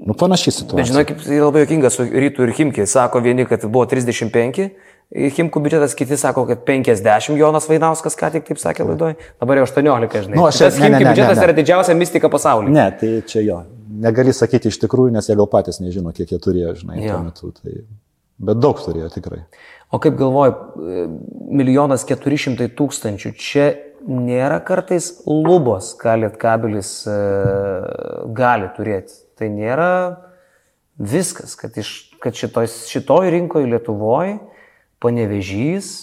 Nu, 0.06 0.16
panašiai 0.18 0.56
situacija. 0.56 0.82
Bet 0.82 0.90
žinai, 0.90 1.06
kaip 1.10 1.22
tai 1.26 1.38
labai 1.42 1.66
jokinga 1.66 1.92
su 1.94 2.08
rytų 2.08 2.48
ir 2.48 2.54
Himkė. 2.58 2.88
Sako 2.90 3.22
vieni, 3.26 3.46
kad 3.50 3.68
buvo 3.68 3.86
35. 3.92 4.72
Himkų 5.14 5.62
biudžetas, 5.62 5.94
kiti 5.96 6.18
sako, 6.18 6.48
kad 6.50 6.64
50, 6.66 7.38
Jonas 7.38 7.68
Vainauskas 7.70 8.18
ką 8.18 8.32
tik 8.34 8.48
taip 8.48 8.60
sakė 8.60 8.88
laidoje, 8.88 9.20
dabar 9.40 9.62
jau 9.62 9.68
18, 9.68 10.26
žinai. 10.26 10.40
Nu, 10.40 10.48
aš, 10.50 10.64
tas 10.66 10.80
Himkų 10.82 11.04
biudžetas 11.04 11.38
ne, 11.38 11.42
ne. 11.42 11.46
yra 11.46 11.56
didžiausia 11.60 11.96
mistika 12.00 12.32
pasaulyje. 12.34 12.74
Ne, 12.74 12.88
tai 13.00 13.12
čia 13.30 13.44
jo, 13.46 13.60
negali 14.02 14.34
sakyti 14.36 14.74
iš 14.74 14.80
tikrųjų, 14.82 15.14
nes 15.16 15.30
jie 15.30 15.38
gal 15.38 15.48
patys 15.52 15.80
nežino, 15.80 16.12
kiek 16.16 16.34
jie 16.34 16.42
turėjo, 16.42 16.74
žinai, 16.82 16.98
jo. 17.04 17.14
tuo 17.14 17.22
metu. 17.30 17.52
Tai... 17.62 17.76
Bet 18.50 18.60
daug 18.60 18.82
turėjo 18.82 19.12
tikrai. 19.14 19.44
O 19.94 20.02
kaip 20.04 20.18
galvoju, 20.20 20.56
milijonas 21.56 22.04
keturi 22.10 22.40
šimtai 22.42 22.68
tūkstančių, 22.76 23.32
čia 23.40 23.68
nėra 24.10 24.58
kartais 24.66 25.12
lubos, 25.30 25.94
ką 26.02 26.18
lietkabelis 26.24 26.90
e, 27.10 27.16
gali 28.36 28.68
turėti. 28.76 29.22
Tai 29.40 29.50
nėra 29.52 29.92
viskas, 30.98 31.56
kad, 31.60 31.78
iš, 31.80 31.94
kad 32.24 32.38
šitoj, 32.38 32.70
šitoj 32.92 33.32
rinkoje 33.34 33.70
Lietuvoje 33.72 34.38
panevežys 35.06 35.94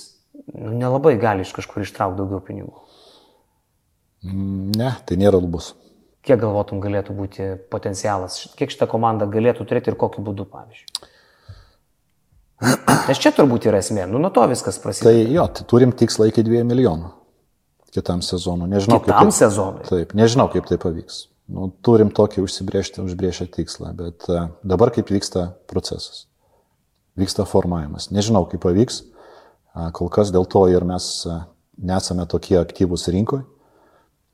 nu, 0.55 0.73
nelabai 0.79 1.17
gali 1.21 1.47
iš 1.47 1.53
kažkur 1.59 1.85
ištraukti 1.85 2.23
daugiau 2.23 2.43
pinigų. 2.47 2.75
Ne, 4.79 4.93
tai 5.07 5.19
nėra 5.19 5.41
lubos. 5.43 5.73
Kiek 6.23 6.39
galvotum 6.39 6.79
galėtų 6.83 7.15
būti 7.19 7.47
potencialas, 7.71 8.45
kiek 8.59 8.71
šitą 8.71 8.87
komandą 8.91 9.27
galėtų 9.31 9.67
turėti 9.67 9.91
ir 9.91 9.99
kokiu 9.99 10.23
būdu, 10.23 10.47
pavyzdžiui? 10.53 11.09
Nes 13.09 13.19
čia 13.19 13.33
turbūt 13.35 13.67
yra 13.67 13.81
esmė, 13.83 14.05
nu 14.07 14.21
nuo 14.23 14.31
to 14.31 14.45
viskas 14.47 14.79
prasideda. 14.79 15.11
Tai 15.11 15.35
jo, 15.35 15.49
tai 15.51 15.67
turim 15.67 15.91
tikslą 15.99 16.29
iki 16.31 16.45
2 16.47 16.63
milijonų 16.69 17.11
kitam 17.93 18.23
sezonui. 18.25 18.71
Nežinau, 18.71 19.01
kitam 19.03 19.19
kaip 19.19 19.33
tai, 19.33 19.37
sezonui. 19.37 19.87
Taip, 19.89 20.15
nežinau, 20.17 20.49
kaip 20.53 20.69
tai 20.71 20.79
pavyks. 20.81 21.27
Nu, 21.53 21.69
turim 21.85 22.13
tokį 22.15 22.45
užsibriežti, 22.47 23.03
užbriežę 23.05 23.49
tikslą, 23.53 23.91
bet 23.99 24.29
uh, 24.31 24.47
dabar 24.65 24.93
kaip 24.95 25.11
vyksta 25.13 25.51
procesas. 25.69 26.29
Vyksta 27.19 27.47
formavimas. 27.49 28.11
Nežinau, 28.15 28.47
kaip 28.49 28.63
pavyks. 28.65 29.03
Kol 29.97 30.11
kas 30.13 30.33
dėl 30.33 30.47
to 30.49 30.67
ir 30.73 30.85
mes 30.85 31.09
nesame 31.81 32.27
tokie 32.29 32.59
aktyvūs 32.61 33.09
rinkoje, 33.13 33.45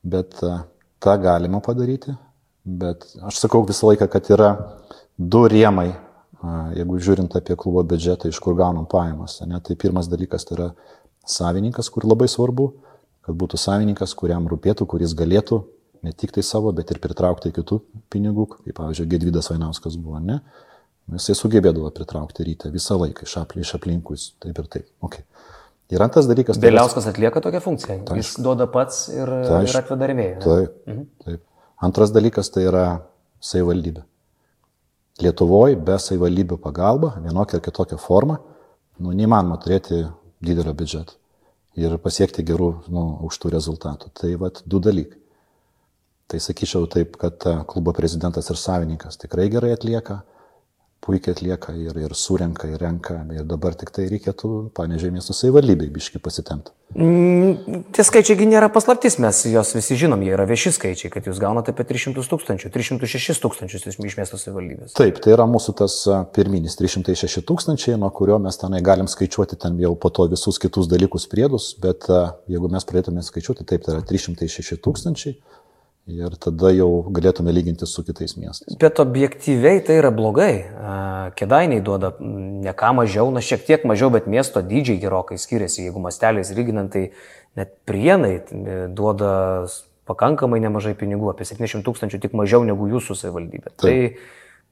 bet 0.03 0.35
tą 0.39 1.15
galima 1.23 1.63
padaryti. 1.63 2.17
Bet 2.69 3.07
aš 3.25 3.39
sakau 3.45 3.63
visą 3.67 3.93
laiką, 3.93 4.09
kad 4.11 4.31
yra 4.35 4.51
du 5.19 5.47
rėmai 5.51 5.93
Jeigu 6.39 7.01
žiūrint 7.03 7.35
apie 7.35 7.57
klubo 7.59 7.83
biudžetą, 7.83 8.31
iš 8.31 8.39
kur 8.43 8.55
gaunam 8.59 8.87
pajamas, 8.87 9.41
ne, 9.43 9.59
tai 9.59 9.75
pirmas 9.75 10.07
dalykas 10.07 10.47
tai 10.47 10.55
yra 10.55 10.69
savininkas, 11.27 11.89
kur 11.91 12.07
labai 12.07 12.29
svarbu, 12.31 12.69
kad 13.27 13.35
būtų 13.39 13.59
savininkas, 13.59 14.15
kuriam 14.19 14.47
rūpėtų, 14.51 14.87
kuris 14.87 15.17
galėtų 15.19 15.65
ne 16.07 16.13
tik 16.15 16.31
tai 16.37 16.45
savo, 16.47 16.71
bet 16.73 16.93
ir 16.95 17.01
pritraukti 17.03 17.51
kitų 17.57 17.81
pinigų, 18.15 18.47
kaip 18.53 18.77
pavyzdžiui, 18.79 19.09
Gedvydas 19.17 19.51
Vainauskas 19.51 19.99
buvo, 19.99 20.23
ne? 20.23 20.39
Jisai 21.17 21.37
sugebėdavo 21.39 21.89
pritraukti 21.97 22.45
rytą 22.45 22.71
visą 22.73 22.99
laiką 23.01 23.25
iš, 23.25 23.39
apli, 23.41 23.63
iš 23.65 23.75
aplinkui, 23.79 24.19
taip 24.45 24.59
ir 24.61 24.67
taip. 24.75 24.89
Okay. 25.09 25.25
Ir 25.89 26.05
antras 26.05 26.29
dalykas. 26.29 26.59
Vėliauskas 26.61 27.07
tai 27.07 27.15
atlieka 27.15 27.41
tokią 27.45 27.63
funkciją. 27.65 28.03
Tai 28.09 28.19
Jis 28.19 28.35
duoda 28.45 28.67
pats 28.69 29.07
ir, 29.09 29.31
tai 29.49 29.63
ir 29.65 29.79
atveda 29.81 30.11
remėjai. 30.11 30.35
Taip, 30.45 30.75
mhm. 30.91 31.07
taip. 31.25 31.45
Antras 31.89 32.13
dalykas 32.13 32.53
tai 32.53 32.67
yra 32.69 32.85
savivaldybė. 33.41 34.05
Lietuvoje 35.23 35.79
be 35.83 35.97
savivaldybių 35.99 36.59
pagalba, 36.63 37.15
vienokia 37.25 37.59
ar 37.59 37.65
kitokia 37.65 37.97
forma, 37.99 38.37
nu, 39.03 39.15
neįmanoma 39.17 39.57
turėti 39.63 40.05
didelio 40.45 40.75
biudžeto 40.77 41.17
ir 41.79 41.95
pasiekti 42.03 42.45
gerų, 42.47 42.71
nu, 42.93 43.05
aukštų 43.25 43.53
rezultatų. 43.55 44.11
Tai 44.19 44.33
vad 44.43 44.63
du 44.67 44.81
dalykai. 44.83 45.21
Tai 46.29 46.41
sakyčiau 46.45 46.89
taip, 46.91 47.17
kad 47.21 47.45
klubo 47.71 47.95
prezidentas 47.97 48.51
ir 48.53 48.59
savininkas 48.61 49.17
tikrai 49.21 49.47
gerai 49.53 49.73
atlieka. 49.77 50.21
Puikiai 51.05 51.37
atlieka 51.37 51.75
ir, 51.79 51.97
ir 51.97 52.15
surenka, 52.15 52.69
ir 52.69 52.81
renka. 52.83 53.21
Ir 53.35 53.47
dabar 53.49 53.77
tik 53.79 53.93
tai 53.95 54.09
reikėtų, 54.11 54.71
panežiai, 54.77 55.13
miesto 55.15 55.37
savivaldybei 55.37 55.91
biški 55.95 56.21
pasitemti. 56.23 56.75
Mm, 56.97 57.83
tie 57.93 58.05
skaičiai 58.07 58.47
nėra 58.49 58.71
paslaptis, 58.73 59.19
mes 59.21 59.43
juos 59.51 59.75
visi 59.77 59.99
žinom, 60.01 60.23
jie 60.25 60.33
yra 60.33 60.47
vieši 60.49 60.73
skaičiai, 60.73 61.11
kad 61.13 61.27
jūs 61.29 61.41
gaunate 61.43 61.75
apie 61.75 61.85
300 61.85 62.25
tūkstančių, 62.31 62.71
306 62.73 63.43
tūkstančius 63.45 63.85
iš 63.93 63.99
miesto 64.01 64.41
savivaldybės. 64.41 64.97
Taip, 64.97 65.21
tai 65.25 65.35
yra 65.37 65.45
mūsų 65.51 65.77
tas 65.83 65.99
pirminis 66.37 66.79
306 66.81 67.45
tūkstančiai, 67.49 67.99
nuo 68.01 68.09
kurio 68.17 68.41
mes 68.41 68.57
tenai 68.61 68.81
galim 68.85 69.11
skaičiuoti 69.11 69.61
ten 69.61 69.77
jau 69.83 69.93
po 70.01 70.09
to 70.09 70.31
visus 70.33 70.61
kitus 70.63 70.89
dalykus 70.89 71.29
priedus, 71.29 71.75
bet 71.83 72.09
jeigu 72.49 72.73
mes 72.73 72.89
pradėtume 72.89 73.25
skaičiuoti, 73.27 73.69
taip, 73.69 73.85
tai 73.85 73.99
yra 73.99 74.09
306 74.09 74.81
tūkstančiai 74.81 75.37
ir 76.09 76.37
tada 76.41 76.71
jau 76.73 76.89
galėtume 77.15 77.53
lyginti 77.53 77.87
su 77.89 78.03
kitais 78.07 78.37
miestais. 78.39 78.79
Bet 78.81 79.01
objektyviai 79.03 79.83
tai 79.85 79.99
yra 80.01 80.11
blogai. 80.15 80.53
Kedainiai 81.39 81.85
duoda 81.85 82.15
ne 82.21 82.73
ką 82.77 82.95
mažiau, 83.01 83.29
na 83.35 83.45
šiek 83.45 83.67
tiek 83.69 83.85
mažiau, 83.89 84.11
bet 84.15 84.27
miesto 84.31 84.63
dydžiai 84.65 85.01
gerokai 85.03 85.39
skiriasi. 85.41 85.85
Jeigu 85.89 86.03
masteliais 86.03 86.55
lyginant, 86.57 86.91
tai 86.93 87.11
net 87.59 87.77
prienai 87.89 88.41
duoda 88.97 89.31
pakankamai 90.09 90.61
nemažai 90.65 90.95
pinigų, 90.97 91.29
apie 91.35 91.45
700 91.45 91.85
tūkstančių, 91.85 92.23
tik 92.25 92.37
mažiau 92.39 92.65
negu 92.65 92.89
jūsų 92.89 93.19
savivaldybė. 93.19 93.77
Tai 93.77 93.97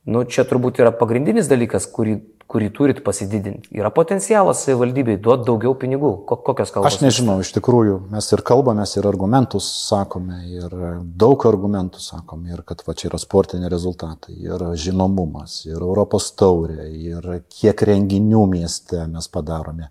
Nu, 0.07 0.23
čia 0.23 0.45
turbūt 0.47 0.79
yra 0.79 0.93
pagrindinis 0.95 1.49
dalykas, 1.51 1.89
kurį, 1.91 2.21
kurį 2.51 2.69
turit 2.75 3.01
pasididinti. 3.07 3.71
Yra 3.75 3.91
potencialas 3.95 4.61
savivaldybei 4.65 5.19
duoti 5.23 5.47
daugiau 5.49 5.75
pinigų. 5.79 6.13
Kokios 6.29 6.73
kalbos? 6.75 6.93
Aš 6.93 7.03
nežinau, 7.03 7.39
iš 7.43 7.51
tikrųjų, 7.57 7.99
mes 8.13 8.29
ir 8.33 8.43
kalbamės, 8.47 8.97
ir 8.99 9.09
argumentus 9.11 9.67
sakome, 9.89 10.39
ir 10.55 10.77
daug 11.19 11.47
argumentų 11.51 12.03
sakome, 12.03 12.53
ir 12.55 12.63
kad 12.67 12.85
va 12.87 12.95
čia 12.99 13.11
yra 13.11 13.21
sportiniai 13.23 13.73
rezultatai, 13.73 14.37
ir 14.47 14.63
žinomumas, 14.79 15.65
ir 15.67 15.81
Europos 15.81 16.31
taurė, 16.39 16.87
ir 16.87 17.43
kiek 17.51 17.83
renginių 17.91 18.45
mieste 18.55 19.03
mes 19.11 19.29
padarome. 19.33 19.91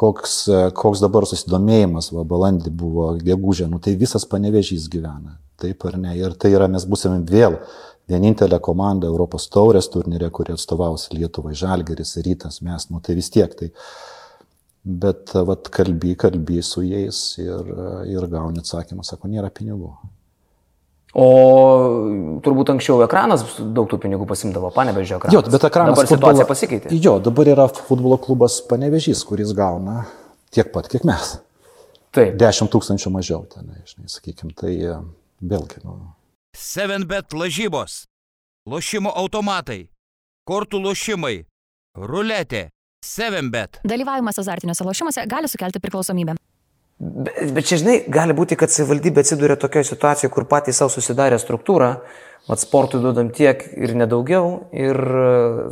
Koks, 0.00 0.46
koks 0.78 1.02
dabar 1.02 1.26
susidomėjimas, 1.28 2.12
va, 2.14 2.24
balandį 2.24 2.70
buvo 2.72 3.10
gegužė, 3.20 3.66
nu 3.68 3.82
tai 3.82 3.96
visas 4.00 4.24
panevežys 4.24 4.88
gyvena. 4.88 5.36
Taip 5.60 5.84
ar 5.84 5.98
ne? 6.00 6.14
Ir 6.16 6.32
tai 6.40 6.54
yra, 6.54 6.70
mes 6.72 6.86
būsime 6.88 7.18
vėl 7.28 7.58
vienintelė 8.10 8.60
komanda 8.62 9.08
Europos 9.10 9.48
taurės 9.52 9.90
turnyrė, 9.92 10.30
kuri 10.34 10.54
atstovaus 10.56 11.08
Lietuvai, 11.14 11.54
Žalgeris, 11.58 12.16
Rytas, 12.26 12.60
mes, 12.66 12.88
nu 12.90 13.02
tai 13.04 13.16
vis 13.18 13.30
tiek. 13.32 13.54
Tai, 13.56 13.70
bet 14.84 15.34
vat, 15.34 15.68
kalby, 15.72 16.14
kalby 16.18 16.62
su 16.64 16.84
jais 16.86 17.20
ir, 17.42 17.74
ir 18.10 18.30
gauni 18.32 18.62
atsakymą, 18.62 19.04
sako, 19.06 19.30
nėra 19.32 19.52
pinigų. 19.54 19.92
O 21.10 21.26
turbūt 22.44 22.70
anksčiau 22.76 23.00
ekranas 23.02 23.42
daug 23.58 23.88
tų 23.90 23.98
pinigų 24.04 24.28
pasimdavo, 24.30 24.70
panevežė 24.74 25.16
ekranas. 25.16 25.34
Jo, 25.34 25.42
bet 25.42 25.66
ekranas. 25.66 25.96
Dabar 25.96 26.06
futbolo... 26.06 26.20
situacija 26.20 26.46
pasikeitė. 26.46 26.92
Jo, 27.02 27.16
dabar 27.22 27.50
yra 27.50 27.66
futbolo 27.74 28.18
klubas 28.22 28.60
panevežys, 28.70 29.24
kuris 29.26 29.50
gauna 29.58 30.04
tiek 30.54 30.70
pat, 30.70 30.86
kiek 30.90 31.06
mes. 31.08 31.34
Taip. 32.14 32.38
10 32.38 32.70
tūkstančių 32.70 33.10
mažiau 33.14 33.42
ten, 33.50 33.74
žinai, 33.86 34.06
sakykime, 34.10 34.54
tai 34.58 34.72
vėlgi, 35.42 35.82
nu, 35.82 35.98
7bet 36.56 37.32
lažybos, 37.34 38.04
lošimo 38.66 39.12
automatai, 39.14 39.88
kortų 40.48 40.80
lošimai, 40.82 41.44
ruletė, 41.94 42.68
7bet. 43.06 43.80
Dalyvavimas 43.86 44.40
azartiniuose 44.42 44.84
lošimuose 44.84 45.26
gali 45.30 45.48
sukelti 45.48 45.80
priklausomybę. 45.80 46.34
Bet, 47.00 47.52
bet 47.56 47.64
čia, 47.64 47.78
žinai, 47.80 47.94
gali 48.12 48.34
būti, 48.36 48.58
kad 48.60 48.72
savivaldybė 48.72 49.22
atsiduria 49.24 49.56
tokioje 49.56 49.88
situacijoje, 49.88 50.32
kur 50.34 50.44
patys 50.50 50.82
savo 50.82 50.92
susidarė 50.92 51.38
struktūrą, 51.40 51.94
mat 52.50 52.60
sportui 52.60 53.00
duodam 53.00 53.30
tiek 53.32 53.62
ir 53.78 53.94
nedaugiau, 53.96 54.50
ir 54.76 55.00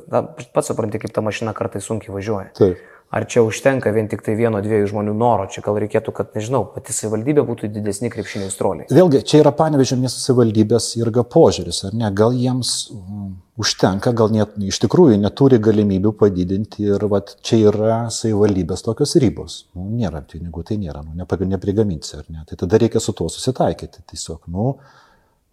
na, 0.08 0.22
pats 0.54 0.70
supranti, 0.72 1.02
kaip 1.02 1.12
ta 1.12 1.24
mašina 1.26 1.52
kartais 1.58 1.84
sunkiai 1.84 2.14
važiuoja. 2.14 2.54
Taip. 2.56 2.80
Ar 3.08 3.24
čia 3.24 3.40
užtenka 3.40 3.88
vien 3.96 4.04
tik 4.04 4.20
tai 4.20 4.34
vieno, 4.36 4.60
dviejų 4.60 4.90
žmonių 4.90 5.14
noro, 5.16 5.46
čia 5.48 5.62
gal 5.64 5.78
reikėtų, 5.80 6.12
kad, 6.12 6.34
nežinau, 6.36 6.66
pati 6.74 6.92
savivaldybė 6.92 7.40
būtų 7.48 7.70
didesni 7.72 8.10
krepšiniai 8.12 8.52
stroliai. 8.52 8.88
Vėlgi, 8.92 9.22
čia 9.24 9.40
yra 9.40 9.52
panevežė 9.56 9.96
miesto 9.96 10.20
savivaldybės 10.20 10.90
irga 11.00 11.24
požiūris, 11.24 11.86
ar 11.88 11.96
ne? 11.96 12.10
Gal 12.12 12.36
jiems 12.36 12.74
um, 12.92 13.30
užtenka, 13.56 14.12
gal 14.12 14.28
net 14.36 14.52
iš 14.60 14.82
tikrųjų 14.84 15.16
neturi 15.22 15.56
galimybių 15.56 16.12
padidinti 16.20 16.84
ir 16.84 17.08
vat, 17.08 17.32
čia 17.40 17.62
yra 17.72 17.98
savivaldybės 18.12 18.84
tokios 18.84 19.16
ribos. 19.24 19.56
Nu, 19.72 19.88
nėra 19.88 20.20
pinigų, 20.28 20.68
tai 20.68 20.76
nėra, 20.82 21.00
nu, 21.08 21.16
neprigaminsi, 21.48 22.18
ar 22.20 22.28
ne? 22.28 22.44
Tai 22.50 22.60
tada 22.60 22.84
reikia 22.84 23.00
su 23.00 23.16
tuo 23.16 23.32
susitaikyti. 23.32 24.04
Tiesiog, 24.12 24.50
nu, 24.52 24.74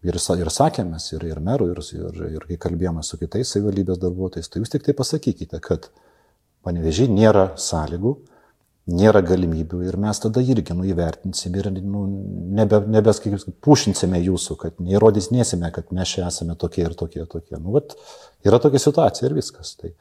ir, 0.04 0.20
ir 0.20 0.52
sakėmės, 0.60 1.14
ir, 1.16 1.24
ir 1.32 1.40
merų, 1.40 1.72
ir, 1.72 1.86
ir, 2.04 2.26
ir 2.36 2.50
kai 2.52 2.60
kalbėjome 2.68 3.08
su 3.08 3.22
kitais 3.24 3.56
savivaldybės 3.56 4.04
darbuotojais, 4.04 4.52
tai 4.52 4.60
jūs 4.60 4.76
tik 4.76 4.84
tai 4.84 5.00
pasakykite, 5.00 5.64
kad 5.64 5.88
panevežiai 6.66 7.12
nėra 7.12 7.52
sąlygų, 7.62 8.16
nėra 8.86 9.22
galimybių 9.26 9.82
ir 9.88 9.98
mes 10.02 10.20
tada 10.22 10.44
irgi 10.46 10.76
nu, 10.78 10.86
įvertinsim 10.86 11.56
ir 11.58 11.72
nu, 11.80 12.04
nebe, 12.58 12.82
nebeskaitysim, 12.98 13.56
pušinsime 13.66 14.20
jūsų, 14.22 14.58
kad 14.62 14.84
neįrodysnėsime, 14.84 15.72
kad 15.74 15.90
mes 15.96 16.14
čia 16.14 16.28
esame 16.28 16.58
tokie 16.60 16.86
ir 16.86 16.94
tokie 16.98 17.24
ir 17.24 17.32
tokie. 17.32 17.58
Nu, 17.58 17.74
vat, 17.78 17.98
yra 18.46 18.62
tokia 18.62 18.82
situacija 18.84 19.30
ir 19.30 19.38
viskas. 19.40 19.74
Tai, 19.82 19.96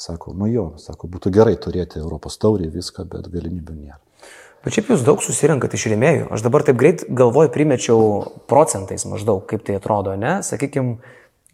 sako, 0.00 0.32
nu 0.36 0.48
jo, 0.48 0.70
sako, 0.80 1.10
būtų 1.12 1.32
gerai 1.36 1.56
turėti 1.60 2.00
Europos 2.00 2.40
taurį 2.40 2.72
viską, 2.78 3.04
bet 3.12 3.28
galimybių 3.32 3.76
nėra. 3.76 4.00
Bet 4.64 4.74
šiaip 4.74 4.88
jūs 4.90 5.04
daug 5.06 5.20
susirinkat 5.22 5.76
iš 5.76 5.84
rėmėjų. 5.92 6.24
Aš 6.34 6.42
dabar 6.42 6.64
taip 6.66 6.80
greit 6.80 7.04
galvoju, 7.06 7.52
primečiau 7.54 8.00
procentais 8.50 9.04
maždaug, 9.06 9.44
kaip 9.46 9.62
tai 9.68 9.76
atrodo, 9.78 10.16
ne? 10.18 10.40
Sakykime, 10.42 10.96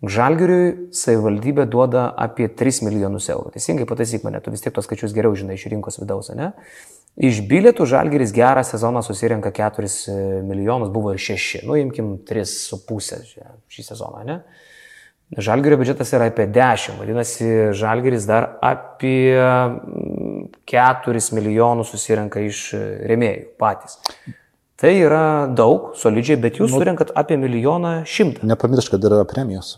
Žalgiriui 0.03 0.91
savivaldybė 0.99 1.69
duoda 1.71 2.09
apie 2.19 2.49
3 2.51 2.83
milijonus 2.89 3.29
eurų. 3.31 3.53
Teisingai 3.55 3.87
pataisyk 3.87 4.25
mane, 4.27 4.41
tu 4.43 4.51
vis 4.51 4.65
tiek 4.65 4.75
tos 4.75 4.89
skaičius 4.89 5.13
geriau 5.15 5.37
žinai 5.39 5.55
iš 5.55 5.69
rinkos 5.71 6.01
vidaus, 6.03 6.33
ne? 6.35 6.49
Iš 7.23 7.43
bilietų 7.47 7.87
Žalgiris 7.87 8.33
gerą 8.35 8.65
sezoną 8.67 9.05
susirenka 9.07 9.53
4 9.55 9.87
e, 9.87 10.17
milijonus, 10.49 10.91
buvo 10.91 11.13
ir 11.15 11.23
6, 11.23 11.63
nu 11.69 11.77
imkim 11.79 12.17
3,5 12.27 13.21
šį 13.71 13.85
sezoną, 13.93 14.25
ne? 14.27 14.41
Žalgirio 15.39 15.79
biudžetas 15.81 16.11
yra 16.17 16.27
apie 16.33 16.49
10, 16.51 16.99
vadinasi, 16.99 17.53
Žalgiris 17.79 18.27
dar 18.29 18.49
apie 18.59 19.39
4 19.39 21.15
mm, 21.15 21.31
milijonus 21.39 21.95
susirenka 21.95 22.43
iš 22.43 22.65
e, 22.75 22.83
remėjų 23.13 23.47
patys. 23.61 24.01
Tai 24.83 24.91
yra 24.99 25.47
daug, 25.47 25.93
solidžiai, 25.95 26.41
bet 26.43 26.59
jūs 26.59 26.75
nu, 26.75 26.83
surinkat 26.83 27.15
apie 27.15 27.39
milijoną 27.39 28.01
šimtą. 28.03 28.43
Nepamiršk, 28.51 28.97
kad 28.97 29.07
yra 29.07 29.23
premijos 29.31 29.77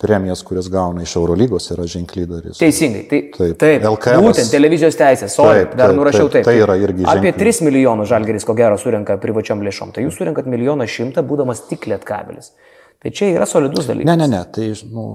premijas, 0.00 0.42
kurias 0.46 0.70
gauna 0.72 1.04
iš 1.04 1.14
Eurolygos, 1.20 1.66
yra 1.74 1.84
ženkliai 1.90 2.28
darys. 2.30 2.60
Teisingai, 2.60 3.02
tai, 3.10 3.20
taip, 3.34 3.58
taip 3.60 3.84
LKL. 3.90 4.24
Būtent 4.24 4.52
televizijos 4.52 4.96
teisės, 4.96 5.36
o 5.42 5.48
dar 5.76 5.92
nurašiau 5.96 6.30
taip. 6.32 6.46
Tai 6.48 6.56
yra 6.56 6.78
irgi 6.80 7.04
ženkliai. 7.04 7.34
Apie 7.34 7.34
3 7.36 7.60
milijonus 7.68 8.08
žalgeris 8.12 8.48
ko 8.48 8.56
gero 8.58 8.78
surinka 8.80 9.18
privačiom 9.20 9.60
lėšom, 9.66 9.92
tai 9.96 10.06
jūs 10.06 10.16
surinkat 10.20 10.48
milijoną 10.48 10.88
šimtą, 10.88 11.24
būdamas 11.28 11.66
tik 11.68 11.84
lietkabelis. 11.92 12.54
Tai 13.00 13.12
čia 13.16 13.30
yra 13.34 13.48
solidus 13.48 13.88
dalykas. 13.88 14.08
Ne, 14.08 14.16
ne, 14.20 14.28
ne, 14.32 14.42
tai 14.56 14.72
nu, 14.92 15.06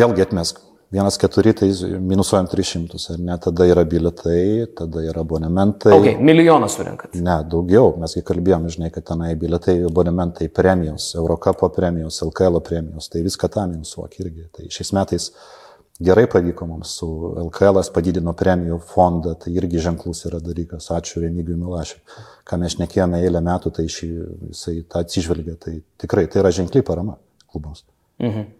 vėlgi 0.00 0.28
atmesk 0.28 0.64
Vienas 0.90 1.18
keturi, 1.22 1.52
tai 1.54 1.68
minusuojam 2.02 2.48
300, 2.50 2.98
ar 3.12 3.20
ne? 3.22 3.34
Tada 3.38 3.66
yra 3.70 3.84
biletai, 3.86 4.66
tada 4.74 5.04
yra 5.06 5.22
abonementai. 5.22 5.92
Ok, 5.94 6.08
milijoną 6.18 6.66
surinkat. 6.66 7.14
Ne, 7.14 7.36
daugiau, 7.52 7.92
mesgi 8.02 8.24
kalbėjom, 8.26 8.66
žinai, 8.74 8.90
kad 8.90 9.06
tenai 9.12 9.36
biletai, 9.38 9.76
abonementai, 9.86 10.48
premijos, 10.50 11.12
Eurocapo 11.14 11.70
premijos, 11.76 12.18
LKL 12.26 12.58
premijos, 12.66 13.06
tai 13.12 13.22
viską 13.22 13.52
tą 13.54 13.68
minusuok 13.70 14.18
irgi. 14.18 14.48
Tai 14.58 14.66
šiais 14.66 14.90
metais 14.98 15.30
gerai 16.02 16.26
pavyko 16.32 16.66
mums 16.66 16.98
su 16.98 17.06
LKL 17.46 17.84
padidino 17.94 18.34
premijų 18.34 18.82
fondą, 18.90 19.38
tai 19.38 19.54
irgi 19.62 19.86
ženklus 19.86 20.26
yra 20.26 20.42
dalykas. 20.42 20.90
Ačiū 20.96 21.22
Remigijui 21.22 21.60
Milašiui. 21.60 22.02
Ką 22.42 22.58
mes 22.64 22.80
nekėjome 22.82 23.22
eilę 23.22 23.46
metų, 23.46 23.76
tai 23.78 23.86
šį, 23.86 24.10
jisai 24.50 24.80
tą 24.90 25.06
atsižvelgia. 25.06 25.54
Tai 25.54 25.78
tikrai 26.02 26.26
tai 26.26 26.42
yra 26.42 26.50
ženkliai 26.50 26.82
parama 26.82 27.20
klubams. 27.46 27.86
Mhm. 28.18 28.56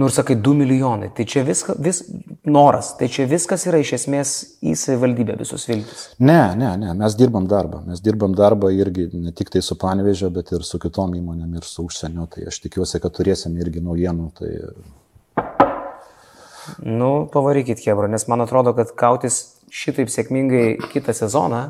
Nu 0.00 0.06
ir 0.08 0.12
sakai, 0.14 0.36
2 0.36 0.54
milijonai. 0.54 1.10
Tai 1.14 1.24
čia 1.28 1.42
viskas, 1.44 1.76
vis, 1.78 1.98
noras, 2.48 2.94
tai 2.96 3.08
čia 3.12 3.26
viskas 3.28 3.66
yra 3.68 3.80
iš 3.82 3.92
esmės 3.98 4.30
į 4.64 4.72
savivaldybę 4.78 5.34
visus 5.40 5.66
viltis. 5.68 6.06
Ne, 6.22 6.54
ne, 6.56 6.70
ne, 6.80 6.94
mes 6.96 7.16
dirbam 7.18 7.48
darbą. 7.50 7.82
Mes 7.84 8.00
dirbam 8.00 8.32
darbą 8.36 8.70
irgi 8.72 9.10
ne 9.12 9.34
tik 9.36 9.52
tai 9.52 9.60
su 9.66 9.76
Panevežė, 9.80 10.30
bet 10.32 10.54
ir 10.56 10.64
su 10.64 10.80
kitom 10.80 11.12
įmonėm 11.18 11.58
ir 11.58 11.68
su 11.68 11.84
užsienio. 11.84 12.24
Tai 12.32 12.46
aš 12.48 12.62
tikiuosi, 12.64 13.02
kad 13.02 13.16
turėsim 13.18 13.58
irgi 13.60 13.82
naujienų. 13.84 14.30
Tai... 14.40 14.50
Nu, 16.86 17.10
pavarykit, 17.34 17.82
Hebra, 17.84 18.08
nes 18.08 18.24
man 18.30 18.46
atrodo, 18.46 18.72
kad 18.78 18.94
kautis 18.96 19.42
šitaip 19.74 20.08
sėkmingai 20.12 20.78
kitą 20.94 21.12
sezoną 21.16 21.66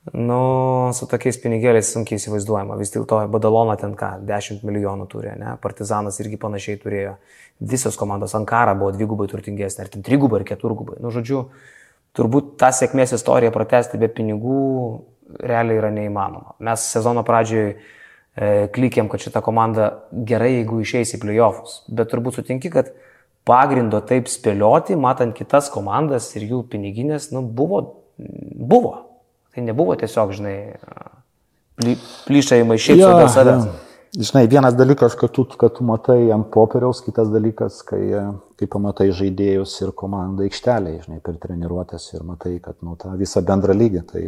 Nu, 0.00 0.90
su 0.96 1.04
tokiais 1.04 1.36
pinigėliais 1.42 1.90
sunkiai 1.92 2.16
įsivaizduojama. 2.16 2.78
Vis 2.80 2.92
dėlto 2.94 3.18
Badalona 3.30 3.74
ten 3.76 3.92
ką, 3.98 4.14
10 4.24 4.62
milijonų 4.64 5.04
turi, 5.12 5.34
ne? 5.36 5.58
Partizanas 5.60 6.16
irgi 6.24 6.38
panašiai 6.40 6.78
turėjo. 6.80 7.18
Visos 7.60 7.98
komandos 8.00 8.32
Ankara 8.38 8.72
buvo 8.78 8.94
dvigubai 8.94 9.28
turtingesnė, 9.28 9.84
ar 9.84 9.90
ten 9.92 10.04
trigubai, 10.06 10.40
ar 10.40 10.46
keturgubai. 10.48 10.96
Nu, 11.04 11.12
žodžiu, 11.12 11.42
turbūt 12.16 12.54
tą 12.62 12.70
sėkmės 12.72 13.12
istoriją 13.18 13.52
pratesti 13.52 14.00
be 14.00 14.08
pinigų 14.08 14.62
realiai 15.36 15.82
yra 15.82 15.92
neįmanoma. 15.92 16.56
Mes 16.64 16.88
sezono 16.96 17.20
pradžioje 17.26 17.76
klikėm, 18.72 19.12
kad 19.12 19.20
šita 19.20 19.44
komanda 19.44 19.90
gerai, 20.10 20.54
jeigu 20.62 20.80
išeis 20.80 21.12
į 21.12 21.20
playoffus. 21.20 21.82
Bet 21.92 22.08
turbūt 22.14 22.40
sutinki, 22.40 22.72
kad 22.72 22.88
pagrindo 23.44 24.00
taip 24.00 24.32
spėlioti, 24.32 24.96
matant 24.96 25.36
kitas 25.36 25.68
komandas 25.74 26.32
ir 26.40 26.48
jų 26.48 26.64
piniginės, 26.72 27.28
nu, 27.36 27.44
buvo, 27.44 27.84
buvo. 28.16 29.09
Tai 29.54 29.62
nebuvo 29.66 29.96
tiesiog, 29.98 30.32
žinai, 30.36 30.56
ply, 31.80 31.96
plyšai 32.28 32.60
maišyti 32.68 33.00
Jo, 33.02 33.14
dėl 33.18 33.30
savęs. 33.34 33.64
jo. 33.66 33.78
Žinai, 34.10 34.48
vienas 34.50 34.74
dalykas, 34.74 35.14
kad 35.14 35.30
tu, 35.30 35.44
kad 35.58 35.76
tu 35.76 35.84
matai 35.86 36.32
ant 36.34 36.48
popieriaus, 36.50 36.98
kitas 37.06 37.28
dalykas, 37.30 37.76
kai, 37.86 38.02
kai 38.58 38.66
pamatai 38.70 39.12
žaidėjus 39.14 39.76
ir 39.84 39.92
komandą 39.94 40.42
aikštelėje, 40.48 41.04
žinai, 41.06 41.20
per 41.22 41.36
treniruotės 41.38 42.08
ir 42.16 42.24
matai, 42.26 42.56
kad 42.64 42.78
nu, 42.82 42.96
tą 42.98 43.12
visą 43.20 43.42
bendrą 43.46 43.76
lygį. 43.78 44.02
Tai, 44.10 44.24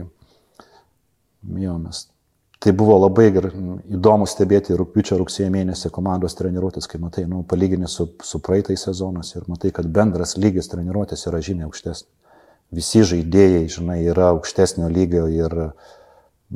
jo, 1.64 1.74
mes, 1.82 2.04
tai 2.62 2.74
buvo 2.78 3.00
labai 3.02 3.26
ger, 3.34 3.50
įdomu 3.98 4.28
stebėti 4.30 4.78
rūpiučio 4.78 5.18
rugsėjo 5.18 5.50
mėnesį 5.50 5.90
komandos 5.98 6.38
treniruotės, 6.38 6.86
kai 6.86 7.02
matai, 7.02 7.26
nu, 7.26 7.42
palyginti 7.42 7.90
su, 7.90 8.06
su 8.22 8.38
praeitais 8.38 8.86
sezonas 8.86 9.34
ir 9.34 9.50
matai, 9.50 9.74
kad 9.74 9.90
bendras 9.90 10.36
lygis 10.38 10.70
treniruotės 10.70 11.26
yra 11.26 11.42
žymiai 11.42 11.66
aukštesnis. 11.66 12.06
Visi 12.72 13.02
žaidėjai, 13.04 13.66
žinai, 13.68 13.98
yra 14.08 14.30
aukštesnio 14.32 14.88
lygio 14.88 15.26
ir, 15.28 15.56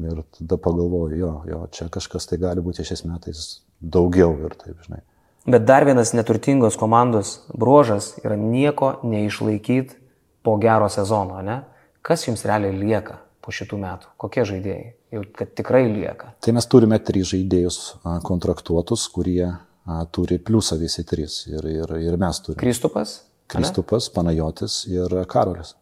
ir 0.00 0.22
tada 0.38 0.56
pagalvoju, 0.56 1.18
jo, 1.20 1.32
jo, 1.50 1.60
čia 1.76 1.90
kažkas 1.92 2.30
tai 2.30 2.40
gali 2.40 2.64
būti 2.64 2.86
šiais 2.88 3.04
metais 3.04 3.44
daugiau 3.80 4.32
ir 4.46 4.56
taip, 4.56 4.80
žinai. 4.86 5.02
Bet 5.46 5.62
dar 5.68 5.84
vienas 5.86 6.10
neturtingos 6.16 6.74
komandos 6.80 7.36
bruožas 7.54 8.16
yra 8.24 8.34
nieko 8.40 8.96
neišlaikyti 9.06 10.00
po 10.42 10.56
gero 10.62 10.88
sezono, 10.90 11.38
ne? 11.42 11.60
Kas 12.02 12.24
jums 12.26 12.42
realiai 12.48 12.74
lieka 12.74 13.20
po 13.44 13.54
šitų 13.54 13.78
metų? 13.82 14.10
Kokie 14.18 14.42
žaidėjai? 14.48 14.90
Jau 15.14 15.22
kad 15.38 15.54
tikrai 15.58 15.84
lieka. 15.86 16.32
Tai 16.42 16.56
mes 16.56 16.66
turime 16.70 16.98
tris 16.98 17.30
žaidėjus 17.30 17.78
kontraktuotus, 18.26 19.06
kurie 19.14 19.44
a, 19.46 20.00
turi 20.10 20.40
pliusą 20.42 20.80
visi 20.80 21.06
trys. 21.06 21.44
Ir, 21.50 21.66
ir, 21.70 21.96
ir 22.02 22.18
mes 22.18 22.42
turime. 22.42 22.58
Kristupas? 22.62 23.20
Kristupas, 23.50 24.10
Panajotis 24.10 24.84
ir 24.90 25.12
Karolis. 25.30 25.76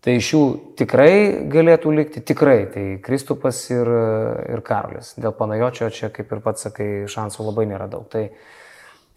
Tai 0.00 0.14
iš 0.16 0.30
jų 0.32 0.42
tikrai 0.80 1.12
galėtų 1.52 1.92
likti, 1.92 2.22
tikrai. 2.24 2.64
Tai 2.72 2.84
Kristupas 3.04 3.60
ir, 3.72 3.88
ir 4.48 4.62
Karolis. 4.64 5.12
Dėl 5.20 5.34
panajočio 5.36 5.90
čia, 5.92 6.08
kaip 6.14 6.32
ir 6.32 6.40
pats 6.44 6.64
sakai, 6.68 6.88
šansų 7.10 7.50
labai 7.50 7.66
nėra 7.68 7.88
daug. 7.92 8.06
Tai, 8.12 8.30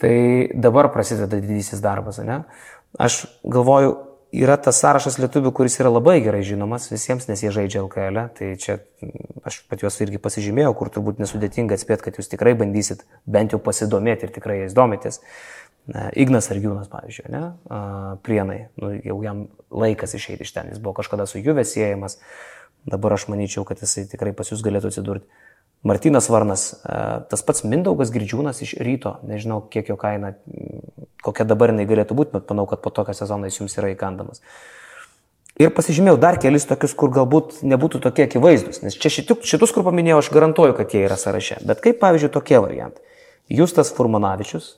tai 0.03 0.15
dabar 0.51 0.91
prasideda 0.91 1.39
didysis 1.39 1.83
darbas, 1.83 2.19
ne? 2.19 2.41
Aš 2.99 3.23
galvoju, 3.47 3.95
yra 4.33 4.57
tas 4.59 4.81
sąrašas 4.81 5.19
lietuvių, 5.21 5.53
kuris 5.55 5.79
yra 5.79 5.91
labai 5.93 6.17
gerai 6.25 6.43
žinomas 6.45 6.89
visiems, 6.91 7.29
nes 7.29 7.45
jie 7.45 7.53
žaidžia 7.53 7.85
LKL. 7.85 8.19
-ę. 8.19 8.27
Tai 8.37 8.51
čia 8.57 8.77
mm, 8.77 9.39
aš 9.47 9.63
pat 9.69 9.81
juos 9.85 10.01
irgi 10.01 10.19
pasižymėjau, 10.19 10.73
kur 10.75 10.89
turbūt 10.89 11.23
nesudėtinga 11.23 11.77
atspėti, 11.77 12.03
kad 12.03 12.19
jūs 12.19 12.27
tikrai 12.27 12.57
bandysit 12.59 13.05
bent 13.25 13.53
jau 13.53 13.59
pasidomėti 13.59 14.27
ir 14.27 14.35
tikrai 14.35 14.59
jais 14.65 14.73
domitės. 14.73 15.21
Na, 15.89 16.07
Ignas 16.15 16.47
Argiūnas, 16.53 16.87
pavyzdžiui, 16.87 17.27
ne? 17.33 17.41
Prienai, 18.23 18.59
nu, 18.79 18.93
jau 19.03 19.17
jam 19.25 19.47
laikas 19.67 20.13
išeiti 20.15 20.45
iš 20.45 20.53
ten, 20.55 20.69
jis 20.71 20.79
buvo 20.79 20.95
kažkada 21.01 21.25
su 21.27 21.41
Juve 21.43 21.65
siejamas, 21.67 22.21
dabar 22.87 23.17
aš 23.17 23.25
manyčiau, 23.31 23.65
kad 23.67 23.81
jisai 23.83 24.05
tikrai 24.11 24.31
pas 24.37 24.47
jūs 24.47 24.63
galėtų 24.63 24.93
atsidurti. 24.93 25.27
Martinas 25.83 26.29
Varnas, 26.31 26.69
tas 27.27 27.43
pats 27.43 27.65
Mindaugas 27.67 28.13
Girdžiūnas 28.15 28.61
iš 28.63 28.77
ryto, 28.79 29.17
nežinau, 29.27 29.59
kiek 29.67 29.91
jo 29.91 29.97
kaina, 29.99 30.31
kokia 31.25 31.43
dabar 31.43 31.73
jinai 31.73 31.83
galėtų 31.89 32.15
būti, 32.15 32.31
bet 32.37 32.47
manau, 32.53 32.63
kad 32.71 32.79
po 32.79 32.93
tokio 32.95 33.11
sezono 33.17 33.51
jis 33.51 33.59
jums 33.59 33.75
yra 33.81 33.91
įkandamas. 33.91 34.39
Ir 35.59 35.73
pasižymėjau 35.75 36.15
dar 36.23 36.39
kelis 36.41 36.63
tokius, 36.65 36.95
kur 36.95 37.11
galbūt 37.13 37.59
nebūtų 37.67 37.99
tokie 38.07 38.23
akivaizdus, 38.29 38.79
nes 38.81 38.95
čia 38.95 39.11
šitus, 39.11 39.43
šitus 39.51 39.75
kur 39.75 39.83
paminėjau, 39.85 40.23
aš 40.23 40.31
garantuoju, 40.33 40.77
kad 40.79 40.95
jie 40.95 41.03
yra 41.03 41.19
sąraše. 41.19 41.59
Bet 41.67 41.83
kaip, 41.83 41.99
pavyzdžiui, 41.99 42.31
tokie 42.31 42.57
variantai. 42.63 43.03
Justas 43.51 43.91
Furmanavičius, 43.93 44.77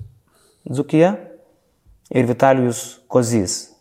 Dzukija 0.65 1.13
ir 2.09 2.25
Vitalijus 2.25 2.99
Kozys, 3.07 3.75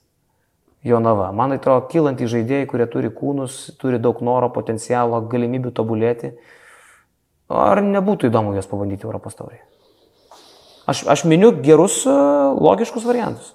Jonava. 0.84 1.30
Man 1.32 1.56
atrodo, 1.56 1.86
kylantys 1.88 2.32
žaidėjai, 2.32 2.66
kurie 2.68 2.86
turi 2.92 3.08
kūnus, 3.12 3.76
turi 3.80 4.00
daug 4.02 4.20
noro, 4.24 4.50
potencialo, 4.52 5.22
galimybių 5.32 5.72
tobulėti. 5.76 6.34
Ar 7.48 7.80
nebūtų 7.84 8.28
įdomu 8.28 8.52
juos 8.56 8.68
pabandyti 8.68 9.08
Europos 9.08 9.36
taurėje? 9.38 9.64
Aš, 10.88 11.06
aš 11.08 11.24
miniu 11.28 11.54
gerus, 11.64 12.02
logiškus 12.04 13.06
variantus. 13.08 13.54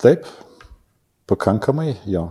Taip, 0.00 0.28
pakankamai 1.28 1.94
jo. 2.08 2.28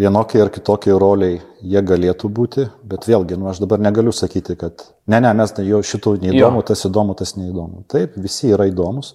Vienokie 0.00 0.38
ir 0.40 0.48
kitokie 0.48 0.94
roliai 0.96 1.40
jie 1.60 1.80
galėtų 1.84 2.30
būti, 2.32 2.64
bet 2.88 3.04
vėlgi, 3.04 3.36
nu, 3.36 3.50
aš 3.50 3.58
dabar 3.60 3.82
negaliu 3.84 4.14
sakyti, 4.16 4.54
kad 4.56 4.86
ne, 5.10 5.18
ne, 5.20 5.32
mes 5.36 5.52
jau 5.60 5.80
šitų 5.84 6.14
neįdomu, 6.22 6.62
Jo. 6.62 6.66
tas 6.70 6.84
įdomu, 6.88 7.16
tas 7.18 7.34
neįdomu. 7.36 7.82
Taip, 7.90 8.14
visi 8.16 8.48
yra 8.54 8.64
įdomus, 8.70 9.12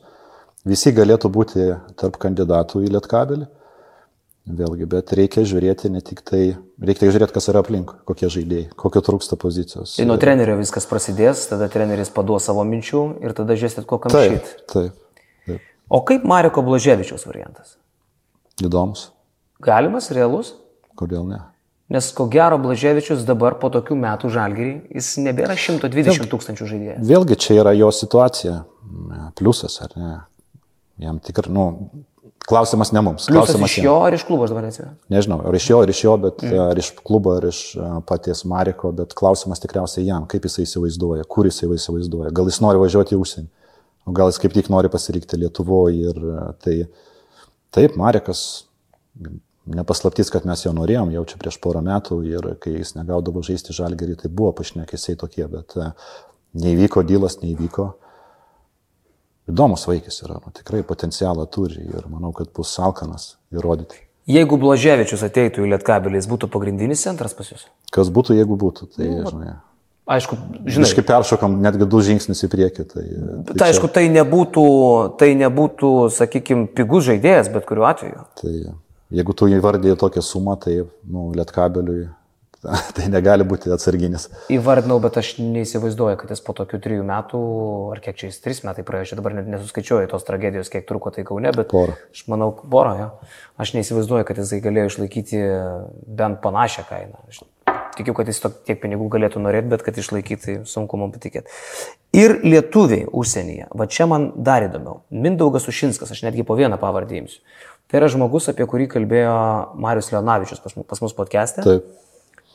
visi 0.67 0.93
galėtų 0.93 1.31
būti 1.33 1.69
tarp 1.97 2.19
kandidatų 2.21 2.83
į 2.85 2.91
lietkabelį. 2.97 3.47
Vėlgi, 4.45 4.85
bet 4.85 5.09
reikia 5.17 5.41
žiūrėti 5.41 5.89
ne 5.89 6.03
tik 6.05 6.19
tai, 6.21 6.41
reikia 6.77 7.07
žiūrėti, 7.09 7.33
kas 7.33 7.49
yra 7.49 7.63
aplink, 7.65 7.95
kokie 8.05 8.29
žaidėjai, 8.29 8.67
kokio 8.77 9.01
trūksta 9.07 9.39
pozicijos. 9.41 9.95
Tai 9.97 10.05
nuo 10.05 10.19
trenerio 10.21 10.59
viskas 10.59 10.85
prasidės, 10.85 11.47
tada 11.49 11.65
treneris 11.73 12.13
paduos 12.13 12.45
savo 12.45 12.61
minčių 12.67 13.01
ir 13.25 13.33
tada 13.33 13.57
žiūrėsit, 13.57 13.87
kokiam 13.89 14.13
šit. 14.13 14.53
taip, 14.69 14.93
taip. 15.49 15.65
O 15.89 16.03
kaip 16.05 16.29
Mariko 16.29 16.61
Blaževičiaus 16.65 17.25
variantas? 17.25 17.79
Įdomus, 18.61 19.07
Galimas, 19.65 20.11
realus? 20.13 20.53
Kodėl 20.99 21.27
ne? 21.29 21.41
Nes 21.93 22.07
ko 22.17 22.25
gero 22.33 22.57
Blaževičius 22.57 23.27
dabar 23.27 23.59
po 23.61 23.69
tokių 23.69 23.95
metų 24.01 24.31
žalgerį, 24.33 24.71
jis 24.97 25.11
nebėra 25.21 25.53
120 25.53 26.25
tūkstančių 26.31 26.69
žaidėjų. 26.71 26.95
Vėlgi 27.05 27.37
čia 27.43 27.59
yra 27.59 27.75
jo 27.77 27.91
situacija, 27.93 28.55
pliusas 29.37 29.77
ar 29.85 29.93
ne. 29.99 30.15
Jam 31.03 31.19
tikrai, 31.21 31.51
nu, 31.53 31.67
klausimas 32.49 32.89
ne 32.95 33.03
mums. 33.05 33.27
Pliusas 33.27 33.51
Klausimas 33.51 33.71
iš 33.71 33.77
jam. 33.77 33.85
jo 33.85 33.95
ar 34.07 34.17
iš 34.17 34.25
klubo 34.25 34.47
aš 34.47 34.53
dabar 34.53 34.65
neatsimenu. 34.65 34.95
Nežinau, 35.13 35.39
ar 35.45 35.57
iš 35.59 35.69
jo, 35.69 35.81
ar 35.85 35.93
iš 35.93 36.03
jo, 36.07 36.15
bet 36.25 36.41
mm. 36.41 36.57
ar 36.65 36.81
iš 36.81 36.91
klubo, 37.05 37.35
ar 37.37 37.47
iš 37.51 37.61
a, 37.77 37.89
paties 38.09 38.41
Mariko, 38.49 38.91
bet 38.95 39.13
klausimas 39.17 39.61
tikriausiai 39.61 40.07
jam, 40.07 40.25
kaip 40.31 40.47
jisai 40.49 40.65
įsivaizduoja, 40.65 41.25
kur 41.29 41.49
jisai 41.49 41.69
įsivaizduoja. 41.75 42.33
Gal 42.35 42.49
jis 42.49 42.61
nori 42.65 42.81
važiuoti 42.81 43.13
į 43.13 43.21
užsienį, 43.21 43.49
o 44.05 44.15
gal 44.15 44.33
jis 44.33 44.41
kaip 44.41 44.55
tik 44.57 44.71
nori 44.73 44.89
pasilikti 44.93 45.41
Lietuvoje 45.41 46.13
ir 46.13 46.21
a, 46.33 46.47
tai 46.65 46.79
taip, 47.75 47.97
Marikas, 47.99 48.45
nepaslaptys, 49.65 50.31
kad 50.33 50.45
mes 50.47 50.65
jo 50.65 50.73
norėjom 50.75 51.11
jau 51.13 51.25
čia 51.29 51.39
prieš 51.41 51.59
porą 51.63 51.81
metų 51.85 52.19
ir 52.27 52.47
kai 52.61 52.77
jis 52.77 52.95
negaudavo 52.97 53.43
žaisti 53.45 53.75
žalgerį, 53.75 54.17
tai 54.21 54.31
buvo 54.31 54.53
pašnekėsiai 54.59 55.19
tokie, 55.21 55.45
bet 55.51 55.77
a, 55.81 55.91
neįvyko 56.57 57.05
dylas, 57.07 57.39
neįvyko. 57.43 57.91
Įdomus 59.51 59.85
vaikis 59.85 60.23
yra, 60.25 60.39
nu, 60.41 60.53
tikrai 60.57 60.81
potencialą 60.87 61.45
turi 61.53 61.83
ir 61.85 62.07
manau, 62.09 62.31
kad 62.33 62.49
bus 62.55 62.71
salkanas 62.73 63.35
įrodyti. 63.53 64.01
Jeigu 64.25 64.57
Blaževičius 64.57 65.21
ateitų 65.27 65.67
į 65.67 65.75
Lietkabelį, 65.75 66.17
jis 66.17 66.27
būtų 66.31 66.49
pagrindinis 66.49 67.03
centras 67.05 67.37
pas 67.37 67.51
jūs. 67.51 67.67
Kas 67.93 68.09
būtų, 68.09 68.33
jeigu 68.39 68.57
būtų, 68.57 68.89
tai, 68.97 69.09
žinai, 69.27 69.53
Aišku, 70.05 70.37
žinai, 70.69 70.85
Žinai, 70.85 71.03
peršokam 71.07 71.53
netgi 71.65 71.85
du 71.89 71.99
žingsnius 72.05 72.43
į 72.45 72.49
priekį. 72.51 72.83
Tai, 72.91 73.03
bet 73.47 73.61
aišku, 73.65 73.87
tai 73.89 74.03
nebūtų, 74.13 74.65
tai 75.17 75.31
nebūtų, 75.39 75.93
sakykime, 76.13 76.67
pigus 76.77 77.07
žaidėjas, 77.07 77.49
bet 77.53 77.65
kuriuo 77.65 77.87
atveju. 77.89 78.25
Tai 78.37 78.53
jeigu 79.15 79.35
tu 79.37 79.49
įvardėjai 79.51 79.97
tokią 80.01 80.23
sumą, 80.25 80.57
tai 80.61 80.81
nu, 80.83 81.29
lietkabeliui 81.37 82.05
tai 82.97 83.07
negali 83.11 83.45
būti 83.47 83.71
atsarginis. 83.73 84.27
Įvardinau, 84.53 84.97
bet 85.03 85.17
aš 85.21 85.35
neįsivaizduoju, 85.41 86.17
kad 86.21 86.33
jis 86.33 86.43
po 86.45 86.55
tokių 86.57 86.79
trijų 86.83 87.07
metų, 87.07 87.41
ar 87.93 88.01
kiek 88.03 88.19
čia 88.19 88.29
jis, 88.29 88.39
trys 88.43 88.61
metai 88.65 88.85
praėjo, 88.87 89.09
aš 89.09 89.19
dabar 89.19 89.35
net 89.37 89.49
nesuskaičiuoju 89.51 90.11
tos 90.11 90.25
tragedijos, 90.27 90.71
kiek 90.73 90.87
truko 90.89 91.13
tai 91.15 91.25
kaune, 91.27 91.51
bet 91.55 91.69
Porą. 91.71 91.97
aš 92.13 92.25
manau, 92.31 92.51
porą, 92.55 92.95
jo. 93.01 93.09
Aš 93.61 93.75
neįsivaizduoju, 93.77 94.27
kad 94.27 94.41
jisai 94.41 94.63
galėjo 94.65 94.93
išlaikyti 94.93 95.43
bent 96.17 96.41
panašią 96.43 96.87
kainą. 96.89 97.21
Aš 97.29 97.43
tikiu, 97.95 98.15
kad 98.17 98.27
jis 98.29 98.41
tiek 98.67 98.81
pinigų 98.81 99.07
galėtų 99.13 99.41
norėti, 99.43 99.71
bet 99.71 99.85
kad 99.85 99.97
išlaikyti, 99.99 100.41
tai 100.43 100.55
sunku 100.69 100.99
man 100.99 101.13
patikėti. 101.15 101.51
Ir 102.15 102.37
lietuviai 102.43 103.07
užsienyje, 103.07 103.69
va 103.75 103.87
čia 103.91 104.07
man 104.09 104.29
dar 104.35 104.65
įdomiau. 104.67 105.01
Mindaugas 105.11 105.67
Ušinskas, 105.71 106.11
aš 106.15 106.25
netgi 106.27 106.45
po 106.47 106.57
vieną 106.59 106.79
pavardį 106.81 107.21
imsiu. 107.23 107.41
Tai 107.91 108.01
yra 108.01 108.09
žmogus, 108.09 108.49
apie 108.49 108.65
kurį 108.69 108.89
kalbėjo 108.95 109.35
Marius 109.81 110.09
Leonavičius 110.13 110.63
pas, 110.63 110.73
pas 110.89 111.01
mus 111.03 111.13
podcast'e. 111.17 111.65
Taip. 111.65 111.93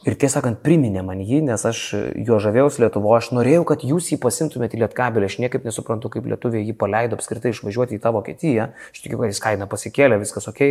Ir 0.09 0.15
tiesą 0.17 0.39
sakant, 0.39 0.63
priminė 0.65 1.03
man 1.05 1.19
jį, 1.21 1.43
nes 1.45 1.61
aš 1.69 1.81
jo 2.25 2.39
žavėjausi 2.41 2.81
Lietuvo, 2.81 3.11
aš 3.13 3.35
norėjau, 3.37 3.67
kad 3.69 3.83
jūs 3.85 4.07
jį 4.15 4.17
pasimtumėte 4.23 4.79
į 4.79 4.81
Lietkabelį, 4.81 5.29
aš 5.29 5.37
niekaip 5.43 5.67
nesuprantu, 5.69 6.09
kaip 6.15 6.25
Lietuvė 6.31 6.63
jį 6.65 6.73
paleido 6.81 7.19
apskritai 7.19 7.53
išvažiuoti 7.53 7.99
į 7.99 8.01
tą 8.01 8.15
Vokietiją, 8.17 8.71
aš 8.95 9.03
tikiu, 9.05 9.19
kad 9.21 9.29
jis 9.29 9.43
kaina 9.45 9.69
pasikėlė, 9.69 10.17
viskas 10.23 10.49
ok, 10.49 10.63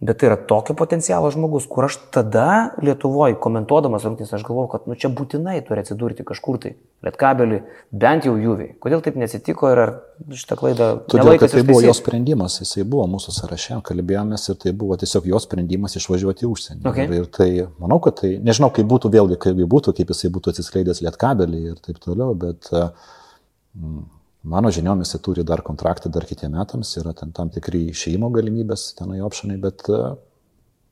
bet 0.00 0.18
tai 0.18 0.28
yra 0.28 0.36
tokio 0.46 0.76
potencialo 0.78 1.30
žmogus, 1.34 1.64
kur 1.66 1.88
aš 1.88 1.96
tada 2.14 2.70
Lietuvoje 2.82 3.34
komentuodamas 3.42 4.04
rungtynės, 4.06 4.30
aš 4.36 4.44
galvojau, 4.46 4.68
kad 4.70 4.84
nu 4.86 4.94
čia 4.94 5.10
būtinai 5.10 5.56
turi 5.66 5.82
atsidurti 5.82 6.26
kažkur 6.26 6.60
tai, 6.62 6.72
Lietkabelį, 7.02 7.58
bent 7.90 8.28
jau 8.28 8.36
juviai. 8.38 8.76
Kodėl 8.82 9.02
taip 9.02 9.18
neatsitiko 9.18 9.72
ir 9.74 9.80
ar 9.82 9.92
šitą 10.38 10.58
klaidą... 10.60 10.88
Todėl, 11.10 11.32
kad 11.42 11.50
tai 11.50 11.64
buvo 11.66 11.82
jo 11.82 11.94
sprendimas, 11.98 12.60
jisai 12.62 12.84
buvo 12.86 13.08
mūsų 13.10 13.34
sąraše, 13.40 13.80
kalbėjomės 13.88 14.46
ir 14.52 14.60
tai 14.62 14.74
buvo 14.78 14.98
tiesiog 15.02 15.26
jo 15.32 15.40
sprendimas 15.42 15.98
išvažiuoti 15.98 16.46
į 16.46 16.52
užsienį. 16.52 16.84
Okay. 16.92 17.08
Ir, 17.08 17.24
ir 17.24 17.32
tai, 17.34 17.48
manau, 17.82 17.98
kad 18.02 18.20
tai, 18.22 18.36
nežinau, 18.38 18.70
kaip 18.74 18.86
būtų 18.90 19.10
vėlgi, 19.14 19.40
kaip 19.48 19.64
būtų, 19.74 19.96
kaip 19.98 20.14
jisai 20.14 20.30
būtų 20.34 20.54
atsiskleidęs 20.54 21.02
lietkabelį 21.06 21.64
ir 21.72 21.82
taip 21.82 21.98
toliau, 22.02 22.38
bet 22.38 22.70
mm, 22.70 24.06
Mano 24.48 24.70
žiniomis 24.72 25.12
jis 25.12 25.22
turi 25.24 25.44
dar 25.44 25.60
kontraktą 25.66 26.10
dar 26.12 26.24
kitiem 26.28 26.54
metams, 26.56 26.94
yra 27.00 27.12
ten 27.16 27.34
tam 27.36 27.50
tikri 27.52 27.88
išėjimo 27.92 28.30
galimybės, 28.32 28.92
tenai 28.96 29.20
opšanai, 29.26 29.58
bet 29.60 29.84
uh, 29.92 30.14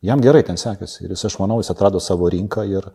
jam 0.05 0.21
gerai 0.25 0.43
ten 0.47 0.61
sekėsi. 0.61 1.07
Ir 1.07 1.15
jis, 1.15 1.25
aš 1.31 1.39
manau, 1.41 1.61
jis 1.63 1.73
atrado 1.73 2.03
savo 2.03 2.29
rinką 2.33 2.67
ir 2.69 2.91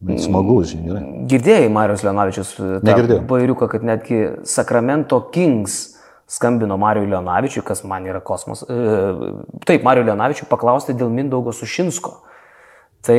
mm, 0.00 0.22
smagu, 0.24 0.58
žinai. 0.70 1.02
Girdėjai 1.30 1.68
Marijos 1.74 2.06
Leonavičius 2.06 2.54
Negirdėjau. 2.86 3.26
bairiuką, 3.28 3.68
kad 3.74 3.84
netgi 3.86 4.22
Sacramento 4.48 5.20
Kings 5.34 5.78
skambino 6.28 6.76
Marijui 6.80 7.08
Leonavičiui, 7.12 7.64
kas 7.66 7.84
man 7.88 8.06
yra 8.08 8.20
kosmos. 8.24 8.64
E, 8.68 8.80
taip, 9.68 9.84
Marijui 9.86 10.10
Leonavičiui 10.10 10.48
paklausti 10.50 10.96
dėl 10.96 11.12
Mindaugo 11.12 11.54
Sušinsko. 11.56 12.18
Tai 12.98 13.18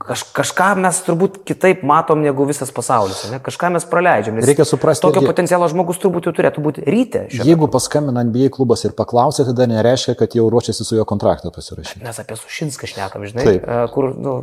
kaž, 0.00 0.22
kažką 0.32 0.68
mes 0.80 0.98
turbūt 1.04 1.42
kitaip 1.46 1.82
matom 1.86 2.22
negu 2.24 2.46
visas 2.48 2.70
pasaulis, 2.72 3.20
ne? 3.28 3.36
kažką 3.44 3.68
mes 3.74 3.84
praleidžiam. 3.86 4.38
Reikia 4.40 4.64
suprasti 4.64 5.04
Tokio 5.04 5.20
irgi- 5.20 5.28
potencialo 5.28 5.68
žmogus 5.68 6.00
turbūt 6.00 6.30
jau 6.30 6.32
turėtų 6.38 6.64
būti 6.64 6.86
ryte. 6.88 7.26
Jeigu 7.36 7.68
paskambina 7.68 8.24
NBA 8.24 8.48
klubas 8.56 8.86
ir 8.88 8.96
paklausė, 8.96 9.44
tada 9.50 9.68
nereiškia, 9.68 10.16
kad 10.18 10.32
jau 10.38 10.48
ruošiasi 10.48 10.88
su 10.88 10.96
juo 10.96 11.04
kontraktą 11.08 11.52
pasirašyti. 11.54 12.00
Mes 12.06 12.22
apie 12.24 12.40
Sušinską 12.40 12.88
šnekam, 12.88 13.28
žinai, 13.28 13.44
Taip. 13.50 13.68
kur, 13.92 14.14
nu, 14.16 14.38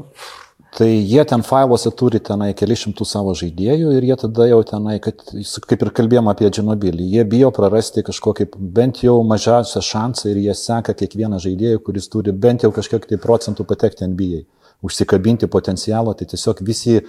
Tai 0.76 0.88
jie 0.92 1.24
ten 1.24 1.40
failuose 1.40 1.88
turi 1.96 2.20
tenai 2.20 2.50
keli 2.58 2.76
šimtų 2.76 3.06
savo 3.08 3.32
žaidėjų 3.40 3.94
ir 3.96 4.08
jie 4.10 4.16
tada 4.26 4.48
jau 4.50 4.58
tenai, 4.68 4.98
kad, 5.04 5.22
kaip 5.70 5.86
ir 5.86 5.92
kalbėjom 5.96 6.28
apie 6.28 6.50
Džinobilį, 6.52 7.06
jie 7.14 7.24
bijo 7.32 7.52
prarasti 7.56 8.04
kažkokį 8.04 8.50
bent 8.76 9.00
jau 9.06 9.14
mažiausią 9.24 9.80
šansą 9.80 10.34
ir 10.34 10.42
jie 10.44 10.56
seka 10.60 10.98
kiekvieną 11.00 11.40
žaidėją, 11.40 11.80
kuris 11.86 12.12
turi 12.12 12.36
bent 12.36 12.68
jau 12.68 12.74
kažkiek 12.76 13.08
tai 13.08 13.22
procentų 13.24 13.64
patekti 13.70 14.10
NBA. 14.12 14.44
Užsikabinti 14.84 15.48
potencialą, 15.48 16.12
tai 16.20 16.28
tiesiog 16.28 16.60
visi 16.68 17.00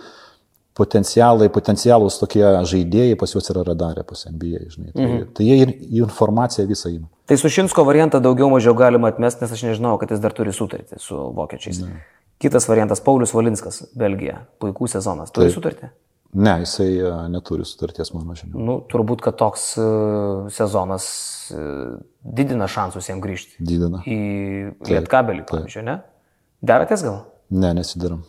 potencialai, 0.79 1.49
potencialūs 1.51 2.21
tokie 2.21 2.45
žaidėjai 2.71 3.19
pas 3.19 3.35
juos 3.35 3.51
yra 3.51 3.64
radarė 3.67 4.07
pas 4.07 4.29
NBA, 4.31 4.61
žinai. 4.77 4.93
Tai, 4.93 5.07
mhm. 5.09 5.25
tai 5.35 5.49
jie 5.49 5.57
ir 5.64 5.73
informaciją 6.05 6.69
visą 6.71 6.93
įima. 6.95 7.11
Tai 7.27 7.39
Sušinsko 7.43 7.83
variantą 7.89 8.23
daugiau 8.23 8.47
mažiau 8.53 8.79
galima 8.79 9.11
atmesti, 9.11 9.43
nes 9.43 9.59
aš 9.59 9.67
nežinau, 9.73 9.97
kad 9.99 10.14
jis 10.14 10.23
dar 10.23 10.37
turi 10.37 10.55
sutartį 10.55 11.01
su 11.03 11.19
vokiečiais. 11.35 11.83
Ne. 11.83 12.05
Kitas 12.39 12.68
variantas- 12.68 13.01
Paulius 13.07 13.32
Valinskas, 13.34 13.87
Belgija. 13.97 14.43
Puikų 14.61 14.89
sezonas. 14.93 15.32
Turi 15.32 15.49
Taip. 15.49 15.57
sutartį? 15.57 15.89
Ne, 16.37 16.59
jisai 16.61 16.91
e, 16.99 17.12
neturi 17.32 17.64
sutarties, 17.64 18.11
mano 18.12 18.34
žinia. 18.37 18.59
Nu, 18.61 18.80
turbūt, 18.93 19.22
kad 19.24 19.39
toks 19.41 19.70
e, 19.80 19.87
sezonas 20.53 21.07
e, 21.55 21.62
didina 22.20 22.68
šansus 22.68 23.09
jam 23.09 23.22
grįžti. 23.24 23.57
Didina. 23.64 24.03
Į 24.05 24.18
Lietkabelį, 24.91 25.47
pavyzdžiui, 25.49 25.87
ne? 25.87 25.97
Deratės 26.66 27.07
gal? 27.07 27.22
Ne, 27.49 27.72
nesidaram. 27.78 28.20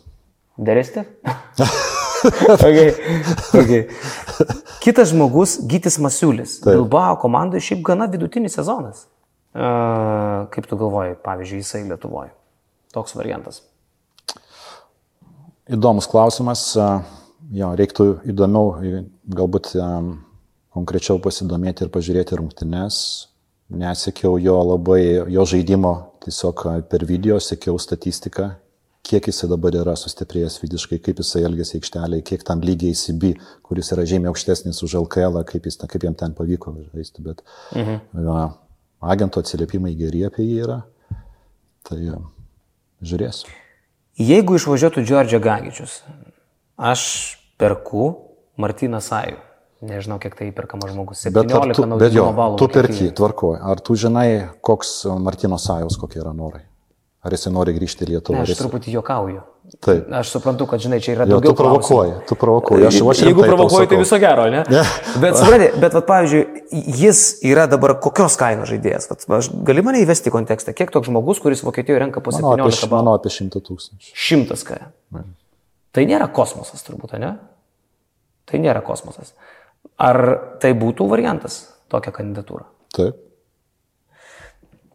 Derėsite? 0.57 1.03
okay. 2.55 2.93
Okay. 3.51 3.83
Kitas 4.85 5.11
žmogus, 5.11 5.59
Gytis 5.67 5.99
Masiulis. 5.99 6.61
Bilbao 6.63 7.17
komandoje 7.19 7.65
šiaip 7.71 7.83
gana 7.91 8.07
vidutinis 8.11 8.55
sezonas. 8.55 9.07
Uh, 9.57 10.45
kaip 10.53 10.67
tu 10.69 10.77
galvoji, 10.79 11.17
pavyzdžiui, 11.25 11.63
jisai 11.63 11.87
Lietuvoje? 11.89 12.31
Toks 12.93 13.17
variantas. 13.17 13.65
Įdomus 15.67 16.07
klausimas. 16.07 16.69
Jo, 17.51 17.71
reiktų 17.79 18.05
įdomiau, 18.27 18.75
galbūt 19.31 19.73
konkrečiau 20.75 21.19
pasidomėti 21.23 21.85
ir 21.85 21.91
pažiūrėti 21.91 22.37
rungtynes. 22.39 22.99
Nesekiau 23.67 24.37
jo 24.39 24.55
labai, 24.63 25.01
jo 25.31 25.43
žaidimo 25.47 25.93
tiesiog 26.23 26.63
per 26.91 27.03
video, 27.07 27.39
sekiau 27.43 27.75
statistiką, 27.79 28.49
kiek 29.07 29.27
jisai 29.27 29.49
dabar 29.51 29.75
yra 29.75 29.95
sustiprėjęs 29.99 30.57
fiziškai, 30.61 31.01
kaip 31.03 31.19
jisai 31.23 31.43
elgėsi 31.47 31.77
aikštelėje, 31.79 32.25
kiek 32.31 32.47
tam 32.47 32.63
lygiai 32.63 32.95
įsibi, 32.95 33.33
kuris 33.67 33.91
yra 33.95 34.07
žymiai 34.07 34.31
aukštesnis 34.31 34.79
už 34.87 34.97
LKL, 35.03 35.43
kaip, 35.47 35.67
jis, 35.67 35.79
kaip 35.83 36.07
jam 36.07 36.15
ten 36.15 36.35
pavyko 36.35 36.77
žaisti. 36.95 37.23
Bet 37.27 37.43
mhm. 37.75 38.01
jo, 38.23 38.41
agento 39.13 39.43
atsiliepimai 39.43 39.95
geri 39.99 40.25
apie 40.27 40.47
jį 40.47 40.59
yra. 40.67 40.81
Tai 41.87 42.01
žiūrėsiu. 43.03 43.66
Jeigu 44.17 44.55
išvažiuotų 44.57 45.03
Džordžia 45.05 45.39
Gagičius, 45.43 45.99
aš 46.77 47.01
perku 47.61 48.07
Martyną 48.57 49.01
Sajų. 49.03 49.37
Nežinau, 49.85 50.17
kiek 50.17 50.33
tai 50.33 50.47
įperkama 50.49 50.87
žmogus. 50.89 51.19
17 51.21 51.53
Bet, 51.53 51.75
tu, 51.77 51.85
bet 52.01 52.15
jo, 52.15 52.23
balų. 52.33 52.57
tu 52.57 52.65
perki, 52.73 53.11
tvarkoji. 53.13 53.59
Ar 53.61 53.77
tu 53.85 53.93
žinai, 53.93 54.49
koks 54.65 55.03
Martino 55.21 55.59
Sajus, 55.61 55.99
kokie 56.01 56.17
yra 56.23 56.33
norai? 56.33 56.63
Ar 57.21 57.35
jisai 57.35 57.51
nori 57.53 57.75
grįžti 57.77 58.07
į 58.07 58.09
Lietuvą? 58.15 58.39
Ne, 58.39 58.41
aš 58.47 58.55
jis- 58.55 58.61
truputį 58.63 58.95
juokauju. 58.95 59.43
Taip. 59.83 60.07
Aš 60.15 60.29
suprantu, 60.31 60.65
kad, 60.71 60.79
žinai, 60.81 60.97
čia 61.03 61.11
yra 61.13 61.25
Jo, 61.27 61.37
daugiau 61.37 61.51
tu 61.53 61.57
provokuoji, 61.59 62.11
klausimų. 62.13 62.27
tu 62.29 62.35
provokuoji. 62.39 62.85
Aš, 62.87 62.99
aš 63.13 63.19
Jeigu 63.27 63.43
provokuoji, 63.43 63.87
tai 63.91 63.97
viso 63.99 64.17
gero, 64.23 64.45
ne? 64.49 64.61
Ne. 64.71 64.83
Bet, 65.21 65.35
supranti, 65.39 65.67
bet, 65.83 65.93
vat, 65.97 66.05
pavyzdžiui, 66.07 66.63
jis 67.01 67.19
yra 67.45 67.65
dabar 67.69 67.93
kokios 68.01 68.37
kainos 68.39 68.71
žaidėjas? 68.71 69.09
Vat, 69.11 69.25
aš, 69.37 69.49
gali 69.67 69.83
mane 69.85 69.99
įvesti 70.05 70.31
į 70.31 70.33
kontekstą, 70.37 70.73
kiek 70.77 70.93
toks 70.95 71.11
žmogus, 71.11 71.41
kuris 71.43 71.61
Vokietijoje 71.67 71.99
renka 72.05 72.23
po 72.23 72.31
Manau, 72.33 72.55
apie, 72.55 72.71
17 72.71 72.79
š- 72.79 72.89
balų? 72.89 73.01
manau, 73.03 73.17
apie 73.19 73.33
100 73.35 73.61
tūkstančių. 73.67 74.15
Šimtas 74.27 74.63
ką. 74.71 74.79
Tai 75.97 76.07
nėra 76.09 76.31
kosmosas 76.31 76.87
turbūt, 76.87 77.17
ne? 77.19 77.35
Tai 78.47 78.63
nėra 78.63 78.81
kosmosas. 78.87 79.33
Ar 79.99 80.21
tai 80.63 80.71
būtų 80.79 81.05
variantas, 81.11 81.59
tokia 81.91 82.15
kandidatūra? 82.15 82.65
Taip. 82.95 83.19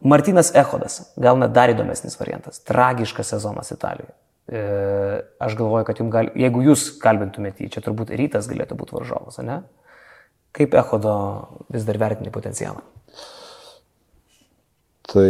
Martinas 0.03 0.49
Ehodas, 0.55 1.13
gal 1.15 1.37
net 1.39 1.53
dar 1.55 1.71
įdomesnis 1.71 2.17
variantas. 2.19 2.59
Tragiškas 2.67 3.29
sezonas 3.37 3.71
Italijoje. 3.71 4.11
E, 4.47 4.61
aš 5.39 5.55
galvoju, 5.55 5.85
kad 5.87 5.99
jums 6.01 6.11
gali, 6.11 6.33
jeigu 6.35 6.65
jūs 6.65 6.89
kalbintumėte 7.03 7.63
jį, 7.63 7.69
čia 7.75 7.83
turbūt 7.85 8.11
rytas 8.19 8.49
galėtų 8.51 8.75
būti 8.79 8.97
varžovas, 8.97 9.39
ne? 9.45 9.61
Kaip 10.53 10.75
Ehodo 10.77 11.13
vis 11.73 11.85
dar 11.87 11.97
vertini 12.01 12.33
potencialą? 12.33 12.83
Tai 15.13 15.27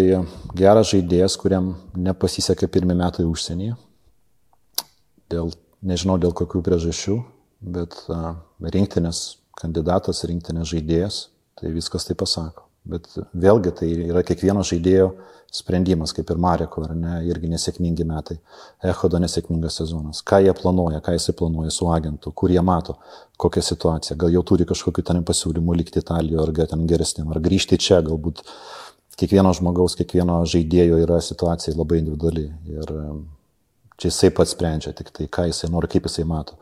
geras 0.58 0.90
žaidėjas, 0.94 1.38
kuriam 1.40 1.74
nepasisekė 1.98 2.70
pirmie 2.72 2.96
metai 2.98 3.26
užsienyje. 3.28 3.78
Dėl, 5.32 5.54
nežinau 5.86 6.18
dėl 6.22 6.34
kokių 6.36 6.62
priežasčių, 6.66 7.18
bet 7.76 7.96
a, 8.12 8.36
rinktinės 8.60 9.24
kandidatas, 9.60 10.24
rinktinės 10.30 10.74
žaidėjas, 10.74 11.18
tai 11.60 11.74
viskas 11.74 12.08
tai 12.08 12.18
pasako. 12.20 12.68
Bet 12.84 13.08
vėlgi 13.32 13.72
tai 13.80 13.90
yra 14.10 14.24
kiekvieno 14.28 14.64
žaidėjo 14.68 15.14
sprendimas, 15.54 16.12
kaip 16.16 16.32
ir 16.34 16.40
Mareko, 16.42 16.82
ar 16.84 16.96
ne, 16.98 17.20
irgi 17.30 17.48
nesėkmingi 17.52 18.06
metai. 18.10 18.40
Echodo 18.90 19.20
nesėkmingas 19.22 19.78
sezonas. 19.80 20.24
Ką 20.26 20.40
jie 20.44 20.54
planuoja, 20.58 21.00
ką 21.06 21.14
jisai 21.16 21.36
planuoja 21.38 21.72
su 21.72 21.88
agentu, 21.94 22.34
kur 22.36 22.52
jie 22.52 22.64
mato, 22.66 22.98
kokią 23.40 23.62
situaciją. 23.70 24.18
Gal 24.24 24.34
jau 24.34 24.42
turi 24.50 24.66
kažkokiu 24.68 25.06
ten 25.06 25.22
pasiūlymu 25.24 25.78
likti 25.78 26.02
Italijoje, 26.02 26.42
ar 26.42 26.72
ten 26.74 26.88
geresniam, 26.90 27.30
ar 27.32 27.40
grįžti 27.44 27.78
čia, 27.78 28.02
galbūt 28.04 28.42
kiekvieno 29.20 29.54
žmogaus, 29.54 29.96
kiekvieno 30.00 30.42
žaidėjo 30.50 30.98
yra 31.06 31.22
situacija 31.22 31.76
labai 31.78 32.02
individuali. 32.02 32.50
Ir 32.74 32.96
čia 34.02 34.10
jisai 34.10 34.34
pats 34.34 34.58
sprendžia 34.58 34.96
tik 34.98 35.14
tai, 35.14 35.30
ką 35.30 35.48
jisai 35.52 35.70
nori, 35.72 35.92
kaip 35.94 36.10
jisai 36.10 36.26
mato. 36.28 36.58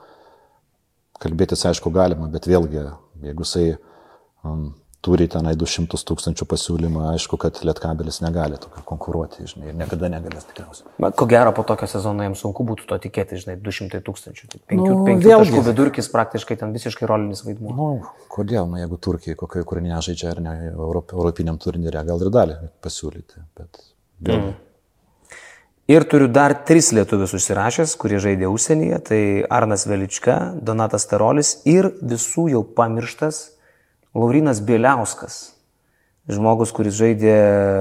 Kalbėtis, 1.22 1.64
aišku, 1.70 1.94
galima, 1.96 2.28
bet 2.34 2.50
vėlgi, 2.50 2.84
jeigu 3.24 3.46
jisai 3.46 3.66
um, 4.44 4.72
turi 5.02 5.26
tenai 5.32 5.54
200 5.58 5.98
tūkstančių 6.06 6.46
pasiūlymą, 6.50 7.08
aišku, 7.16 7.38
kad 7.42 7.58
Lietkabelis 7.66 8.20
negali 8.22 8.60
tokio 8.62 8.84
konkuruoti, 8.86 9.48
žinai, 9.50 9.72
ir 9.72 9.78
niekada 9.80 10.10
negalės 10.14 10.46
tikriausiai. 10.52 10.88
Bet 11.02 11.16
ko 11.18 11.26
gero 11.30 11.54
po 11.58 11.66
tokio 11.68 11.90
sezono 11.90 12.28
jiems 12.28 12.44
sunku 12.46 12.66
būtų 12.70 12.86
to 12.92 13.00
tikėti, 13.08 13.40
žinai, 13.42 13.58
200 13.66 14.02
tūkstančių. 14.06 14.50
Tai 14.54 14.60
penkių, 14.70 14.90
Nu, 14.92 15.06
penkių 15.08 15.28
vėlgi. 15.28 15.50
taškų 15.50 15.64
vidurkis 15.72 16.10
praktiškai 16.14 16.60
ten 16.62 16.74
visiškai 16.78 17.10
rolinis 17.10 17.42
vaidmuo. 17.48 17.72
Na, 17.74 17.78
nu, 17.78 18.26
kodėl, 18.30 18.68
na, 18.70 18.84
jeigu 18.84 19.00
Turkija 19.02 19.40
kokioje 19.40 19.66
kur 19.72 19.82
nežaidžia 19.82 20.36
ar 20.36 20.42
ne 20.46 20.58
Europ, 20.72 21.16
Europiniam 21.18 21.58
turnyre, 21.62 22.04
gal 22.06 22.22
ir 22.22 22.30
dalį 22.34 22.60
pasiūlyti, 22.86 23.42
bet 23.58 23.82
vėlgi. 24.22 24.52
Mm. 24.54 24.60
Ir 25.92 26.06
turiu 26.08 26.30
dar 26.32 26.54
tris 26.64 26.92
lietuvius 26.96 27.34
užsirašęs, 27.36 27.98
kurie 28.00 28.20
žaidė 28.22 28.48
užsienyje. 28.48 29.00
Tai 29.10 29.22
Arnas 29.52 29.88
Velička, 29.90 30.54
Donatas 30.62 31.08
Tarolis 31.10 31.58
ir 31.68 31.90
visų 32.00 32.46
jau 32.54 32.62
pamirštas 32.78 33.42
Laurinas 34.18 34.62
Bieliauskas. 34.64 35.42
Žmogus, 36.32 36.72
kuris 36.76 36.96
žaidė 37.00 37.36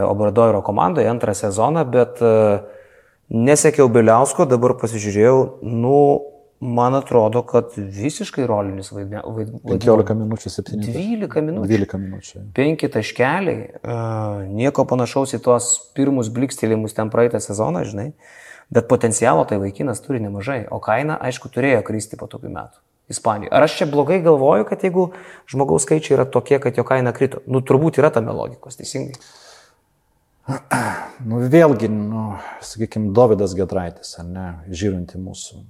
Obradoiro 0.09 0.63
komandoje 0.65 1.11
antrą 1.11 1.35
sezoną, 1.37 1.85
bet 1.93 2.23
e, 2.25 2.33
nesekiau 3.31 3.91
Bieliausko, 3.93 4.47
dabar 4.49 4.75
pasižiūrėjau, 4.81 5.37
nu, 5.67 5.99
man 6.61 6.97
atrodo, 6.97 7.43
kad 7.47 7.75
visiškai 7.77 8.47
rolinis 8.49 8.93
vaidmuo. 8.93 9.61
15 9.69 10.17
minučių, 10.23 10.53
7. 10.57 10.81
12 10.87 11.45
minučių. 11.47 11.69
12 11.73 12.03
minučių. 12.05 12.43
Penki 12.57 12.91
taškeliai, 12.93 13.63
uh, 13.81 14.43
nieko 14.49 14.85
panašaus 14.89 15.37
į 15.37 15.43
tuos 15.45 15.73
pirmus 15.97 16.29
blikstelėjimus 16.33 16.97
ten 16.97 17.13
praeitą 17.13 17.41
sezoną, 17.45 17.85
žinai, 17.89 18.11
bet 18.73 18.89
potencialo 18.93 19.47
tai 19.49 19.61
vaikinas 19.63 20.05
turi 20.05 20.21
nemažai, 20.21 20.63
o 20.73 20.81
kaina, 20.85 21.17
aišku, 21.29 21.53
turėjo 21.53 21.85
kristi 21.87 22.21
po 22.21 22.29
tokių 22.31 22.53
metų. 22.57 22.81
Ispanijoje. 23.11 23.51
Ar 23.57 23.67
aš 23.67 23.77
čia 23.81 23.87
blogai 23.91 24.21
galvoju, 24.23 24.65
kad 24.69 24.85
jeigu 24.87 25.11
žmogaus 25.51 25.83
skaičiai 25.87 26.15
yra 26.19 26.27
tokie, 26.31 26.61
kad 26.63 26.77
jo 26.79 26.85
kaina 26.87 27.13
krito? 27.17 27.43
Nu, 27.51 27.63
turbūt 27.67 27.99
yra 27.99 28.13
tame 28.15 28.35
logikos, 28.37 28.79
teisingai. 28.79 29.19
Nu, 31.27 31.43
vėlgi, 31.53 31.91
nu, 31.91 32.23
sakykime, 32.65 33.11
Davidas 33.15 33.53
Gedraitis, 33.59 34.15
ar 34.23 34.27
ne, 34.27 34.47
žiūrint 34.71 35.15
į 35.15 35.21
mūsų. 35.23 35.61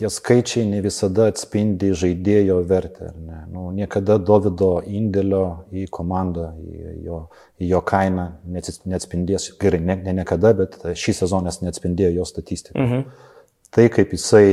Tie 0.00 0.08
skaičiai 0.08 0.64
ne 0.68 0.78
visada 0.84 1.26
atspindi 1.28 1.90
žaidėjo 1.98 2.60
vertę, 2.68 3.10
ar 3.10 3.16
ne. 3.18 3.40
Nu, 3.52 3.66
niekada 3.76 4.16
Davido 4.22 4.78
indėlio 4.86 5.42
į 5.76 5.86
komandą, 5.92 6.52
į 6.62 6.94
jo, 7.08 7.18
į 7.60 7.72
jo 7.72 7.80
kainą 7.84 8.28
neatspindės, 8.54 9.50
gerai, 9.60 9.82
ne, 9.84 9.98
ne 10.04 10.14
niekada, 10.22 10.54
bet 10.56 10.78
šį 10.96 11.16
sezoną 11.22 11.52
neatspindėjo 11.66 12.14
jo 12.20 12.28
statistiką. 12.28 12.78
Mhm. 12.80 13.26
Tai, 13.70 13.88
kaip 13.92 14.14
jisai 14.16 14.46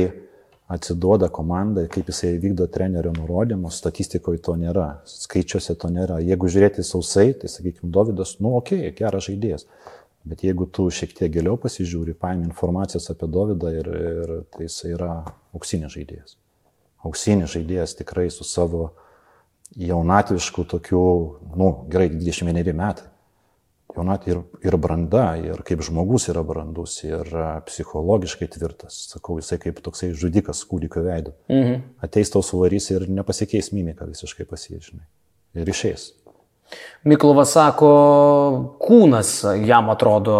atsiduoda 0.68 1.30
komandai, 1.32 1.86
kaip 1.88 2.10
jisai 2.12 2.34
vykdo 2.42 2.66
trenerio 2.68 3.12
nurodymus, 3.16 3.78
statistikoje 3.80 4.42
to 4.44 4.54
nėra, 4.60 4.88
skaičiuose 5.08 5.76
to 5.80 5.88
nėra. 5.92 6.18
Jeigu 6.24 6.50
žiūrėti 6.52 6.84
sausai, 6.84 7.30
tai 7.40 7.48
sakykime, 7.48 7.88
Davidas, 7.94 8.34
nu, 8.44 8.52
okei, 8.58 8.82
okay, 8.90 8.96
geras 9.00 9.30
žaidėjas. 9.30 9.64
Bet 10.28 10.44
jeigu 10.44 10.66
tu 10.68 10.90
šiek 10.92 11.14
tiek 11.16 11.32
giliau 11.32 11.56
pasižiūri, 11.60 12.12
paimi 12.20 12.44
informacijos 12.50 13.08
apie 13.14 13.30
Davidą 13.32 13.72
ir, 13.80 13.88
ir 13.88 14.34
tai 14.52 14.66
jisai 14.66 14.92
yra 14.98 15.12
auksinis 15.56 15.94
žaidėjas. 15.94 16.36
Auksinis 17.08 17.54
žaidėjas 17.54 17.96
tikrai 18.02 18.26
su 18.34 18.44
savo 18.44 18.90
jaunatvišku 19.78 20.66
tokiu, 20.68 21.00
nu, 21.56 21.70
gerai, 21.88 22.10
21 22.12 22.76
metai. 22.76 23.07
Jaunat 23.96 24.26
ir, 24.28 24.42
ir 24.62 24.76
branda, 24.76 25.32
ir 25.40 25.62
kaip 25.66 25.80
žmogus 25.82 26.28
yra 26.30 26.42
brandus, 26.46 26.98
ir 27.06 27.24
a, 27.34 27.48
psichologiškai 27.66 28.50
tvirtas. 28.52 28.98
Sakau, 29.14 29.38
jisai 29.40 29.58
kaip 29.62 29.80
toksai 29.84 30.12
žudikas 30.12 30.60
kūdikio 30.68 31.02
veidu. 31.06 31.34
Mhm. 31.50 31.80
Ateis 32.04 32.30
tau 32.34 32.44
suvarys 32.44 32.90
ir 32.92 33.08
nepasikeis 33.08 33.72
mimika 33.72 34.06
visiškai 34.08 34.46
pasiežinai. 34.48 35.06
Ir 35.58 35.72
išeis. 35.72 36.12
Miklovas 37.08 37.54
sako, 37.56 37.90
kūnas 38.82 39.32
jam 39.64 39.88
atrodo 39.88 40.38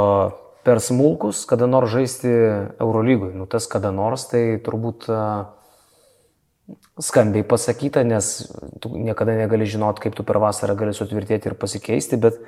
per 0.67 0.83
smulkus, 0.85 1.47
kada 1.49 1.67
nors 1.67 1.91
žaisti 1.95 2.29
Eurolygui. 2.77 3.33
Nu, 3.33 3.49
tas 3.49 3.67
kada 3.71 3.91
nors 3.95 4.29
tai 4.29 4.43
turbūt 4.61 5.09
a, 5.09 5.23
skambiai 7.01 7.47
pasakyta, 7.49 8.05
nes 8.05 8.31
tu 8.83 8.93
niekada 8.93 9.37
negali 9.39 9.67
žinot, 9.69 10.03
kaip 10.03 10.17
tu 10.19 10.27
per 10.27 10.41
vasarą 10.43 10.77
gali 10.77 10.93
sutvirtėti 10.97 11.49
ir 11.49 11.57
pasikeisti, 11.57 12.21
bet 12.21 12.41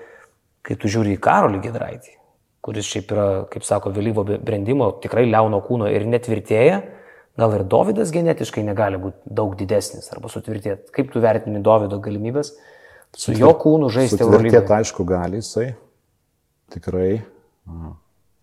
kai 0.66 0.76
tu 0.80 0.90
žiūri 0.92 1.16
į 1.16 1.20
Karolį 1.24 1.60
Gedraitį, 1.64 2.16
kuris 2.64 2.88
šiaip 2.88 3.12
yra, 3.14 3.26
kaip 3.52 3.64
sako, 3.64 3.92
vėlyvo 3.96 4.24
brandimo, 4.44 4.90
tikrai 5.02 5.24
liauno 5.28 5.62
kūno 5.64 5.88
ir 5.90 6.04
netvirtėja, 6.08 6.80
gal 7.40 7.54
ir 7.56 7.64
Davidas 7.72 8.12
genetiškai 8.12 8.64
negali 8.66 9.00
būti 9.00 9.32
daug 9.40 9.54
didesnis 9.56 10.10
arba 10.12 10.28
sutvirtėti. 10.32 10.92
Kaip 10.94 11.14
tu 11.14 11.22
vertini 11.24 11.62
Davido 11.64 12.00
galimybės 12.02 12.52
su 13.16 13.32
jo 13.34 13.54
kūnu 13.56 13.88
žaisti 13.92 14.18
Sutvirtėti, 14.18 14.52
Eurolygoje? 14.52 14.76
aišku, 14.80 15.06
gali 15.08 15.40
jisai. 15.40 15.70
Tikrai. 16.74 17.10
a, 17.66 17.96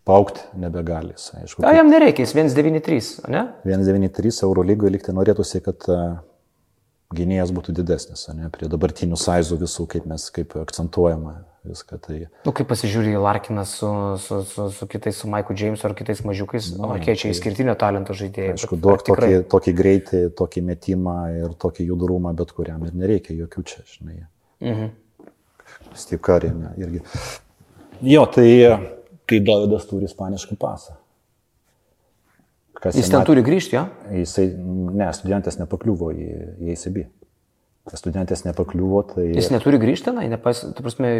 Paukti 0.07 0.39
nebegali 0.55 1.11
jisai. 1.11 1.41
Aišku, 1.43 1.61
Ką 1.65 1.72
jam 1.76 1.89
nereikia, 1.91 2.24
jis 2.24 2.32
193, 2.32 3.28
ne? 3.34 3.41
193 3.68 4.38
euro 4.47 4.63
lygoje 4.63 4.93
liktai 4.95 5.15
norėtųsi, 5.18 5.59
kad 5.65 5.84
gynėjas 7.15 7.51
būtų 7.55 7.76
didesnis, 7.76 8.24
ne 8.36 8.47
prie 8.53 8.70
dabartinių 8.72 9.20
saizų 9.20 9.59
visų, 9.65 9.88
kaip 9.91 10.07
mes 10.07 10.30
kaip 10.32 10.55
akcentuojama 10.63 11.41
viską. 11.70 11.99
Tai 12.01 12.18
Nu, 12.45 12.51
kai 12.55 12.65
pasižiūri 12.65 13.13
į 13.15 13.22
Larkiną 13.24 13.63
su, 13.68 13.89
su, 14.24 14.41
su, 14.49 14.68
su 14.72 14.88
kitais, 14.88 15.15
su 15.22 15.28
Maiku 15.32 15.53
Jamesu 15.57 15.88
ar 15.88 15.93
kitais 15.97 16.22
mažiukais, 16.26 16.72
nu, 16.78 16.88
Lakiečiai 16.93 17.32
išskirtinio 17.36 17.76
talento 17.78 18.13
žaidėjai. 18.18 18.53
aišku, 18.57 18.76
bet 18.76 18.84
duok 18.88 19.03
tikrai- 19.07 19.32
tokį, 19.43 19.49
tokį 19.53 19.74
greitį, 19.82 20.22
tokį 20.39 20.63
metimą 20.72 21.18
ir 21.43 21.49
tokį 21.65 21.88
judrumą 21.91 22.34
bet 22.36 22.51
kuriam 22.57 22.86
ir 22.86 22.93
nereikia 22.93 23.34
jokių 23.43 23.63
čia, 23.65 23.82
žinai. 23.97 24.22
Mhm. 24.61 24.89
Steve 25.93 26.20
Curry, 26.22 26.49
ne, 26.53 26.72
irgi. 26.78 27.01
Jo, 28.01 28.26
tai 28.26 28.47
kai 29.28 29.39
Davidas 29.39 29.86
turi 29.89 30.05
ispanišką 30.05 30.55
pasą. 30.57 30.93
Kas 32.78 32.93
Jis 32.95 33.09
ten 33.09 33.20
matė- 33.22 33.26
turi 33.32 33.41
grįžti, 33.41 33.74
jo? 33.74 33.86
Jisai, 34.13 34.51
ne, 34.93 35.07
studentas 35.13 35.57
nepakliuvo 35.57 36.11
į, 36.13 36.28
į 36.61 36.72
ACB. 36.76 36.99
Studentas 37.95 38.43
nepakliuvo, 38.43 39.01
tai... 39.13 39.29
Jis 39.38 39.47
neturi 39.53 39.79
grįžti, 39.79 40.11
na, 40.11 40.25
nepas, 40.27 40.65
tu 40.75 40.83
prasme, 40.83 41.11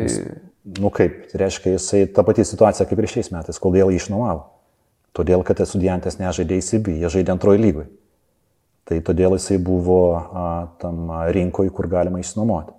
Nu 0.78 0.92
kaip, 0.92 1.22
tai 1.32 1.40
reiškia, 1.46 1.78
jisai 1.78 2.02
ta 2.12 2.26
pati 2.28 2.44
situacija 2.44 2.88
kaip 2.90 3.00
ir 3.00 3.08
šiais 3.08 3.32
metais, 3.32 3.60
kodėl 3.64 3.94
jį 3.94 4.02
išnuomavo. 4.02 4.42
Todėl, 5.16 5.46
kad 5.48 5.62
tas 5.62 5.72
studentas 5.72 6.20
nežaidė 6.20 6.60
ACB, 6.60 6.92
jie 7.00 7.12
žaidė 7.14 7.34
antroji 7.34 7.62
lygoj. 7.64 7.88
Tai 8.88 8.98
todėl 9.08 9.38
jisai 9.38 9.58
buvo 9.64 10.02
a, 10.18 10.50
tam 10.82 11.08
rinkoje, 11.36 11.72
kur 11.76 11.88
galima 11.92 12.20
išnuomoti. 12.20 12.76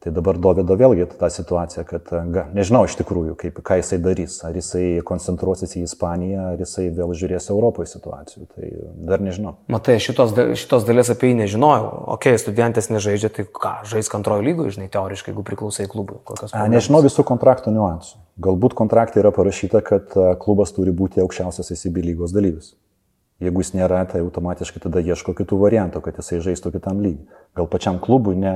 Tai 0.00 0.14
dabar 0.16 0.38
Dovido 0.40 0.72
vėlgi 0.80 1.04
ta 1.20 1.28
situacija, 1.28 1.82
kad 1.84 2.06
a, 2.16 2.22
ga, 2.32 2.46
nežinau 2.56 2.86
iš 2.88 2.94
tikrųjų, 3.02 3.34
kaip, 3.36 3.58
ką 3.60 3.76
jisai 3.82 3.98
darys. 4.00 4.38
Ar 4.48 4.54
jisai 4.56 5.02
koncentruosis 5.04 5.76
į 5.76 5.82
Ispaniją, 5.84 6.46
ar 6.54 6.62
jisai 6.62 6.86
vėl 6.96 7.12
žiūrės 7.12 7.50
Europoje 7.52 7.90
situacijų. 7.92 8.46
Tai 8.54 8.70
dar 9.10 9.20
nežinau. 9.20 9.58
matai, 9.68 9.98
šitos, 10.00 10.32
šitos 10.56 10.88
dalies 10.88 11.12
apie 11.12 11.34
jį 11.34 11.42
nežinojau. 11.42 11.92
Ok, 12.16 12.30
studentas 12.40 12.88
nežaidžia, 12.88 13.28
tai 13.36 13.44
ką, 13.44 13.74
žais 13.92 14.08
antrojo 14.16 14.46
lygoje, 14.48 14.78
žinai, 14.78 14.88
teoriškai, 14.96 15.34
jeigu 15.34 15.44
priklausai 15.44 15.90
klubui. 15.92 16.16
A? 16.48 16.64
Nežinau 16.72 17.04
visų 17.04 17.28
kontrakto 17.28 17.68
niuansų. 17.68 18.24
Galbūt 18.40 18.78
kontrakte 18.80 19.20
yra 19.20 19.36
parašyta, 19.36 19.84
kad 19.84 20.16
a, 20.16 20.32
klubas 20.40 20.72
turi 20.72 20.96
būti 20.96 21.20
aukščiausias 21.20 21.76
ACB 21.76 22.00
lygos 22.08 22.32
dalyvis. 22.32 22.72
Jeigu 23.40 23.60
jis 23.60 23.74
nėra, 23.76 24.00
tai 24.08 24.20
automatiškai 24.24 24.80
tada 24.84 25.00
ieško 25.00 25.32
kitų 25.36 25.60
variantų, 25.60 26.00
kad 26.04 26.16
jisai 26.20 26.40
žaistų 26.44 26.74
kitam 26.74 27.04
lygiui. 27.04 27.28
Gal 27.56 27.68
pačiam 27.72 28.00
klubui 28.00 28.34
ne, 28.36 28.52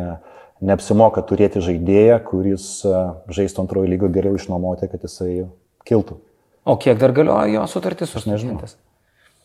neapsimoka 0.63 1.25
turėti 1.27 1.63
žaidėją, 1.65 2.21
kuris 2.29 2.69
a, 2.87 3.03
žaistų 3.33 3.65
antrojo 3.65 3.91
lygio 3.91 4.11
geriau 4.13 4.39
išnuomoti, 4.39 4.91
kad 4.93 5.07
jisai 5.07 5.47
kiltų. 5.89 6.19
O 6.65 6.79
kiek 6.81 6.99
dar 7.01 7.13
galioja 7.17 7.51
jo 7.53 7.67
sutartis 7.69 8.15
su 8.15 8.25
nežinau. 8.29 8.61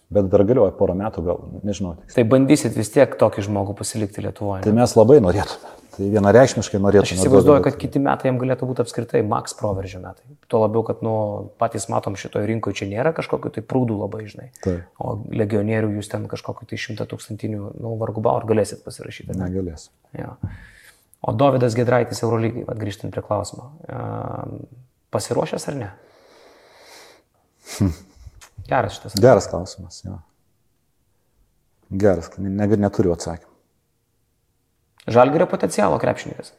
Bet 0.10 0.30
dar 0.32 0.42
galioja 0.48 0.72
porą 0.74 0.96
metų, 0.98 1.22
gal 1.26 1.42
nežinau. 1.68 1.98
Tai 2.14 2.24
bandysit 2.26 2.78
vis 2.78 2.90
tiek 2.94 3.12
tokį 3.20 3.44
žmogų 3.46 3.76
pasilikti 3.78 4.24
Lietuvoje. 4.26 4.64
Tai 4.66 4.74
mes 4.74 4.96
labai 4.98 5.20
norėtume. 5.22 5.76
Tai 6.00 6.08
vienareikšmiškai 6.14 6.80
norėtume. 6.80 7.18
Aš 7.18 7.20
įsivaizduoju, 7.20 7.62
kad 7.66 7.76
kiti 7.78 8.00
metai 8.02 8.30
jam 8.30 8.40
galėtų 8.40 8.70
būti 8.70 8.82
apskritai 8.86 9.22
maks 9.28 9.54
proveržio 9.60 10.00
metai. 10.02 10.24
Tuo 10.50 10.64
labiau, 10.64 10.82
kad 10.88 11.04
nu, 11.06 11.14
patys 11.62 11.90
matom 11.92 12.16
šitoje 12.18 12.48
rinkoje 12.48 12.80
čia 12.80 12.88
nėra 12.90 13.12
kažkokiu 13.18 13.52
tai 13.54 13.66
prūdų 13.68 14.00
labai 14.00 14.24
žinai. 14.32 14.48
Taip. 14.64 14.88
O 14.98 15.18
legionierių 15.36 15.92
jūs 16.00 16.10
ten 16.10 16.26
kažkokiu 16.32 16.70
tai 16.72 16.80
šimta 16.80 17.06
tūkstantinių, 17.10 17.74
nu, 17.84 17.94
vargu 18.00 18.24
bau, 18.24 18.40
ar 18.40 18.48
galėsit 18.50 18.82
pasirašyti. 18.88 19.36
Ne? 19.36 19.50
Negalės. 19.50 19.90
O 21.22 21.34
Davidas 21.36 21.76
Gedraitis 21.76 22.22
Eurolygai, 22.24 22.64
grįžtant 22.80 23.12
prie 23.12 23.24
klausimo. 23.26 23.74
Ehm, 23.90 24.62
Pasiruošęs 25.10 25.68
ar 25.72 25.76
ne? 25.76 25.90
Geras 28.70 28.94
šitas. 28.98 29.16
Geras 29.20 29.48
klausimas. 29.50 30.04
Jo. 30.06 30.20
Geras, 31.90 32.30
ne, 32.38 32.50
ne- 32.50 32.78
neturiu 32.78 33.14
atsakymą. 33.14 33.50
Žalgerio 35.10 35.48
potencialo 35.50 35.98
krepšininkas. 36.00 36.54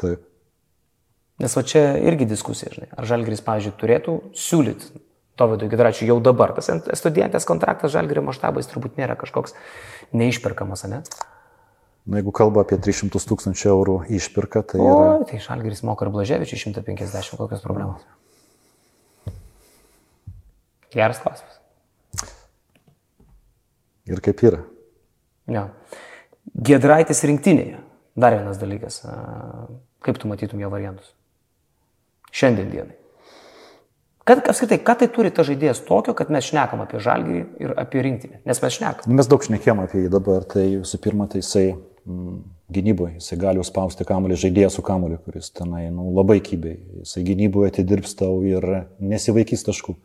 Taip. 0.00 0.22
Nes 1.38 1.56
va 1.56 1.62
čia 1.66 1.82
irgi 2.00 2.24
diskusija, 2.30 2.72
žinai. 2.72 2.88
Ar 2.96 3.04
Žalgeris, 3.04 3.42
pavyzdžiui, 3.44 3.74
turėtų 3.80 4.14
siūlyti 4.38 5.02
Dovydui 5.38 5.68
Gedraičiui 5.68 6.08
jau 6.08 6.20
dabar. 6.22 6.54
Tas 6.54 6.70
studentės 6.98 7.44
kontraktas 7.44 7.92
Žalgerio 7.92 8.22
maštabais 8.22 8.70
turbūt 8.70 8.96
nėra 9.00 9.16
kažkoks 9.18 9.56
neišperkamas, 10.14 10.86
ne? 10.88 11.02
Na, 12.04 12.18
jeigu 12.20 12.34
kalba 12.36 12.60
apie 12.64 12.76
300 12.84 13.16
tūkstančių 13.30 13.68
eurų 13.72 13.94
išpirką, 14.12 14.60
tai 14.68 14.80
yra... 14.82 15.04
O, 15.16 15.24
tai 15.24 15.38
Žalgeris 15.40 15.80
moka 15.88 16.04
ir 16.04 16.12
Blaževičiui 16.12 16.60
150, 16.60 17.38
kokios 17.40 17.62
problemos. 17.64 18.04
Geras 20.92 21.22
klausimas. 21.22 21.56
Ir 24.04 24.20
kaip 24.20 24.42
yra. 24.44 24.60
Ja. 25.48 25.70
Gedraitis 26.68 27.24
rinktinėje. 27.24 27.80
Dar 28.20 28.36
vienas 28.36 28.60
dalykas. 28.60 29.00
Kaip 30.04 30.20
tu 30.20 30.28
matytum 30.28 30.60
jo 30.60 30.68
variantus? 30.70 31.14
Šiandien 32.34 32.68
dienai. 32.68 32.98
Kad, 34.28 34.44
apskritai, 34.48 34.78
ką 34.80 34.94
tai 35.00 35.08
turi 35.12 35.32
ta 35.32 35.44
žaidėjas 35.44 35.82
tokio, 35.88 36.14
kad 36.16 36.30
mes 36.32 36.46
šnekam 36.46 36.84
apie 36.84 37.00
žalgį 37.00 37.40
ir 37.60 37.74
apie 37.80 38.04
rinktinę? 38.04 38.38
Nes 38.48 38.60
mes 38.60 38.76
šnekam. 38.76 39.16
Mes 39.16 39.28
daug 39.28 39.44
šnekėjom 39.44 39.82
apie 39.82 40.04
jį 40.04 40.12
dabar, 40.12 40.46
tai 40.48 40.68
visų 40.78 41.00
pirma, 41.04 41.26
tai 41.28 41.42
jisai 41.42 41.66
gynyboje, 42.04 43.18
jisai 43.18 43.38
gali 43.40 43.60
užspausti 43.62 44.04
kamuolį, 44.08 44.36
žaidėjas 44.40 44.76
su 44.76 44.84
kamuoliu, 44.84 45.18
kuris 45.24 45.50
tenai 45.56 45.86
nu, 45.92 46.10
labai 46.16 46.40
kybiai. 46.44 46.78
Jisai 47.04 47.24
gynyboje 47.26 47.72
atidirbs 47.72 48.16
tau 48.18 48.42
ir 48.46 48.66
nesivaikys 49.00 49.64
taškų. 49.68 49.96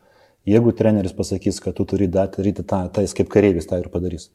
Jeigu 0.48 0.72
treneris 0.76 1.12
pasakys, 1.16 1.60
kad 1.60 1.76
tu 1.76 1.84
turi 1.84 2.08
daryti 2.08 2.64
tą, 2.64 2.86
tai 2.88 3.04
jis 3.04 3.16
kaip 3.18 3.28
kareivis 3.32 3.68
tą 3.68 3.82
ir 3.82 3.90
padarys. 3.92 4.30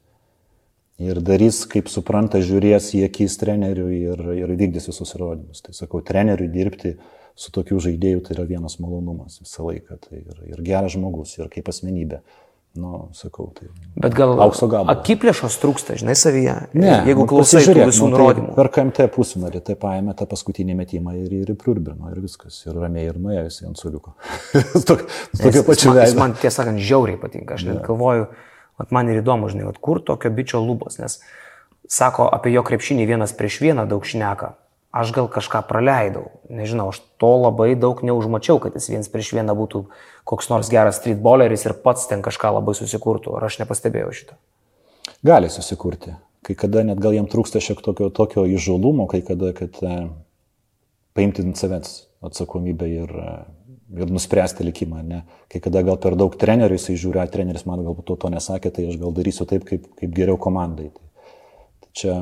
Ir 1.02 1.20
darys, 1.26 1.64
kaip 1.68 1.90
supranta, 1.92 2.40
žiūrės 2.40 2.94
į 2.96 3.04
akis 3.10 3.36
treneriui 3.42 3.98
ir, 4.14 4.22
ir 4.38 4.54
vykdys 4.56 4.88
visus 4.92 5.16
įrodymus. 5.18 5.66
Tai 5.66 5.74
sakau, 5.76 6.00
treneriui 6.06 6.48
dirbti 6.54 6.94
su 7.36 7.52
tokiu 7.52 7.82
žaidėju 7.84 8.22
tai 8.24 8.38
yra 8.38 8.46
vienas 8.48 8.78
malonumas 8.80 9.42
visą 9.42 9.66
laiką. 9.66 9.98
Tai 10.06 10.22
ir, 10.22 10.38
ir 10.54 10.62
geras 10.64 10.94
žmogus, 10.96 11.34
ir 11.40 11.50
kaip 11.52 11.74
asmenybė. 11.74 12.22
Nu, 12.76 13.06
sakau, 13.16 13.46
tai 13.56 13.70
Bet 13.96 14.14
gal 14.18 14.34
Aukso 14.44 14.68
gabalas. 14.68 14.98
akiplėšos 15.00 15.56
trūksta, 15.62 15.96
žinai, 16.00 16.16
savyje. 16.20 16.56
Ne, 16.76 16.90
Jeigu 17.08 17.24
nu, 17.24 17.28
klausai 17.32 17.62
visų 17.64 18.10
nu, 18.10 18.18
nurodymų. 18.18 18.50
Tai 18.52 18.56
per 18.58 18.70
KMT 18.76 19.06
pusfinalį 19.16 19.62
tai 19.64 19.76
paėmė 19.80 20.16
tą 20.20 20.28
paskutinį 20.28 20.76
metimą 20.82 21.14
ir, 21.22 21.32
ir 21.46 21.54
priurbino 21.56 22.12
ir 22.12 22.20
viskas. 22.20 22.58
Ir 22.68 22.76
ramiai 22.76 23.08
ir 23.14 23.16
nuėjo 23.22 23.46
visi 23.48 23.64
ant 23.70 23.80
suliuko. 23.80 24.12
Tok- 24.84 25.06
Tokiu 25.40 25.62
Jis 25.62 25.66
pačiu 25.70 25.94
man, 25.94 26.02
jis 26.02 26.12
veidu. 26.12 26.20
man 26.20 26.36
tiesą 26.42 26.58
sakant 26.60 26.84
žiauriai 26.84 27.22
patinka. 27.22 27.56
Aš 27.56 27.64
net 27.70 27.80
galvoju, 27.88 28.28
vat 28.84 28.92
man 28.92 29.08
ir 29.14 29.22
įdomu, 29.24 29.48
žinai, 29.54 29.70
vat 29.72 29.80
kur 29.80 30.04
tokio 30.04 30.34
bičio 30.36 30.60
lubos, 30.60 31.00
nes 31.00 31.22
sako 31.88 32.28
apie 32.34 32.52
jo 32.52 32.64
krepšinį 32.68 33.08
vienas 33.08 33.32
prieš 33.38 33.62
vieną 33.64 33.88
daug 33.88 34.04
šneka. 34.04 34.56
Aš 34.96 35.12
gal 35.12 35.26
kažką 35.28 35.60
praleidau. 35.68 36.30
Nežinau, 36.48 36.88
aš 36.94 37.02
to 37.20 37.34
labai 37.36 37.74
daug 37.76 38.00
neužmačiau, 38.06 38.62
kad 38.64 38.78
jis 38.78 38.88
vienas 38.94 39.10
prieš 39.12 39.34
vieną 39.36 39.52
būtų 39.58 39.82
koks 40.24 40.48
nors 40.48 40.70
geras 40.72 41.02
streetballeris 41.02 41.66
ir 41.68 41.76
pats 41.84 42.08
ten 42.08 42.24
kažką 42.24 42.54
labai 42.56 42.78
susikurtų. 42.80 43.34
Ar 43.36 43.50
aš 43.50 43.60
nepastebėjau 43.60 44.14
šito? 44.16 44.38
Gali 45.26 45.50
susikurti. 45.52 46.16
Kai 46.46 46.56
kada 46.56 46.86
net 46.88 47.02
gal 47.04 47.16
jam 47.18 47.28
trūksta 47.28 47.60
šiek 47.60 47.82
tokio, 47.84 48.08
tokio 48.14 48.46
įžulumo, 48.48 49.10
kai 49.12 49.20
kada, 49.26 49.50
kad 49.58 49.76
e, 49.84 49.98
paimti 51.18 51.44
ant 51.44 51.60
savęs 51.60 51.96
atsakomybę 52.30 52.88
ir, 52.88 53.12
e, 53.12 53.36
ir 54.00 54.16
nuspręsti 54.16 54.64
likimą. 54.70 55.02
Ne? 55.04 55.24
Kai 55.52 55.60
kada 55.66 55.82
gal 55.84 56.00
per 56.00 56.16
daug 56.16 56.40
trenerių 56.40 56.78
jisai 56.78 56.96
žiūri, 57.02 57.26
treneris 57.34 57.66
man 57.68 57.84
galbūt 57.84 58.08
to, 58.12 58.20
to 58.22 58.32
nesakė, 58.32 58.72
tai 58.72 58.88
aš 58.94 59.00
gal 59.02 59.12
darysiu 59.18 59.50
taip, 59.50 59.68
kaip, 59.68 59.92
kaip 60.00 60.16
geriau 60.16 60.40
komandai. 60.40 60.92
Tai, 60.96 61.28
tai 61.84 61.92
čia, 61.98 62.18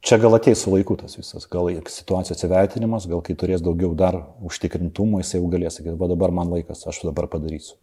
čia 0.00 0.18
gal 0.18 0.34
ateis 0.36 0.62
su 0.64 0.72
laiku 0.72 0.96
tas 1.00 1.16
visas, 1.18 1.46
gal 1.50 1.68
situacijos 1.86 2.38
atsivertinimas, 2.38 3.06
gal 3.10 3.22
kai 3.24 3.36
turės 3.38 3.62
daugiau 3.64 3.92
dar 3.94 4.18
užtikrintumo, 4.46 5.20
jisai 5.20 5.40
jau 5.40 5.52
galės 5.52 5.78
sakyti, 5.78 5.98
va 6.00 6.10
dabar 6.10 6.34
man 6.34 6.52
laikas, 6.52 6.86
aš 6.88 7.04
dabar 7.08 7.28
padarysiu. 7.32 7.76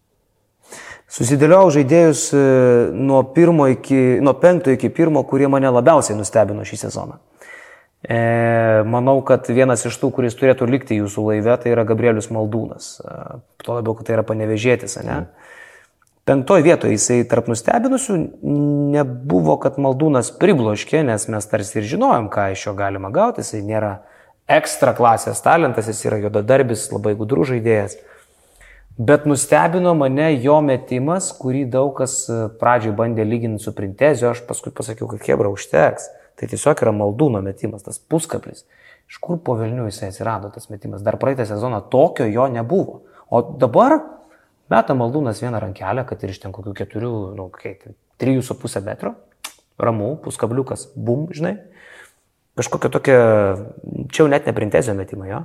Susidėliau 1.07 1.69
žaidėjus 1.71 2.25
e, 2.35 2.39
nuo, 2.91 3.21
iki, 3.71 3.99
nuo 4.19 4.33
penkto 4.41 4.73
iki 4.73 4.89
pirmo, 4.91 5.23
kurie 5.23 5.47
mane 5.47 5.69
labiausiai 5.71 6.17
nustebino 6.19 6.65
šį 6.67 6.79
sezoną. 6.81 7.21
E, 8.03 8.17
manau, 8.85 9.21
kad 9.25 9.47
vienas 9.47 9.85
iš 9.87 9.95
tų, 10.01 10.11
kuris 10.17 10.35
turėtų 10.37 10.67
likti 10.69 10.99
jūsų 10.99 11.23
laive, 11.29 11.55
tai 11.63 11.71
yra 11.71 11.87
Gabrielius 11.87 12.27
Maldūnas. 12.35 12.89
E, 12.99 13.39
tuo 13.63 13.77
labiau, 13.79 13.95
kad 13.95 14.09
tai 14.09 14.17
yra 14.17 14.25
panevežėtis, 14.27 14.99
ne? 15.07 15.21
Penktoje 16.27 16.65
vietoje 16.65 16.97
jisai 16.97 17.21
tarp 17.29 17.47
nustebinusių 17.47 18.17
nebuvo, 18.91 19.53
kad 19.63 19.77
Maldūnas 19.79 20.33
pribloškė, 20.41 20.99
nes 21.07 21.23
mes 21.31 21.45
tarsi 21.47 21.77
ir 21.79 21.87
žinojom, 21.87 22.27
ką 22.33 22.49
iš 22.51 22.65
jo 22.67 22.73
galima 22.75 23.13
gauti. 23.15 23.45
Jisai 23.45 23.61
nėra 23.63 23.93
ekstra 24.51 24.91
klasės 24.97 25.39
talentas, 25.45 25.87
jis 25.87 26.03
yra 26.09 26.19
juodadarbis, 26.25 26.89
labai 26.91 27.13
gudrus 27.15 27.53
žaidėjas. 27.53 27.95
Bet 28.97 29.23
nustebino 29.29 29.93
mane 29.95 30.33
jo 30.43 30.57
metimas, 30.65 31.29
kurį 31.37 31.63
daug 31.71 31.93
kas 31.99 32.17
e, 32.27 32.41
pradžioj 32.59 32.95
bandė 32.97 33.23
lyginti 33.23 33.63
su 33.63 33.71
Printezio, 33.77 34.33
aš 34.33 34.41
paskui 34.49 34.73
pasakiau, 34.75 35.07
kad 35.11 35.23
Hebra 35.23 35.53
užteks. 35.53 36.09
Tai 36.37 36.51
tiesiog 36.51 36.83
yra 36.83 36.95
maldūno 36.97 37.39
metimas, 37.45 37.85
tas 37.85 38.01
puskaplis. 38.01 38.65
Iš 39.07 39.21
kur 39.23 39.39
po 39.39 39.55
Vilnių 39.55 39.87
jisai 39.87 40.11
atsirado 40.11 40.51
tas 40.51 40.67
metimas? 40.73 41.05
Dar 41.05 41.15
praeitą 41.21 41.47
sezoną 41.47 41.85
tokio 41.93 42.27
jo 42.27 42.49
nebuvo. 42.51 43.03
O 43.31 43.45
dabar 43.61 43.99
meta 44.73 44.95
maldūnas 44.97 45.41
vieną 45.43 45.61
rankelę, 45.63 46.05
kad 46.09 46.23
ir 46.23 46.33
iš 46.33 46.41
ten 46.43 46.55
kokių 46.55 46.75
keturių, 46.77 47.13
nu, 47.37 47.47
kaip, 47.53 47.85
trijų 48.21 48.45
su 48.45 48.57
pusę 48.59 48.81
metro, 48.85 49.15
ramų, 49.81 50.15
puskabliukas, 50.25 50.89
bum, 50.95 51.27
žinai. 51.35 51.57
Kažkokia 52.57 52.89
tokia, 52.89 53.17
čia 54.09 54.23
jau 54.23 54.31
net 54.31 54.47
ne 54.49 54.53
Printezio 54.57 54.95
metimai, 54.97 55.29
jo? 55.29 55.43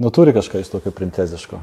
Nu, 0.00 0.10
turi 0.10 0.32
kažką 0.32 0.62
iš 0.62 0.70
tokio 0.72 0.90
printeziško. 0.96 1.58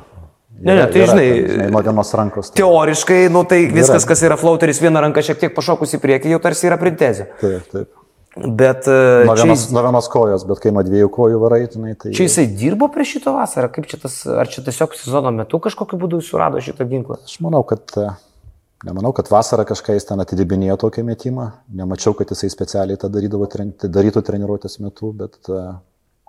Ne, 0.60 0.76
ne, 0.76 0.86
tai 0.92 1.02
yra, 1.02 1.14
žinai, 1.14 1.28
žinai, 1.50 1.68
nuo 1.74 1.82
vienos 1.86 2.12
rankos. 2.18 2.52
Tai... 2.52 2.60
Teoriškai, 2.60 3.20
nu 3.34 3.42
tai 3.48 3.62
viskas, 3.72 4.04
yra. 4.04 4.10
kas 4.12 4.24
yra 4.28 4.38
flauteris, 4.38 4.82
viena 4.84 5.02
ranka 5.04 5.24
šiek 5.26 5.40
tiek 5.42 5.56
pašokus 5.56 5.96
į 5.96 6.02
priekį, 6.04 6.34
jau 6.36 6.42
tarsi 6.44 6.68
yra 6.70 6.78
printezė. 6.82 7.30
Taip, 7.40 7.70
taip. 7.72 7.99
Bet... 8.36 8.86
Nuo 8.86 9.34
vienos, 9.36 9.66
jis, 9.66 9.74
nuo 9.74 9.84
vienos 9.84 10.08
kojos, 10.14 10.46
bet 10.48 10.62
kai 10.64 10.72
nuo 10.76 10.84
dviejų 10.86 11.10
kojų 11.16 11.42
varai, 11.42 11.64
žinai, 11.72 11.96
tai... 11.98 12.14
Čia 12.16 12.28
jisai 12.28 12.46
dirbo 12.54 12.88
prie 12.94 13.08
šito 13.10 13.34
vasarą, 13.36 13.72
kaip 13.74 13.90
čia 13.90 13.98
tas, 14.04 14.22
ar 14.30 14.50
čia 14.52 14.64
tiesiog 14.68 14.94
sezono 15.00 15.34
metu 15.36 15.60
kažkokiu 15.64 15.98
būdu 16.00 16.22
surado 16.26 16.62
šitą 16.64 16.88
ginklą? 16.90 17.20
Aš 17.26 17.40
manau, 17.46 17.66
kad... 17.68 17.84
Nemanau, 18.88 19.10
kad 19.12 19.28
vasarą 19.28 19.66
kažką 19.68 19.98
jis 19.98 20.06
ten 20.08 20.22
atidibinėjo 20.24 20.78
tokį 20.86 21.02
metimą. 21.04 21.50
Nemačiau, 21.76 22.14
kad 22.16 22.30
jisai 22.32 22.48
specialiai 22.54 22.96
tą 23.02 23.10
darydavo, 23.12 23.50
darytų 23.84 24.22
treniruotės 24.24 24.78
metu, 24.80 25.10
bet 25.20 25.36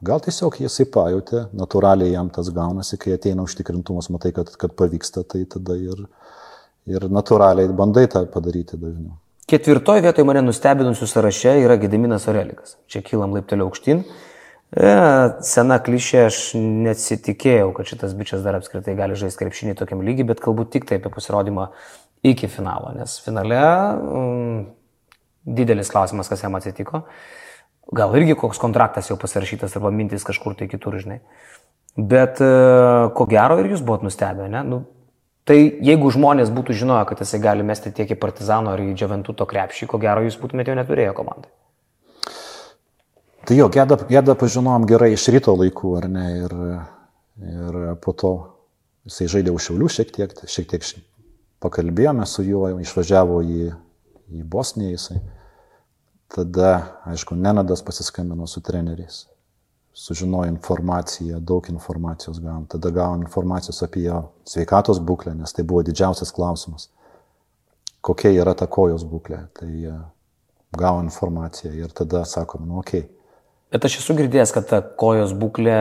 Gal 0.01 0.23
tiesiog 0.25 0.55
jisai 0.63 0.87
pajutė, 0.89 1.43
natūraliai 1.53 2.15
jam 2.15 2.31
tas 2.33 2.49
gaunasi, 2.57 2.97
kai 3.01 3.19
ateina 3.19 3.45
užtikrintumas, 3.45 4.09
matai, 4.09 4.31
kad, 4.33 4.49
kad 4.57 4.73
pavyksta, 4.73 5.27
tai 5.29 5.43
tada 5.45 5.77
ir, 5.77 6.07
ir 6.89 7.05
natūraliai 7.13 7.69
bandai 7.77 8.07
tą 8.09 8.23
padaryti 8.33 8.79
dažniau. 8.81 9.19
Ketvirtoje 9.51 10.05
vietoje 10.05 10.23
mane 10.29 10.45
nustebinusių 10.47 11.07
sąraše 11.11 11.57
yra 11.65 11.75
Gediminas 11.81 12.29
Orelikas. 12.31 12.77
Čia 12.87 13.01
kylam 13.03 13.33
laiptelio 13.35 13.65
aukštyn. 13.67 14.05
E, 14.71 14.91
sena 15.43 15.81
klišė, 15.83 16.21
aš 16.29 16.37
nesitikėjau, 16.55 17.73
kad 17.75 17.89
šitas 17.91 18.15
bičias 18.15 18.45
dar 18.45 18.61
apskritai 18.61 18.95
gali 18.99 19.17
žaisti 19.19 19.41
krepšinį 19.41 19.75
tokiam 19.81 20.05
lygiai, 20.07 20.29
bet 20.29 20.43
kalbu 20.45 20.69
tik 20.71 20.87
tai 20.87 21.01
apie 21.01 21.11
pasirodymą 21.11 21.67
iki 22.31 22.47
finalo, 22.53 22.93
nes 22.95 23.17
finale 23.25 23.59
mm, 23.59 24.63
didelis 25.59 25.91
klausimas, 25.91 26.31
kas 26.31 26.47
jam 26.47 26.55
atsitiko. 26.55 27.03
Gal 27.91 28.15
irgi 28.21 28.39
koks 28.39 28.63
kontraktas 28.63 29.11
jau 29.11 29.19
pasirašytas 29.19 29.75
arba 29.81 29.91
mintis 29.91 30.23
kažkur 30.29 30.55
tai 30.55 30.71
kitur, 30.71 31.01
žinai. 31.03 31.19
Bet 31.99 32.39
e, 32.39 32.55
ko 33.19 33.27
gero 33.27 33.59
ir 33.59 33.73
jūs 33.75 33.83
buvot 33.83 34.07
nustebę, 34.07 34.47
ne? 34.53 34.63
Nu, 34.63 34.85
tai 35.51 35.59
jeigu 35.83 36.13
žmonės 36.15 36.53
būtų 36.55 36.77
žinoję, 36.79 37.09
kad 37.11 37.25
jisai 37.25 37.41
gali 37.43 37.67
mesti 37.67 37.91
tiek 37.95 38.13
į 38.15 38.19
Partizano 38.23 38.71
ar 38.71 38.83
į 38.85 38.93
Džiaventuto 38.95 39.47
krepšį, 39.51 39.89
ko 39.91 39.99
gero 39.99 40.23
jūs 40.23 40.39
būtumėte 40.39 40.71
jo 40.71 40.79
neturėję 40.79 41.15
komandai. 41.17 41.51
Tai 43.49 43.57
jo, 43.57 43.67
Gedą, 43.73 43.97
gedą 44.07 44.37
pažinom 44.39 44.87
gerai 44.87 45.11
iš 45.17 45.27
ryto 45.35 45.57
laikų, 45.59 45.93
ar 45.99 46.07
ne? 46.13 46.27
Ir, 46.45 46.55
ir 47.51 47.79
po 48.05 48.15
to 48.15 48.33
jisai 49.09 49.27
žaidė 49.33 49.55
už 49.57 49.67
Šiaulių 49.67 49.89
šiek 49.91 50.13
tiek, 50.15 50.35
šiek 50.47 50.69
tiek 50.71 50.87
pakalbėjome 51.65 52.29
su 52.31 52.45
juo, 52.47 52.69
išvažiavo 52.85 53.41
į, 53.43 53.73
į 54.31 54.47
Bosniją 54.55 54.95
jisai. 54.95 55.19
Tada, 56.31 57.01
aišku, 57.11 57.35
Nenadas 57.35 57.83
pasiskambino 57.83 58.47
su 58.47 58.63
treneriais, 58.63 59.25
sužinojo 59.93 60.49
informaciją, 60.49 61.41
daug 61.41 61.69
informacijos 61.69 62.41
gavom. 62.41 62.67
Tada 62.67 62.91
gavom 62.91 63.23
informacijos 63.23 63.83
apie 63.83 64.07
jo 64.07 64.23
sveikatos 64.49 65.01
būklę, 65.03 65.35
nes 65.39 65.53
tai 65.53 65.65
buvo 65.65 65.83
didžiausias 65.87 66.33
klausimas. 66.33 66.89
Kokia 68.01 68.33
yra 68.33 68.55
ta 68.57 68.67
kojos 68.71 69.05
būklė. 69.05 69.43
Tai 69.59 69.71
e, 69.71 69.97
gavom 70.79 71.05
informaciją 71.11 71.75
ir 71.75 71.93
tada 71.93 72.25
sakom, 72.25 72.69
nu. 72.69 72.81
Okay. 72.85 73.09
Bet 73.71 73.85
aš 73.85 74.01
esu 74.01 74.17
girdėjęs, 74.19 74.55
kad 74.55 74.71
ta 74.71 74.81
kojos 74.81 75.35
būklė 75.37 75.77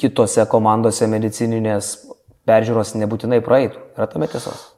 kitose 0.00 0.44
komandose 0.50 1.06
medicininės 1.10 1.94
peržiūros 2.48 2.94
nebūtinai 2.98 3.40
praeitų. 3.44 3.80
Yra 3.96 4.10
tame 4.10 4.28
tiesos? 4.30 4.70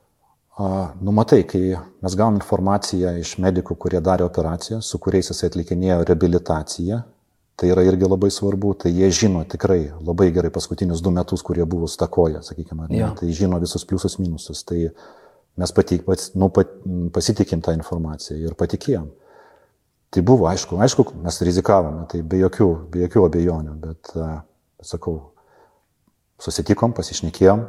Numatai, 1.05 1.43
kai 1.45 1.75
mes 1.75 2.15
gavom 2.17 2.39
informaciją 2.39 3.11
iš 3.21 3.35
medikų, 3.45 3.75
kurie 3.77 4.01
darė 4.01 4.25
operaciją, 4.25 4.79
su 4.81 5.01
kuriais 5.03 5.29
jis 5.29 5.45
atlikinėjo 5.51 5.99
reabilitaciją, 6.09 7.03
tai 7.57 7.71
yra 7.73 7.85
irgi 7.89 8.09
labai 8.09 8.29
svarbu, 8.33 8.75
tai 8.83 8.93
jie 8.93 9.09
žino 9.11 9.43
tikrai 9.49 9.89
labai 10.05 10.29
gerai 10.33 10.51
paskutinius 10.53 11.01
du 11.05 11.11
metus, 11.11 11.43
kurie 11.43 11.65
buvo 11.65 11.89
stakoję, 11.89 12.43
sakykime, 12.45 12.89
ja. 12.93 13.13
tai 13.17 13.33
žino 13.33 13.61
visus 13.63 13.87
pliusus 13.89 14.19
minusus, 14.21 14.61
tai 14.69 14.91
mes 15.57 15.73
patik, 15.73 16.05
pats, 16.05 16.35
nu, 16.37 16.51
pat, 16.53 16.75
pasitikim 17.17 17.63
tą 17.65 17.73
informaciją 17.77 18.37
ir 18.45 18.59
patikėjom. 18.61 19.09
Tai 20.13 20.23
buvo, 20.23 20.47
aišku, 20.51 20.77
aišku, 20.85 21.07
mes 21.25 21.41
rizikavome, 21.49 22.05
tai 22.13 22.21
be 22.23 22.43
jokių, 22.45 22.69
be 22.93 23.07
jokių 23.07 23.25
abejonių, 23.27 23.79
bet, 23.81 24.13
sakau, 24.85 25.17
susitikom, 26.45 26.93
pasišnekėjom, 26.97 27.65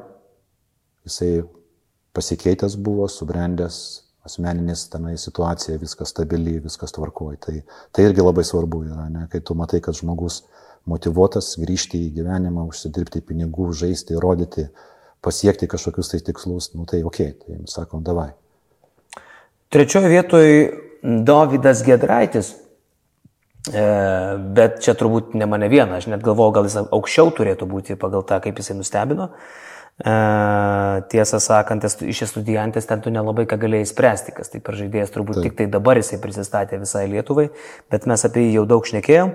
jisai 1.07 1.31
pasikeitęs 2.17 2.75
buvo, 2.83 3.07
subrendęs, 3.11 3.79
asmeninės 4.27 4.85
tenai 4.93 5.15
situacija, 5.19 5.79
viskas 5.81 6.13
stabili, 6.13 6.57
viskas 6.63 6.93
tvarkoja. 6.95 7.39
Tai, 7.47 7.55
tai 7.95 8.07
irgi 8.09 8.25
labai 8.25 8.45
svarbu 8.47 8.83
yra, 8.89 9.07
ne? 9.13 9.25
kai 9.31 9.41
tu 9.41 9.55
matai, 9.57 9.81
kad 9.83 9.97
žmogus 9.97 10.43
motivuotas 10.87 11.55
grįžti 11.59 12.05
į 12.05 12.13
gyvenimą, 12.19 12.67
užsidirbti 12.69 13.23
pinigų, 13.27 13.71
žaisti, 13.75 14.17
rodyti, 14.23 14.67
pasiekti 15.23 15.67
kažkokius 15.69 16.13
tai 16.13 16.21
tikslus, 16.29 16.71
nu 16.77 16.87
tai 16.89 17.01
ok, 17.07 17.19
tai 17.43 17.59
sakom, 17.71 18.03
davai. 18.05 18.29
Trečioje 19.73 20.07
vietoje 20.07 20.59
Davidas 21.27 21.81
Gedraitis, 21.83 22.53
e, 23.67 23.83
bet 24.55 24.79
čia 24.85 24.95
turbūt 24.97 25.35
ne 25.35 25.47
mane 25.49 25.67
viena, 25.71 25.99
aš 25.99 26.07
net 26.13 26.23
galvoju, 26.23 26.55
gal 26.55 26.69
jis 26.69 26.79
aukščiau 26.85 27.33
turėtų 27.35 27.67
būti 27.67 27.99
pagal 27.99 28.23
tą, 28.27 28.39
kaip 28.43 28.61
jisai 28.61 28.77
nustebino. 28.79 29.33
E, 29.97 30.11
tiesą 31.09 31.39
sakant, 31.41 31.85
iš 32.05 32.19
estudiantės 32.27 32.85
ten 32.85 33.01
tu 33.01 33.09
nelabai 33.13 33.47
ką 33.49 33.57
galėjai 33.63 33.87
spręsti, 33.89 34.33
kas 34.37 34.51
tai 34.53 34.61
per 34.61 34.77
žaidėjas, 34.77 35.09
turbūt 35.13 35.39
Taip. 35.39 35.47
tik 35.47 35.55
tai 35.57 35.65
dabar 35.73 35.97
jisai 35.97 36.19
prisistatė 36.21 36.77
visai 36.83 37.07
Lietuvai, 37.09 37.47
bet 37.89 38.05
mes 38.09 38.25
apie 38.27 38.43
jį 38.45 38.59
jau 38.59 38.67
daug 38.69 38.85
šnekėjom. 38.85 39.33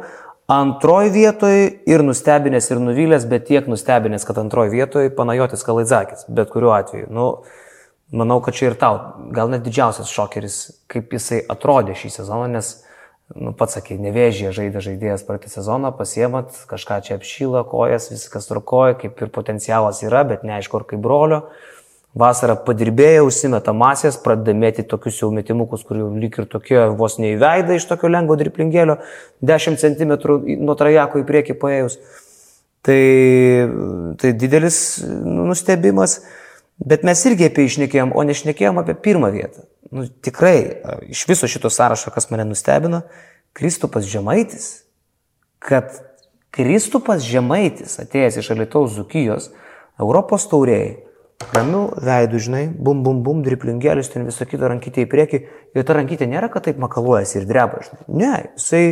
Antroji 0.53 1.11
vietoje 1.15 1.67
ir 1.91 2.05
nustebinės, 2.07 2.69
ir 2.71 2.83
nuvylęs, 2.83 3.27
bet 3.31 3.49
tiek 3.51 3.67
nustebinės, 3.71 4.27
kad 4.29 4.39
antroji 4.39 4.75
vietoje 4.75 5.11
Panajotis 5.17 5.67
Kalaidzakis, 5.67 6.27
bet 6.31 6.51
kuriuo 6.55 6.75
atveju. 6.77 7.11
Nu, 7.15 7.27
manau, 8.15 8.39
kad 8.45 8.55
čia 8.55 8.71
ir 8.71 8.79
tau, 8.79 9.01
gal 9.35 9.51
net 9.51 9.65
didžiausias 9.67 10.11
šokeris, 10.15 10.63
kaip 10.93 11.15
jisai 11.15 11.41
atrodė 11.51 11.97
šį 11.99 12.13
sezoną, 12.21 12.51
nes 12.55 12.75
nu, 13.37 13.53
pats 13.57 13.77
sakai, 13.79 13.99
nevėžė 14.03 14.53
žaidė 14.57 14.83
žaidėjas 14.85 15.25
praeitą 15.27 15.51
sezoną, 15.53 15.93
pasiemat, 15.97 16.55
kažką 16.71 16.99
čia 17.07 17.19
apšyla 17.19 17.65
kojas, 17.69 18.11
viskas 18.13 18.49
trukoja, 18.49 18.97
kaip 19.01 19.21
ir 19.23 19.33
potencialas 19.35 20.03
yra, 20.05 20.25
bet 20.29 20.45
neaišku, 20.47 20.81
ar 20.81 20.89
kaip 20.89 21.03
brolio. 21.05 21.45
vasarą 22.13 22.59
padirbėję, 22.67 23.23
užsimeta 23.25 23.73
masės, 23.73 24.19
pradeda 24.21 24.53
mėti 24.53 24.83
tokius 24.85 25.23
jau 25.23 25.31
metimukus, 25.33 25.81
kur 25.89 25.97
jau 25.97 26.11
lyg 26.13 26.35
ir 26.39 26.45
tokie 26.45 26.77
vos 26.99 27.17
neįveida 27.17 27.73
iš 27.73 27.87
tokio 27.89 28.11
lengvo 28.13 28.37
driplingėlio, 28.37 28.99
10 29.41 29.81
cm 29.81 30.13
nuo 30.61 30.77
trajako 30.77 31.23
į 31.23 31.25
priekį 31.31 31.57
paėjus. 31.63 31.97
Tai, 32.85 33.01
tai 34.21 34.35
didelis 34.37 34.77
nu, 35.07 35.47
nustebimas, 35.49 36.19
bet 36.79 37.05
mes 37.07 37.25
irgi 37.29 37.49
apie 37.51 37.67
išnekėjom, 37.69 38.15
o 38.17 38.25
nešnekėjom 38.29 38.81
apie 38.83 38.97
pirmą 39.05 39.33
vietą. 39.35 39.67
Nu, 39.93 40.07
tikrai, 40.25 40.57
iš 41.13 41.27
viso 41.29 41.49
šito 41.51 41.71
sąrašo, 41.73 42.13
kas 42.15 42.31
mane 42.33 42.47
nustebino, 42.49 43.03
Kristupas 43.53 44.07
Žemaitis, 44.09 44.87
kad 45.61 45.93
Kristupas 46.53 47.25
Žemaitis, 47.27 47.99
atėjęs 48.01 48.39
iš 48.41 48.53
Alitaus 48.55 48.95
Zukijos, 48.97 49.51
Europos 50.01 50.49
taurėjai, 50.49 50.95
ramių 51.53 51.83
veidų, 52.01 52.41
žinai, 52.43 52.63
bum, 52.73 53.03
bum, 53.05 53.23
bum, 53.27 53.43
driplingėlis, 53.45 54.11
ten 54.13 54.27
visą 54.29 54.47
kitą 54.49 54.71
rankytę 54.71 55.05
į 55.05 55.09
priekį. 55.11 55.41
Ir 55.75 55.87
ta 55.89 55.97
rankytė 55.97 56.29
nėra, 56.31 56.49
kad 56.53 56.67
taip 56.69 56.79
makaluojasi 56.83 57.41
ir 57.41 57.49
dreba, 57.49 57.83
žinai. 57.85 58.05
Ne, 58.09 58.33
jisai 58.57 58.85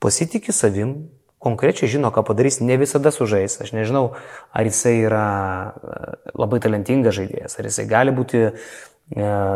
pasitikė 0.00 0.54
savim, 0.56 0.94
konkrečiai 1.40 1.88
žino, 1.88 2.10
ką 2.12 2.22
padarys, 2.28 2.60
ne 2.60 2.76
visada 2.80 3.10
sužais. 3.14 3.56
Aš 3.64 3.72
nežinau, 3.72 4.12
ar 4.52 4.68
jisai 4.68 4.98
yra 5.06 5.26
e, 5.72 6.00
labai 6.36 6.60
talentingas 6.60 7.16
žaidėjas, 7.16 7.56
ar 7.56 7.68
jisai 7.70 7.86
gali 7.88 8.12
būti 8.14 8.42
e, 8.44 8.50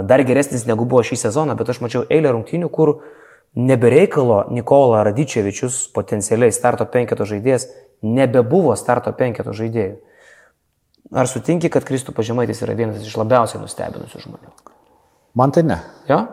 dar 0.09 0.25
geresnis 0.25 0.65
negu 0.69 0.89
buvo 0.89 1.05
šį 1.05 1.21
sezoną, 1.27 1.57
bet 1.61 1.75
aš 1.75 1.83
mačiau 1.85 2.07
eilę 2.09 2.33
rungtynių, 2.33 2.71
kur 2.73 2.97
nebereikalo 3.55 4.47
Nikola 4.51 5.05
Radičevičius, 5.07 5.85
potencialiai 5.95 6.55
starto 6.57 6.89
penketo 6.91 7.29
žaidėjas, 7.29 7.69
nebebuvo 8.03 8.75
starto 8.81 9.13
penketo 9.17 9.53
žaidėjų. 9.55 10.01
Ar 11.15 11.29
sutinki, 11.29 11.69
kad 11.71 11.85
Kristų 11.85 12.15
pažymaitis 12.17 12.65
yra 12.65 12.75
vienas 12.75 13.05
iš 13.05 13.19
labiausiai 13.21 13.61
nustebinusių 13.61 14.25
žmonių? 14.25 14.55
Man 15.37 15.53
tai 15.53 15.63
ne. 15.69 15.79
Jo? 16.09 16.25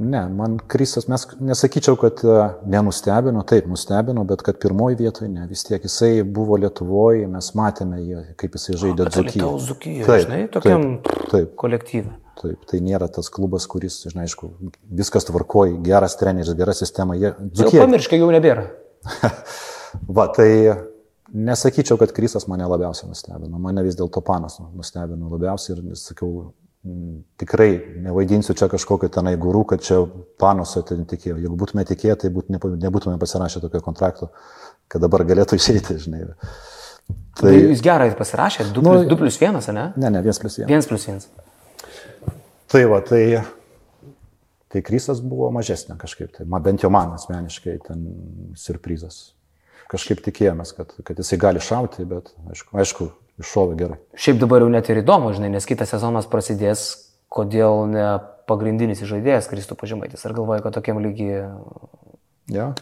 Ne, 0.00 0.20
man 0.32 0.56
Kristas, 0.68 1.04
mes 1.12 1.26
nesakyčiau, 1.44 1.96
kad 2.00 2.22
e, 2.24 2.36
nenustebino, 2.72 3.42
taip, 3.44 3.66
nustebino, 3.68 4.22
bet 4.24 4.40
kad 4.46 4.56
pirmoji 4.62 4.96
vietoje 4.96 5.28
ne. 5.28 5.44
Vis 5.50 5.66
tiek 5.68 5.84
jisai 5.84 6.22
buvo 6.24 6.56
Lietuvoje, 6.60 7.26
mes 7.28 7.50
matėme 7.58 7.98
jį, 8.00 8.22
kaip 8.40 8.56
jisai 8.56 8.78
žaidė. 8.80 9.10
Dzukijoje, 9.12 10.06
taip, 10.08 10.24
žinai, 10.24 10.38
tokiam 10.54 10.86
taip, 11.04 11.26
taip, 11.34 11.50
kolektyvui. 11.60 12.14
Taip, 12.40 12.62
tai 12.70 12.80
nėra 12.80 13.10
tas 13.12 13.28
klubas, 13.28 13.66
kuris, 13.68 13.98
žinai, 14.08 14.24
aišku, 14.24 14.48
viskas 15.02 15.28
tvarkoja, 15.28 15.76
geras 15.84 16.16
treneris, 16.16 16.54
gera 16.56 16.72
sistema. 16.76 17.18
Jie... 17.20 17.34
Dzukija. 17.50 17.84
Pamirškai 17.84 18.22
jau 18.22 18.30
nebėra. 18.32 18.64
Va, 20.16 20.30
tai 20.32 20.48
Nesakyčiau, 21.30 21.94
kad 21.98 22.10
Krisas 22.10 22.48
mane 22.50 22.66
labiausiai 22.66 23.06
nustebino, 23.06 23.58
mane 23.62 23.84
vis 23.86 23.94
dėlto 23.94 24.18
panas 24.26 24.56
nustebino 24.74 25.28
labiausiai 25.30 25.76
ir 25.76 25.98
sakiau, 25.98 26.48
tikrai 27.40 27.70
nevaidinsiu 28.06 28.54
čia 28.56 28.70
kažkokio 28.72 29.10
tenai 29.12 29.34
gurų, 29.40 29.66
kad 29.74 29.84
čia 29.84 30.00
panoso 30.40 30.82
ten 30.86 31.04
tikėjau. 31.08 31.36
Jeigu 31.42 31.56
būtume 31.60 31.84
tikėję, 31.88 32.16
tai 32.22 32.30
būt, 32.32 32.48
nebūtume 32.56 33.18
pasirašę 33.20 33.60
tokio 33.60 33.82
kontrakto, 33.84 34.30
kad 34.88 35.04
dabar 35.04 35.26
galėtų 35.28 35.58
išeiti, 35.60 35.98
žinai. 36.06 36.24
Tai, 37.40 37.42
tai 37.42 37.54
jūs 37.56 37.82
gerai 37.84 38.10
pasirašėte, 38.16 38.70
2 38.76 38.84
plus, 38.86 39.04
nu, 39.04 39.10
2 39.10 39.18
plus 39.20 39.40
1, 39.42 39.60
ne? 39.76 39.86
Ne, 39.96 40.12
ne, 40.14 40.22
1 40.24 40.40
plus 40.40 40.60
1. 40.62 40.70
1 40.70 40.88
plus 40.88 41.08
1. 41.10 41.26
Tai 42.70 42.84
va, 42.86 43.00
tai, 43.02 43.24
tai 44.70 44.84
Krisas 44.86 45.20
buvo 45.24 45.50
mažesnė 45.52 45.98
kažkaip, 46.00 46.30
tai 46.38 46.46
man, 46.46 46.62
bent 46.64 46.86
jau 46.86 46.92
man 46.94 47.16
asmeniškai 47.18 47.76
ten 47.88 48.06
surprizas 48.56 49.32
kažkaip 49.90 50.22
tikėjomės, 50.22 50.70
kad, 50.76 50.92
kad 51.06 51.18
jisai 51.18 51.38
gali 51.42 51.62
šauti, 51.62 52.06
bet 52.08 52.30
aišku, 52.52 52.76
aišku 52.78 53.08
iššovė 53.40 53.78
gerai. 53.80 53.98
Šiaip 54.20 54.40
dabar 54.42 54.64
jau 54.64 54.70
net 54.72 54.90
ir 54.92 55.00
įdomu, 55.02 55.32
žinai, 55.36 55.50
nes 55.54 55.66
kitas 55.68 55.92
sezonas 55.94 56.28
prasidės, 56.30 56.86
kodėl 57.32 57.86
ne 57.90 58.06
pagrindinis 58.50 59.02
žaidėjas 59.06 59.48
Kristų 59.50 59.76
pažymaitis. 59.78 60.24
Ar 60.26 60.34
galvoju, 60.36 60.64
kad 60.66 60.76
tokiam 60.76 61.00
lygiai... 61.02 61.46
Ja. 62.50 62.72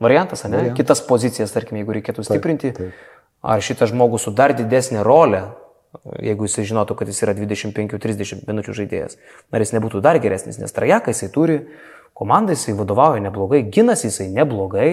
Variantas, 0.00 0.44
ne? 0.46 0.56
Variant. 0.56 0.76
Kitas 0.78 1.02
pozicijas, 1.04 1.52
tarkim, 1.54 1.80
jeigu 1.80 1.96
reikėtų 1.98 2.24
stiprinti. 2.26 2.72
Taip, 2.76 2.92
taip. 2.92 3.16
Ar 3.42 3.62
šitas 3.62 3.92
žmogus 3.92 4.26
su 4.26 4.32
dar 4.34 4.54
didesnė 4.56 5.04
rolė, 5.06 5.44
jeigu 6.22 6.48
jisai 6.48 6.64
žinotų, 6.68 6.96
kad 6.98 7.10
jis 7.10 7.20
yra 7.24 7.34
25-30 7.38 8.48
minučių 8.48 8.74
žaidėjas, 8.80 9.18
ar 9.54 9.62
jis 9.62 9.74
nebūtų 9.76 10.02
dar 10.04 10.18
geresnis, 10.22 10.58
nes 10.60 10.74
trajeką 10.74 11.14
jisai 11.14 11.30
turi, 11.34 11.58
komandai 12.18 12.56
jisai 12.56 12.74
vadovauja 12.78 13.22
neblogai, 13.24 13.62
ginasi 13.72 14.08
jisai 14.10 14.28
neblogai, 14.34 14.90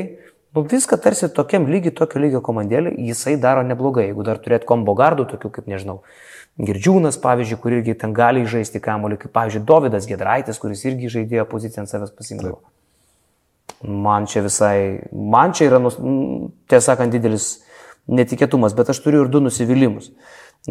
viską 0.63 0.99
tarsi 1.03 1.27
tokiam 1.33 1.65
lygiai, 1.67 1.91
tokio 1.95 2.21
lygio 2.23 2.39
komandėlį 2.45 2.93
jisai 3.09 3.35
daro 3.41 3.65
neblogai. 3.67 4.07
Jeigu 4.07 4.23
dar 4.23 4.39
turėt 4.39 4.63
kombo 4.69 4.95
gardų, 4.95 5.25
tokių 5.33 5.51
kaip, 5.57 5.67
nežinau, 5.71 5.99
Girdžiūnas, 6.55 7.17
pavyzdžiui, 7.19 7.57
kur 7.59 7.73
irgi 7.75 7.97
ten 7.99 8.13
gali 8.15 8.45
žaisti 8.47 8.79
kamuolį, 8.79 9.17
kaip, 9.25 9.33
pavyzdžiui, 9.35 9.65
Davidas 9.67 10.05
Gedraitis, 10.07 10.59
kuris 10.61 10.85
irgi 10.87 11.11
žaidėjo 11.11 11.43
poziciją 11.51 11.83
ant 11.83 11.91
savęs 11.91 12.13
pasimdavo. 12.15 12.61
Man 13.83 14.29
čia 14.31 14.45
visai, 14.45 14.77
man 15.11 15.51
čia 15.51 15.67
yra, 15.67 15.81
tiesą 16.71 16.93
sakant, 16.93 17.11
didelis 17.11 17.49
netikėtumas, 18.07 18.77
bet 18.77 18.93
aš 18.93 19.03
turiu 19.03 19.25
ir 19.25 19.33
du 19.33 19.43
nusivylimus. 19.43 20.13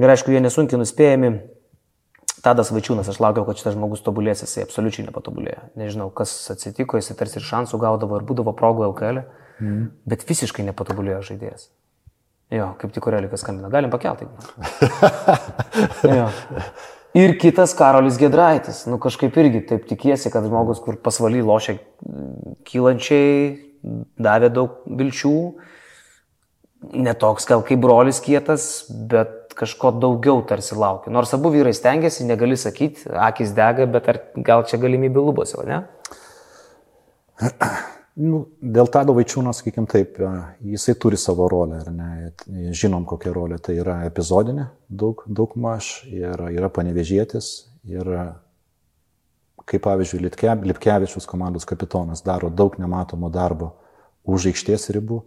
Ir 0.01 0.09
aišku, 0.09 0.33
jie 0.33 0.41
nesunkiai 0.41 0.81
nuspėjami. 0.81 1.35
Tadas 2.45 2.73
Vaičiūnas, 2.73 3.09
aš 3.09 3.21
laukiau, 3.21 3.45
kad 3.45 3.61
šitas 3.61 3.77
žmogus 3.77 4.03
tobulės, 4.05 4.41
jisai 4.45 4.65
absoliučiai 4.65 5.05
nepatobulėjo. 5.07 5.69
Nežinau, 5.81 6.09
kas 6.17 6.33
atsitiko, 6.53 6.97
jisai 7.01 7.17
tarsi 7.21 7.41
ir 7.41 7.45
šansų 7.45 7.81
gaudavo 7.81 8.17
ir 8.17 8.25
būdavo 8.29 8.57
progų 8.57 8.89
LKL. 8.89 9.21
E. 9.21 9.44
Mm. 9.63 9.89
Bet 10.11 10.25
visiškai 10.29 10.65
nepatobulėjo 10.67 11.21
žaidėjas. 11.31 11.69
Jo, 12.55 12.73
kaip 12.79 12.93
tik 12.95 13.03
Kurelikas 13.07 13.43
skambina. 13.43 13.71
Galim 13.73 13.91
pakelti. 13.93 14.27
Ir 17.15 17.37
kitas 17.39 17.75
Karolis 17.79 18.19
Gedraitis. 18.19 18.85
Nu 18.91 18.99
kažkaip 19.03 19.37
irgi 19.39 19.63
taip 19.69 19.87
tikiesi, 19.87 20.33
kad 20.35 20.47
žmogus, 20.49 20.81
kur 20.83 20.99
pasvaly 20.99 21.43
lošia 21.47 21.77
kylančiai, 22.67 23.55
davė 24.19 24.51
daug 24.55 24.83
vilčių. 24.91 25.37
Netoks 27.07 27.47
gal 27.49 27.63
kaip 27.65 27.81
brolis 27.81 28.19
kietas, 28.21 28.85
bet 28.91 29.55
kažko 29.57 29.95
daugiau 30.03 30.43
tarsi 30.45 30.77
laukia. 30.77 31.15
Nors 31.15 31.33
abu 31.37 31.55
vyrai 31.55 31.73
stengiasi, 31.77 32.27
negali 32.29 32.59
sakyti, 32.61 33.07
akis 33.15 33.55
dega, 33.57 33.87
bet 33.89 34.11
ar 34.11 34.21
gal 34.35 34.67
čia 34.69 34.83
galimybė 34.83 35.23
lubose, 35.31 35.63
ne? 35.71 35.85
Nu, 38.15 38.45
dėl 38.63 38.87
Tado 38.95 39.11
Vaičiūno, 39.17 39.51
sakykim 39.51 39.89
taip, 39.91 40.21
jisai 40.63 40.93
turi 41.03 41.19
savo 41.19 41.49
rolę, 41.51 41.81
ar 41.83 41.89
ne? 41.91 42.11
Žinom, 42.71 43.03
kokia 43.11 43.33
rolė 43.35 43.59
tai 43.59 43.75
yra 43.83 44.05
epizodinė, 44.07 44.69
daug, 44.87 45.25
daug 45.27 45.57
maž, 45.59 46.05
ir 46.07 46.39
yra 46.55 46.71
panevežėtis, 46.71 47.49
ir 47.91 48.11
kaip 49.67 49.83
pavyzdžiui, 49.83 50.23
Lipkevičius 50.71 51.27
komandos 51.27 51.67
kapitonas 51.67 52.23
daro 52.23 52.53
daug 52.55 52.79
nematomo 52.79 53.33
darbo 53.35 53.73
už 54.23 54.53
aikštės 54.53 54.93
ribų, 54.95 55.25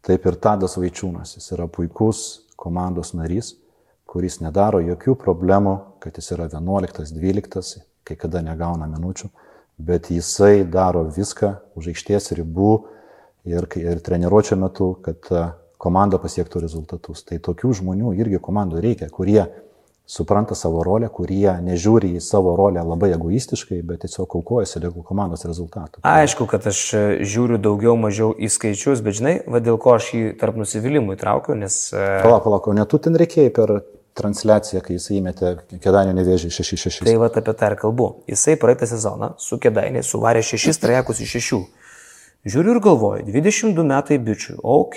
taip 0.00 0.24
ir 0.24 0.40
Tadas 0.40 0.78
Vaičiūnas, 0.80 1.36
jis 1.36 1.52
yra 1.52 1.68
puikus 1.68 2.48
komandos 2.56 3.12
narys, 3.12 3.58
kuris 4.08 4.40
nedaro 4.40 4.80
jokių 4.80 5.18
problemų, 5.20 5.76
kad 6.00 6.16
jis 6.16 6.32
yra 6.32 6.48
11-12, 6.48 7.84
kai 8.08 8.16
kada 8.16 8.40
negauna 8.40 8.88
minučių 8.88 9.28
bet 9.78 10.10
jisai 10.10 10.64
daro 10.68 11.04
viską 11.08 11.56
už 11.78 11.92
aikštės 11.92 12.32
ribų 12.38 12.72
ir, 13.48 13.66
ir 13.80 14.00
treniruočio 14.04 14.58
metu, 14.60 14.92
kad 15.02 15.28
e, 15.30 15.48
komanda 15.82 16.20
pasiektų 16.22 16.62
rezultatus. 16.62 17.24
Tai 17.26 17.40
tokių 17.42 17.74
žmonių 17.80 18.14
irgi 18.20 18.40
komandų 18.42 18.82
reikia, 18.84 19.10
kurie 19.10 19.46
supranta 20.06 20.54
savo 20.58 20.82
rolę, 20.84 21.08
kurie 21.14 21.48
nežiūri 21.62 22.12
į 22.18 22.20
savo 22.22 22.56
rolę 22.58 22.82
labai 22.84 23.12
egoistiškai, 23.14 23.80
bet 23.86 24.02
tiesiog 24.04 24.34
aukojasi 24.38 24.82
dėl 24.82 24.94
komandos 25.06 25.46
rezultatų. 25.48 26.02
Aišku, 26.06 26.46
kad 26.50 26.66
aš 26.70 26.82
e, 26.94 27.02
žiūriu 27.26 27.58
daugiau 27.62 27.96
mažiau 27.98 28.32
į 28.34 28.50
skaičius, 28.52 29.02
bet 29.04 29.18
žinai, 29.20 29.38
va 29.46 29.62
dėl 29.64 29.80
ko 29.82 29.96
aš 29.96 30.12
jį 30.14 30.24
tarp 30.40 30.58
nusivylimų 30.60 31.16
įtraukiau, 31.16 31.56
nes... 31.58 31.84
E, 31.94 32.06
palauk, 32.24 32.44
palauk, 32.46 32.68
o 32.68 32.76
netu 32.76 33.00
ten 33.02 33.18
reikėjo 33.18 33.54
per 33.56 33.76
transliaciją, 34.18 34.82
kai 34.84 34.96
jis 34.96 35.08
įmetė 35.16 35.54
Kedainio 35.82 36.12
nevėžį 36.16 36.50
6-6. 36.52 37.04
Tai 37.06 37.14
va 37.20 37.30
apie 37.30 37.44
tą 37.46 37.70
ir 37.70 37.78
kalbu. 37.80 38.08
Jisai 38.30 38.58
praeitą 38.60 38.88
sezoną 38.90 39.34
su 39.40 39.58
Kedainė 39.62 40.04
suvarė 40.06 40.42
6 40.44 40.80
trajekus 40.82 41.22
iš 41.24 41.38
6. 41.38 41.62
Žiūriu 42.42 42.72
ir 42.74 42.80
galvoju, 42.82 43.22
22 43.30 43.84
metai 43.86 44.16
bičių, 44.18 44.56
ok, 44.66 44.96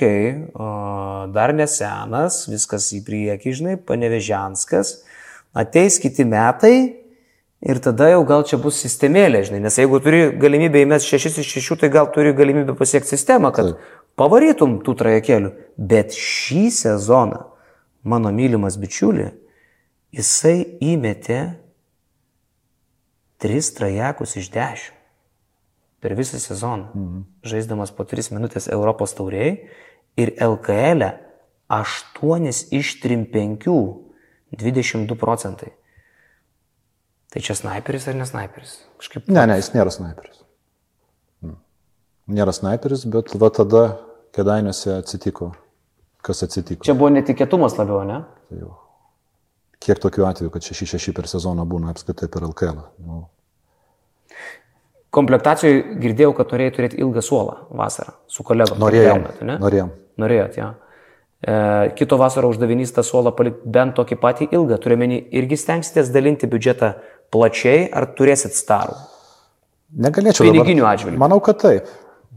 dar 1.36 1.52
nesenas, 1.54 2.40
viskas 2.50 2.88
į 2.98 3.04
priekį, 3.06 3.54
žinai, 3.60 3.76
panevežianskas, 3.78 4.96
ateis 5.54 6.00
kiti 6.02 6.26
metai 6.26 6.74
ir 7.62 7.82
tada 7.86 8.10
jau 8.16 8.24
gal 8.26 8.48
čia 8.50 8.58
bus 8.58 8.82
sistemėlė, 8.82 9.44
žinai, 9.46 9.62
nes 9.62 9.78
jeigu 9.78 10.02
turi 10.02 10.24
galimybę 10.42 10.82
įmesti 10.88 11.20
6 11.22 11.44
iš 11.44 11.54
6, 11.60 11.78
tai 11.84 11.94
gal 11.94 12.10
turi 12.16 12.34
galimybę 12.34 12.74
pasiekti 12.82 13.14
sistemą, 13.14 13.54
kad 13.54 13.76
Taip. 13.76 13.94
pavarytum 14.18 14.80
tų 14.82 14.98
trajekėlių. 15.04 15.54
Bet 15.78 16.18
šį 16.18 16.66
sezoną 16.82 17.46
mano 18.06 18.32
mylimas 18.32 18.78
bičiuli, 18.80 19.32
jisai 20.16 20.78
įmetė 20.86 21.40
tris 23.42 23.74
trajekus 23.76 24.38
iš 24.40 24.52
dešimt 24.54 24.94
per 26.06 26.14
visą 26.14 26.38
sezoną, 26.38 26.92
mhm. 26.94 27.22
žaisdamas 27.50 27.90
po 27.96 28.06
tris 28.06 28.30
minutės 28.30 28.70
Europos 28.70 29.16
tauriai 29.18 29.56
ir 30.22 30.36
LKL 30.38 31.02
8 31.74 32.46
e 32.46 32.54
iš 32.78 32.92
3-5 33.02 33.66
22 34.54 35.18
procentai. 35.18 35.74
Tai 37.34 37.42
čia 37.42 37.56
sniperis 37.58 38.06
ar 38.08 38.16
ne 38.16 38.26
sniperis? 38.30 38.78
Kažkaip. 39.02 39.26
Ne, 39.28 39.48
ne, 39.50 39.58
jis 39.60 39.74
nėra 39.74 39.92
sniperis. 39.92 40.44
Mm. 41.44 41.58
Nėra 42.38 42.54
sniperis, 42.56 43.04
bet 43.12 43.34
va 43.42 43.50
tada 43.52 43.84
kedainėse 44.38 44.94
atsitiko, 45.02 45.50
kas 46.26 46.44
atsitiko. 46.48 46.86
Čia 46.88 46.98
buvo 46.98 47.12
netikėtumas 47.14 47.78
labiau, 47.80 48.02
ne? 48.08 48.24
Tai 48.50 48.60
jau. 48.64 48.74
Kiek 49.86 50.02
tokių 50.02 50.26
atvejų, 50.26 50.52
kad 50.54 50.66
6-6 50.66 51.14
per 51.14 51.30
sezoną 51.30 51.66
būna 51.70 51.92
apskritai 51.94 52.30
per 52.32 52.48
LKL? 52.48 52.80
Nu, 53.06 53.26
Komplektacijoje 55.16 56.00
girdėjau, 56.04 56.34
kad 56.36 56.52
norėjai 56.52 56.74
turėti 56.76 56.98
ilgą 57.00 57.22
suolą 57.24 57.60
vasarą 57.72 58.18
su 58.28 58.44
kolegom. 58.44 58.82
norėjom. 58.82 59.22
Ne? 59.48 59.56
Norėjom. 59.64 59.94
Norėjot, 60.20 60.58
ja. 60.60 60.74
E, 61.40 61.56
kito 61.96 62.18
vasaro 62.20 62.50
uždavinys 62.52 62.92
tą 62.96 63.04
suolą 63.06 63.32
palikti 63.38 63.72
bent 63.78 63.96
tokį 63.96 64.18
patį 64.20 64.48
ilgą. 64.58 64.80
Turiuomenį, 64.84 65.22
irgi 65.40 65.60
stengsitės 65.62 66.12
dalinti 66.12 66.50
biudžetą 66.52 66.96
plačiai, 67.32 67.86
ar 67.96 68.10
turėsit 68.18 68.58
starų? 68.60 68.98
Negalėčiau. 70.04 70.50
Piniginių 70.50 70.88
atžvilgių. 70.90 71.22
Manau, 71.22 71.40
kad 71.44 71.62
taip. 71.64 71.88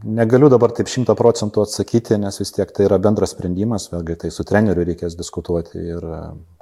Negaliu 0.03 0.47
dabar 0.47 0.71
taip 0.71 0.87
šimta 0.87 1.11
procentų 1.19 1.65
atsakyti, 1.65 2.15
nes 2.21 2.39
vis 2.39 2.53
tiek 2.55 2.69
tai 2.71 2.85
yra 2.87 2.99
bendras 3.03 3.33
sprendimas, 3.33 3.89
vėlgi 3.91 4.15
tai 4.21 4.29
su 4.31 4.45
treneriu 4.47 4.85
reikės 4.87 5.17
diskutuoti 5.19 5.81
ir 5.81 6.05
e, 6.07 6.19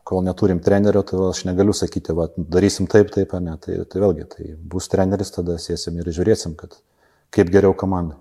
kol 0.07 0.23
neturim 0.25 0.57
trenerio, 0.63 1.03
tai 1.05 1.19
aš 1.27 1.43
negaliu 1.45 1.75
sakyti, 1.77 2.15
va, 2.17 2.29
darysim 2.37 2.87
taip, 2.89 3.11
taip, 3.13 3.35
ar 3.37 3.43
ne. 3.45 3.53
Tai, 3.61 3.75
tai 3.85 4.01
vėlgi, 4.01 4.25
tai 4.31 4.47
bus 4.57 4.89
treneris, 4.89 5.29
tada 5.35 5.59
sėsim 5.61 5.99
ir 6.01 6.09
žiūrėsim, 6.15 6.55
kad 6.57 6.79
kaip 7.35 7.51
geriau 7.53 7.75
komandai. 7.77 8.17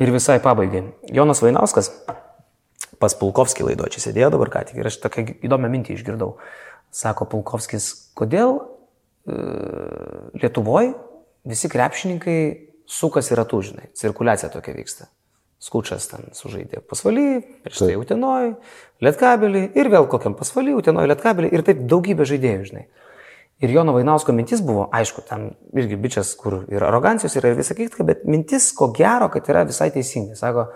Ir 0.00 0.12
visai 0.14 0.38
pabaigai. 0.44 0.86
Jonas 1.12 1.42
Vainauskas 1.44 1.90
pas 3.00 3.16
Pulkovskį 3.16 3.66
laido 3.68 3.88
čia 3.92 4.00
sėdėjo 4.00 4.30
dabar 4.32 4.52
ką 4.52 4.62
tik 4.70 4.80
ir 4.80 4.88
aš 4.88 4.96
tokią 5.02 5.26
įdomią 5.44 5.70
mintį 5.72 5.96
išgirdau. 5.96 6.38
Sako 6.94 7.28
Pulkovskis, 7.28 7.90
kodėl 8.16 8.62
e, 9.28 9.36
Lietuvoje 10.40 10.94
visi 11.48 11.68
krepšininkai 11.72 12.38
sukasi 12.90 13.36
ratų, 13.38 13.62
žinai, 13.70 13.88
cirkuliacija 13.98 14.50
tokia 14.52 14.74
vyksta. 14.76 15.08
Skučas 15.62 16.04
ten 16.10 16.28
sužaidė 16.36 16.82
pasvalį, 16.84 17.28
prieš 17.64 17.80
tai. 17.80 17.94
Utenoj, 17.96 18.52
Lietkabelį 19.02 19.62
ir 19.78 19.88
vėl 19.92 20.06
kokiam 20.12 20.36
pasvalį, 20.36 20.74
Utenoj, 20.82 21.08
Lietkabelį 21.10 21.50
ir 21.56 21.64
taip 21.66 21.80
daugybė 21.88 22.26
žaidėjų, 22.28 22.66
žinai. 22.68 22.84
Ir 23.64 23.72
Jono 23.72 23.94
Vainausko 23.96 24.34
mintis 24.36 24.60
buvo, 24.60 24.84
aišku, 24.92 25.22
ten 25.24 25.46
irgi 25.72 25.96
bičias, 25.96 26.34
kur 26.36 26.58
ir 26.68 26.84
arogancijos 26.84 27.38
yra 27.40 27.54
ir 27.54 27.56
visą 27.56 27.72
kitką, 27.78 28.04
bet 28.04 28.26
mintis, 28.28 28.68
ko 28.76 28.90
gero, 28.92 29.30
kad 29.32 29.48
yra 29.48 29.64
visai 29.64 29.88
teisinga. 29.94 30.36
Sako, 30.36 30.66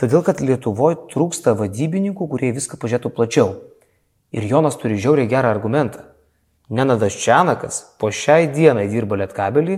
todėl, 0.00 0.22
kad 0.24 0.40
Lietuvoje 0.40 1.02
trūksta 1.12 1.52
vadybininkų, 1.58 2.30
kurie 2.32 2.54
viską 2.56 2.80
pažiūrėtų 2.80 3.12
plačiau. 3.12 3.50
Ir 4.32 4.48
Jonas 4.48 4.80
turi 4.80 4.96
žiauriai 4.96 5.28
gerą 5.28 5.52
argumentą. 5.52 6.06
Nenadas 6.72 7.12
Čianakas 7.20 7.82
po 8.00 8.08
šiai 8.08 8.48
dienai 8.48 8.88
dirba 8.88 9.20
Lietkabelį, 9.20 9.76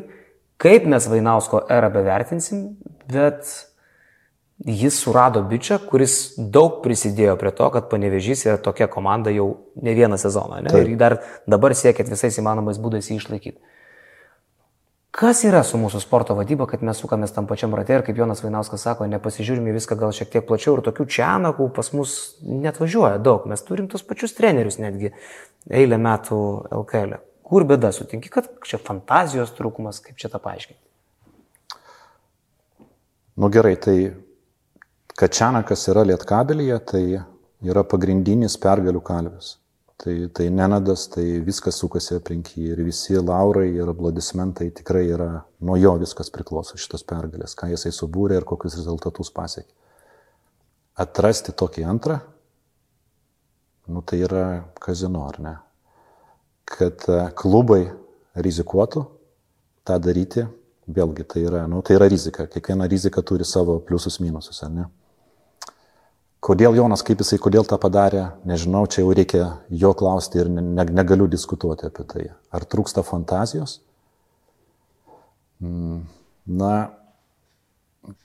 kaip 0.62 0.86
mes 0.88 1.08
Vainausko 1.10 1.64
erą 1.72 1.90
bevertinsim, 1.94 2.68
bet 3.12 3.48
jis 4.64 4.98
surado 5.02 5.42
bičią, 5.44 5.78
kuris 5.90 6.34
daug 6.38 6.80
prisidėjo 6.84 7.36
prie 7.40 7.52
to, 7.52 7.68
kad 7.74 7.90
panevežys 7.90 8.46
yra 8.46 8.56
tokia 8.62 8.88
komanda 8.88 9.32
jau 9.34 9.50
ne 9.82 9.94
vieną 9.94 10.16
sezoną. 10.20 10.62
Ne? 10.64 10.72
Taip. 10.72 10.88
Ir 10.88 11.00
dar 11.00 11.18
dabar 11.46 11.76
siekit 11.76 12.08
visais 12.08 12.38
įmanomais 12.40 12.80
būdais 12.80 13.10
jį 13.10 13.20
išlaikyti. 13.20 13.60
Kas 15.16 15.40
yra 15.48 15.62
su 15.64 15.78
mūsų 15.80 16.02
sporto 16.02 16.34
vadyba, 16.36 16.66
kad 16.68 16.82
mes 16.84 16.98
sukamės 17.00 17.32
tam 17.32 17.46
pačiam 17.48 17.72
rate 17.72 17.94
ir 17.94 18.02
kaip 18.04 18.18
Jonas 18.20 18.42
Vainauskas 18.44 18.82
sako, 18.84 19.06
nepasižiūrime 19.08 19.72
viską 19.72 19.96
gal 19.96 20.12
šiek 20.12 20.28
tiek 20.34 20.44
plačiau 20.44 20.74
ir 20.76 20.82
tokių 20.84 21.06
čianakų 21.08 21.70
pas 21.72 21.88
mus 21.96 22.16
net 22.44 22.76
važiuoja 22.82 23.16
daug. 23.24 23.46
Mes 23.48 23.64
turim 23.64 23.88
tos 23.88 24.04
pačius 24.04 24.36
trenerius 24.36 24.76
netgi 24.76 25.14
eilę 25.72 25.96
metų 26.04 26.40
LKL. 26.82 27.16
Kur 27.46 27.62
bėda, 27.68 27.92
sutinki, 27.94 28.30
kad 28.32 28.48
čia 28.66 28.80
fantazijos 28.82 29.52
trūkumas, 29.54 30.00
kaip 30.02 30.18
čia 30.18 30.30
tą 30.32 30.40
paaiškinti? 30.42 30.82
Nu 33.36 33.50
gerai, 33.52 33.76
tai 33.76 33.96
kad 35.16 35.34
Čianakas 35.36 35.86
yra 35.92 36.02
lietkabelyje, 36.08 36.78
tai 36.90 37.04
yra 37.64 37.84
pagrindinis 37.86 38.56
pergalių 38.60 39.02
kalvis. 39.04 39.56
Tai, 39.96 40.14
tai 40.36 40.50
nenadas, 40.52 41.06
tai 41.08 41.24
viskas 41.44 41.78
sukasi 41.80 42.18
aplink 42.18 42.50
jį 42.52 42.66
ir 42.74 42.82
visi 42.84 43.16
laurai 43.16 43.70
ir 43.70 43.88
aplodismentai 43.88 44.68
tikrai 44.76 45.06
yra 45.08 45.28
nuo 45.64 45.78
jo 45.80 45.94
viskas 46.02 46.28
priklauso 46.34 46.76
šitos 46.76 47.06
pergalės, 47.08 47.56
ką 47.56 47.70
jisai 47.70 47.94
subūrė 47.96 48.36
ir 48.36 48.48
kokius 48.48 48.76
rezultatus 48.76 49.32
pasiekė. 49.32 49.72
Atrasti 51.00 51.54
tokį 51.56 51.86
antrą, 51.88 52.18
nu 53.88 54.04
tai 54.04 54.20
yra 54.26 54.44
kazino, 54.80 55.24
ar 55.30 55.40
ne? 55.40 55.54
Kad 56.66 57.06
e, 57.08 57.18
klubai 57.38 57.84
rizikuotų 58.42 59.04
tą 59.86 59.98
daryti, 60.02 60.46
vėlgi 60.86 61.26
tai 61.30 61.44
yra, 61.46 61.64
nu, 61.70 61.82
tai 61.86 61.96
yra 61.98 62.08
rizika. 62.10 62.48
Kiekviena 62.50 62.88
rizika 62.90 63.22
turi 63.26 63.46
savo 63.46 63.78
pliusus 63.82 64.18
minusus, 64.22 64.62
ar 64.66 64.72
ne? 64.74 64.88
Kodėl 66.46 66.76
Jonas, 66.78 67.02
kaip 67.06 67.22
jisai, 67.22 67.40
kodėl 67.42 67.64
tą 67.66 67.78
padarė, 67.82 68.26
nežinau, 68.46 68.84
čia 68.90 69.00
jau 69.02 69.14
reikia 69.16 69.46
jo 69.70 69.94
klausti 69.98 70.42
ir 70.42 70.50
ne, 70.52 70.62
ne, 70.62 70.84
negaliu 70.94 71.26
diskutuoti 71.30 71.88
apie 71.88 72.04
tai. 72.06 72.26
Ar 72.54 72.66
trūksta 72.70 73.02
fantazijos? 73.06 73.80
Mm, 75.62 76.04
Na, 76.46 76.90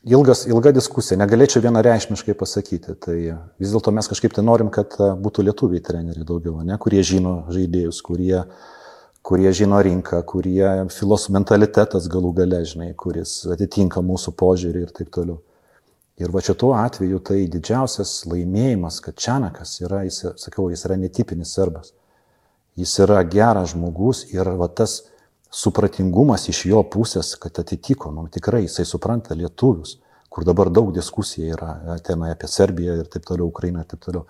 ilgas, 0.04 0.44
ilga 0.50 0.74
diskusija, 0.76 1.18
negalėčiau 1.22 1.64
vienareišmiškai 1.64 2.36
pasakyti. 2.38 2.96
Tai 3.02 3.18
vis 3.62 3.74
dėlto 3.74 3.94
mes 3.96 4.10
kažkaip 4.12 4.36
tai 4.36 4.44
norim, 4.46 4.72
kad 4.74 4.96
e, 5.00 5.12
būtų 5.22 5.46
lietuviai 5.48 5.84
treneriai 5.86 6.28
daugiau, 6.28 6.60
ne, 6.66 6.78
kurie 6.82 7.04
žino 7.06 7.42
žaidėjus, 7.54 8.02
kurie, 8.06 8.42
kurie 9.26 9.54
žino 9.58 9.80
rinką, 9.86 10.22
kurie 10.28 10.66
filos 10.94 11.30
mentalitetas 11.34 12.10
galų 12.12 12.34
gale, 12.42 12.64
žinai, 12.68 12.92
kuris 12.98 13.42
atitinka 13.54 14.04
mūsų 14.06 14.36
požiūrį 14.40 14.86
ir 14.88 14.94
taip 14.98 15.14
toliau. 15.14 15.42
Ir 16.22 16.30
va 16.34 16.42
šituo 16.44 16.74
atveju 16.78 17.22
tai 17.26 17.46
didžiausias 17.50 18.20
laimėjimas, 18.30 19.00
kad 19.02 19.18
Čianakas 19.18 19.80
yra, 19.82 20.04
jis, 20.06 20.26
sakiau, 20.38 20.68
jis 20.70 20.86
yra 20.86 21.00
netipinis 21.02 21.56
serbas. 21.56 21.96
Jis 22.78 22.94
yra 23.04 23.24
geras 23.28 23.74
žmogus 23.74 24.28
ir 24.32 24.48
va 24.60 24.68
tas 24.70 25.02
supratingumas 25.52 26.48
iš 26.52 26.66
jo 26.70 26.84
pusės, 26.88 27.34
kad 27.42 27.60
atitiko, 27.60 28.12
nu 28.16 28.28
tikrai 28.32 28.64
jisai 28.66 28.86
supranta 28.88 29.36
lietuvius, 29.36 29.98
kur 30.32 30.48
dabar 30.48 30.72
daug 30.72 30.94
diskusijų 30.96 31.52
yra 31.58 31.98
tenai 32.06 32.32
apie 32.36 32.48
Serbiją 32.48 33.02
ir 33.02 33.12
taip 33.12 33.28
toliau, 33.28 33.50
Ukrainą 33.52 33.84
ir 33.84 33.92
taip 33.92 34.06
toliau. 34.06 34.26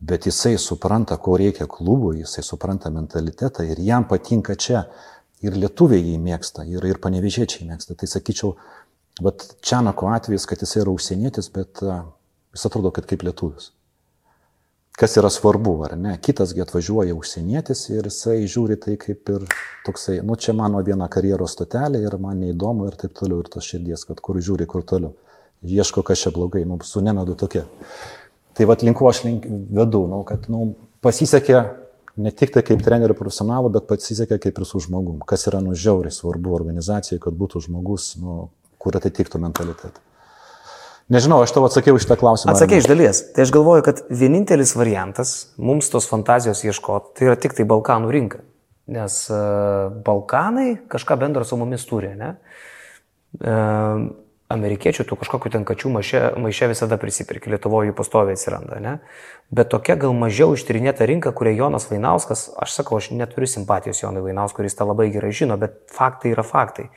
Bet 0.00 0.26
jisai 0.26 0.56
supranta, 0.58 1.18
ko 1.20 1.36
reikia 1.38 1.68
klubui, 1.70 2.22
jisai 2.24 2.42
supranta 2.42 2.90
mentalitetą 2.90 3.66
ir 3.68 3.80
jam 3.84 4.08
patinka 4.08 4.56
čia. 4.56 4.86
Ir 5.40 5.54
lietuviai 5.56 6.02
jį 6.04 6.18
mėgsta, 6.20 6.66
ir, 6.68 6.84
ir 6.84 6.98
panevežėčiai 7.00 7.64
mėgsta. 7.64 7.94
Tai 7.96 8.08
sakyčiau, 8.12 8.50
Bet 9.20 9.56
Čianako 9.60 10.08
atvejis, 10.14 10.46
kad 10.48 10.62
jis 10.62 10.78
yra 10.80 10.92
užsienietis, 10.94 11.50
bet 11.52 11.82
a, 11.84 12.00
jis 12.54 12.66
atrodo, 12.68 12.92
kad 12.94 13.08
kaip 13.08 13.24
lietuvis. 13.26 13.70
Kas 14.98 15.16
yra 15.16 15.30
svarbu, 15.32 15.74
ar 15.86 15.94
ne? 15.96 16.16
Kitasgi 16.20 16.60
atvažiuoja 16.60 17.14
užsienietis 17.16 17.86
ir 17.88 18.08
jisai 18.10 18.44
žiūri 18.50 18.76
tai 18.82 18.96
kaip 19.00 19.30
ir 19.32 19.46
toksai, 19.86 20.18
nu 20.26 20.36
čia 20.36 20.52
mano 20.56 20.82
viena 20.84 21.08
karjeros 21.08 21.54
stotelė 21.56 22.02
ir 22.04 22.16
man 22.20 22.42
neįdomu 22.42 22.88
ir 22.90 22.98
taip 23.00 23.14
toliau, 23.16 23.40
ir 23.40 23.48
tos 23.52 23.68
širdies, 23.70 24.04
kad 24.08 24.20
kur 24.20 24.36
žiūri, 24.36 24.66
kur 24.68 24.84
toliau. 24.84 25.14
Ieško, 25.64 26.02
kas 26.04 26.24
čia 26.24 26.32
blogai, 26.34 26.66
nu 26.68 26.78
su 26.84 27.00
nenadu 27.04 27.36
tokia. 27.38 27.64
Tai 28.56 28.66
vad 28.68 28.84
linku 28.84 29.08
aš 29.08 29.22
link 29.24 29.46
vedu, 29.48 30.02
nu, 30.10 30.20
kad 30.28 30.48
nu, 30.52 30.74
pasisekė 31.04 31.62
ne 32.20 32.32
tik 32.36 32.52
tai 32.54 32.64
kaip 32.66 32.82
trenerių 32.84 33.16
profesionalų, 33.16 33.72
bet 33.78 33.88
pasisekė 33.88 34.40
kaip 34.42 34.60
ir 34.60 34.68
su 34.68 34.82
žmogum. 34.84 35.20
Kas 35.24 35.46
yra 35.48 35.62
nu 35.64 35.72
žiauriai 35.72 36.12
svarbu 36.12 36.52
organizacijai, 36.56 37.20
kad 37.22 37.36
būtų 37.40 37.64
žmogus, 37.68 38.14
nu, 38.20 38.50
kur 38.80 38.96
atitiktų 39.00 39.40
mentalitetą. 39.40 40.09
Nežinau, 41.10 41.40
aš 41.42 41.50
tau 41.56 41.64
atsakiau 41.66 41.98
iš 41.98 42.06
tą 42.06 42.14
klausimą. 42.20 42.54
Atsakė 42.54 42.78
iš 42.78 42.86
dalies. 42.86 43.20
Tai 43.34 43.42
aš 43.42 43.50
galvoju, 43.54 43.82
kad 43.88 44.02
vienintelis 44.14 44.76
variantas 44.78 45.34
mums 45.58 45.90
tos 45.90 46.06
fantazijos 46.06 46.62
ieškoti, 46.62 47.16
tai 47.18 47.26
yra 47.26 47.36
tik 47.40 47.56
tai 47.58 47.66
Balkanų 47.66 48.12
rinka. 48.14 48.44
Nes 48.90 49.16
uh, 49.30 49.90
Balkanai 50.06 50.76
kažką 50.90 51.18
bendro 51.18 51.42
su 51.46 51.58
mumis 51.58 51.82
turi, 51.86 52.12
ne? 52.18 52.36
Uh, 53.42 54.06
amerikiečių 54.50 55.06
tų 55.06 55.18
kažkokių 55.20 55.52
ten 55.54 55.64
kačių 55.66 55.92
maiše, 55.94 56.20
maiše 56.42 56.70
visada 56.72 56.98
prisipirki, 57.00 57.52
Lietuvoje 57.52 57.90
jų 57.90 57.96
pastoviai 57.98 58.38
atsiranda, 58.38 58.80
ne? 58.82 58.96
Bet 59.54 59.70
tokia 59.70 59.96
gal 60.00 60.14
mažiau 60.16 60.54
ištyrinėta 60.56 61.06
rinka, 61.10 61.30
kuria 61.36 61.54
Jonas 61.54 61.86
Vainauskas, 61.90 62.48
aš 62.58 62.74
sakau, 62.80 62.98
aš 62.98 63.12
neturiu 63.14 63.50
simpatijos 63.50 64.02
Jonui 64.02 64.24
Vainauskui, 64.26 64.64
kuris 64.64 64.78
tą 64.78 64.88
labai 64.90 65.08
gerai 65.14 65.30
žino, 65.34 65.58
bet 65.60 65.78
faktai 65.94 66.34
yra 66.34 66.46
faktai. 66.46 66.90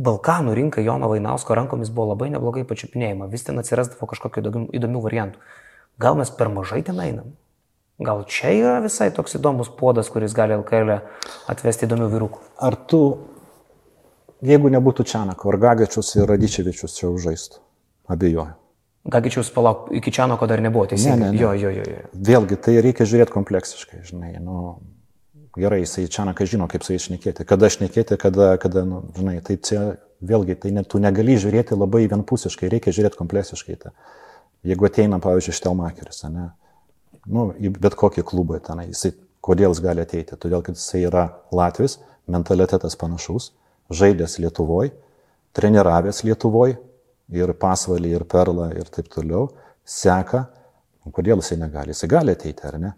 Balkanų 0.00 0.54
rinka 0.56 0.80
Jono 0.84 1.10
Vainausko 1.10 1.54
rankomis 1.56 1.90
buvo 1.92 2.14
labai 2.14 2.30
neblogai 2.32 2.64
pačiupinėjama, 2.68 3.28
vis 3.32 3.44
ten 3.46 3.60
atsirasdavo 3.60 4.08
kažkokių 4.08 4.42
įdomių, 4.42 4.68
įdomių 4.78 5.02
variantų. 5.04 5.42
Gal 6.00 6.16
mes 6.16 6.32
per 6.32 6.48
mažai 6.52 6.80
ten 6.86 7.00
einam? 7.00 7.34
Gal 8.00 8.24
čia 8.24 8.54
yra 8.56 8.78
visai 8.80 9.10
toks 9.12 9.36
įdomus 9.36 9.68
puodas, 9.76 10.08
kuris 10.12 10.32
gali 10.36 10.56
LKL 10.56 10.94
atvesti 11.52 11.84
įdomių 11.84 12.08
vyrukų? 12.14 12.46
Ar 12.64 12.78
tu, 12.88 13.02
jeigu 14.40 14.72
nebūtų 14.72 15.04
Čianako, 15.12 15.52
ar 15.52 15.60
Gagačius 15.66 16.14
ir 16.16 16.28
Radičevičius 16.30 16.96
čia 16.96 17.10
užžaistų? 17.12 17.60
Abejoju. 18.10 18.56
Gagičiaus 19.10 19.52
palauk, 19.52 19.88
iki 19.96 20.12
Čianoko 20.12 20.48
dar 20.48 20.60
nebuvo 20.64 20.86
teisingai. 20.88 21.18
Ne, 21.18 21.28
ne, 21.30 21.36
ne. 21.36 21.40
Jo, 21.40 21.52
jo, 21.56 21.70
jo, 21.72 21.84
jo. 21.88 22.08
Vėlgi, 22.28 22.56
tai 22.60 22.78
reikia 22.84 23.06
žiūrėti 23.08 23.32
kompleksiškai, 23.32 24.02
žinai. 24.08 24.34
Nu, 24.44 24.76
gerai, 25.56 25.80
jisai 25.82 26.06
Čianakas 26.10 26.50
žino, 26.52 26.68
kaip 26.70 26.84
su 26.86 26.94
jais 26.94 27.08
šnekėti, 27.08 27.46
kada 27.48 27.70
šnekėti, 27.72 28.18
kada, 28.20 28.52
kada 28.62 28.84
nu, 28.86 29.02
žinai, 29.16 29.38
tai 29.46 29.56
čia 29.58 29.82
vėlgi, 30.22 30.56
tai 30.62 30.72
net, 30.76 30.88
tu 30.92 31.00
negali 31.02 31.36
žiūrėti 31.40 31.78
labai 31.78 32.04
vienpusiškai, 32.10 32.70
reikia 32.70 32.94
žiūrėti 32.94 33.18
kompleksiškai. 33.18 33.78
Tai. 33.80 33.94
Jeigu 34.66 34.86
ateina, 34.86 35.18
pavyzdžiui, 35.22 35.56
Štelmakeris, 35.56 36.22
ne, 36.30 36.50
nu, 37.26 37.48
į 37.56 37.72
bet 37.80 37.96
kokį 37.98 38.24
klubą 38.28 38.60
ten, 38.64 38.84
jisai, 38.90 39.14
kodėl 39.44 39.72
jis 39.72 39.82
gali 39.84 40.04
ateiti? 40.04 40.36
Todėl, 40.36 40.62
kad 40.66 40.78
jisai 40.78 41.06
yra 41.08 41.26
Latvis, 41.56 41.98
mentalitetas 42.30 42.98
panašus, 43.00 43.50
žaidęs 43.90 44.38
Lietuvoje, 44.44 44.92
treniravęs 45.56 46.22
Lietuvoje 46.28 46.78
ir 47.34 47.52
pasvalį, 47.58 48.14
ir 48.18 48.26
perlą, 48.28 48.70
ir 48.76 48.90
taip 48.92 49.08
toliau, 49.10 49.48
seka, 49.86 50.44
kodėl 51.10 51.40
jisai 51.40 51.58
negali, 51.62 51.94
jisai 51.94 52.10
gali 52.10 52.36
ateiti, 52.36 52.66
ar 52.68 52.78
ne? 52.82 52.92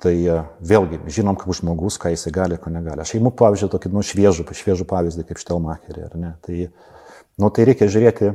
Tai 0.00 0.12
e, 0.16 0.36
vėlgi, 0.64 1.02
žinom, 1.12 1.36
kaip 1.36 1.52
žmogus, 1.58 1.98
ką 2.00 2.14
jisai 2.14 2.32
gali, 2.32 2.56
ko 2.60 2.72
negali. 2.72 3.04
Aš 3.04 3.18
įimu, 3.18 3.34
pavyzdžiui, 3.36 3.68
tokį, 3.74 3.90
nu, 3.92 4.04
šviežų, 4.06 4.46
šviežų 4.56 4.86
pavyzdį 4.88 5.26
kaip 5.28 5.40
Štelmacherį, 5.42 6.06
ar 6.06 6.14
ne? 6.16 6.30
Tai, 6.46 6.56
nu, 7.42 7.50
tai 7.52 7.66
reikia 7.68 7.90
žiūrėti, 7.92 8.32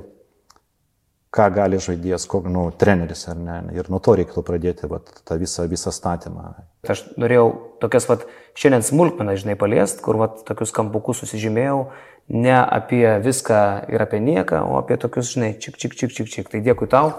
ką 1.36 1.48
gali 1.56 1.82
žaidėjas, 1.82 2.28
nu, 2.54 2.68
treneris, 2.80 3.26
ar 3.32 3.42
ne? 3.42 3.58
Ir 3.76 3.90
nuo 3.92 4.00
to 4.04 4.14
reikėtų 4.20 4.46
pradėti 4.46 4.90
vat, 4.92 5.10
tą 5.26 5.40
visą, 5.42 5.66
visą 5.72 5.94
statymą. 5.96 6.54
Aš 6.86 7.02
norėjau 7.18 7.50
tokias, 7.82 8.08
vat, 8.12 8.30
šiandien 8.54 8.86
smulkmenas, 8.86 9.42
žinai, 9.42 9.58
paliest, 9.60 10.06
kur, 10.06 10.22
vat, 10.22 10.44
tokius 10.48 10.74
kampukus 10.76 11.26
susižymėjau, 11.26 11.82
ne 12.30 12.58
apie 12.62 13.08
viską 13.26 13.62
ir 13.90 14.06
apie 14.06 14.22
nieką, 14.22 14.62
o 14.70 14.78
apie 14.80 15.02
tokius, 15.02 15.34
žinai, 15.34 15.56
čik, 15.58 15.82
čik, 15.82 15.98
čik, 15.98 16.14
čik, 16.14 16.30
čik. 16.32 16.52
Tai 16.54 16.62
dėkui 16.66 16.90
tau. 16.94 17.16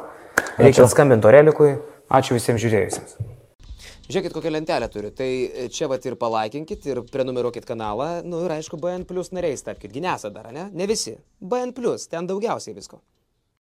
Reikia 0.56 0.86
skambinti 0.90 1.28
Orelikui. 1.28 1.74
Ačiū 2.06 2.38
visiems 2.38 2.62
žiūrėjusiems. 2.62 3.18
Žiūrėkit, 4.06 4.34
kokią 4.36 4.50
lentelę 4.54 4.86
turiu. 4.94 5.10
Tai 5.18 5.28
čia 5.74 5.88
vat 5.90 6.04
ir 6.06 6.14
palaikinkit, 6.20 6.84
ir 6.86 7.00
prenumeruokit 7.10 7.66
kanalą. 7.66 8.20
Nu 8.22 8.44
ir 8.46 8.54
aišku, 8.54 8.78
BN 8.78 9.02
Plus 9.08 9.32
nariais 9.34 9.66
tapkite. 9.66 9.90
Ginesa 9.96 10.30
dar, 10.30 10.52
ne? 10.54 10.68
Ne 10.70 10.86
visi. 10.86 11.16
BN 11.42 11.74
Plus, 11.74 12.06
ten 12.12 12.28
daugiausiai 12.30 12.76
visko. 12.76 13.00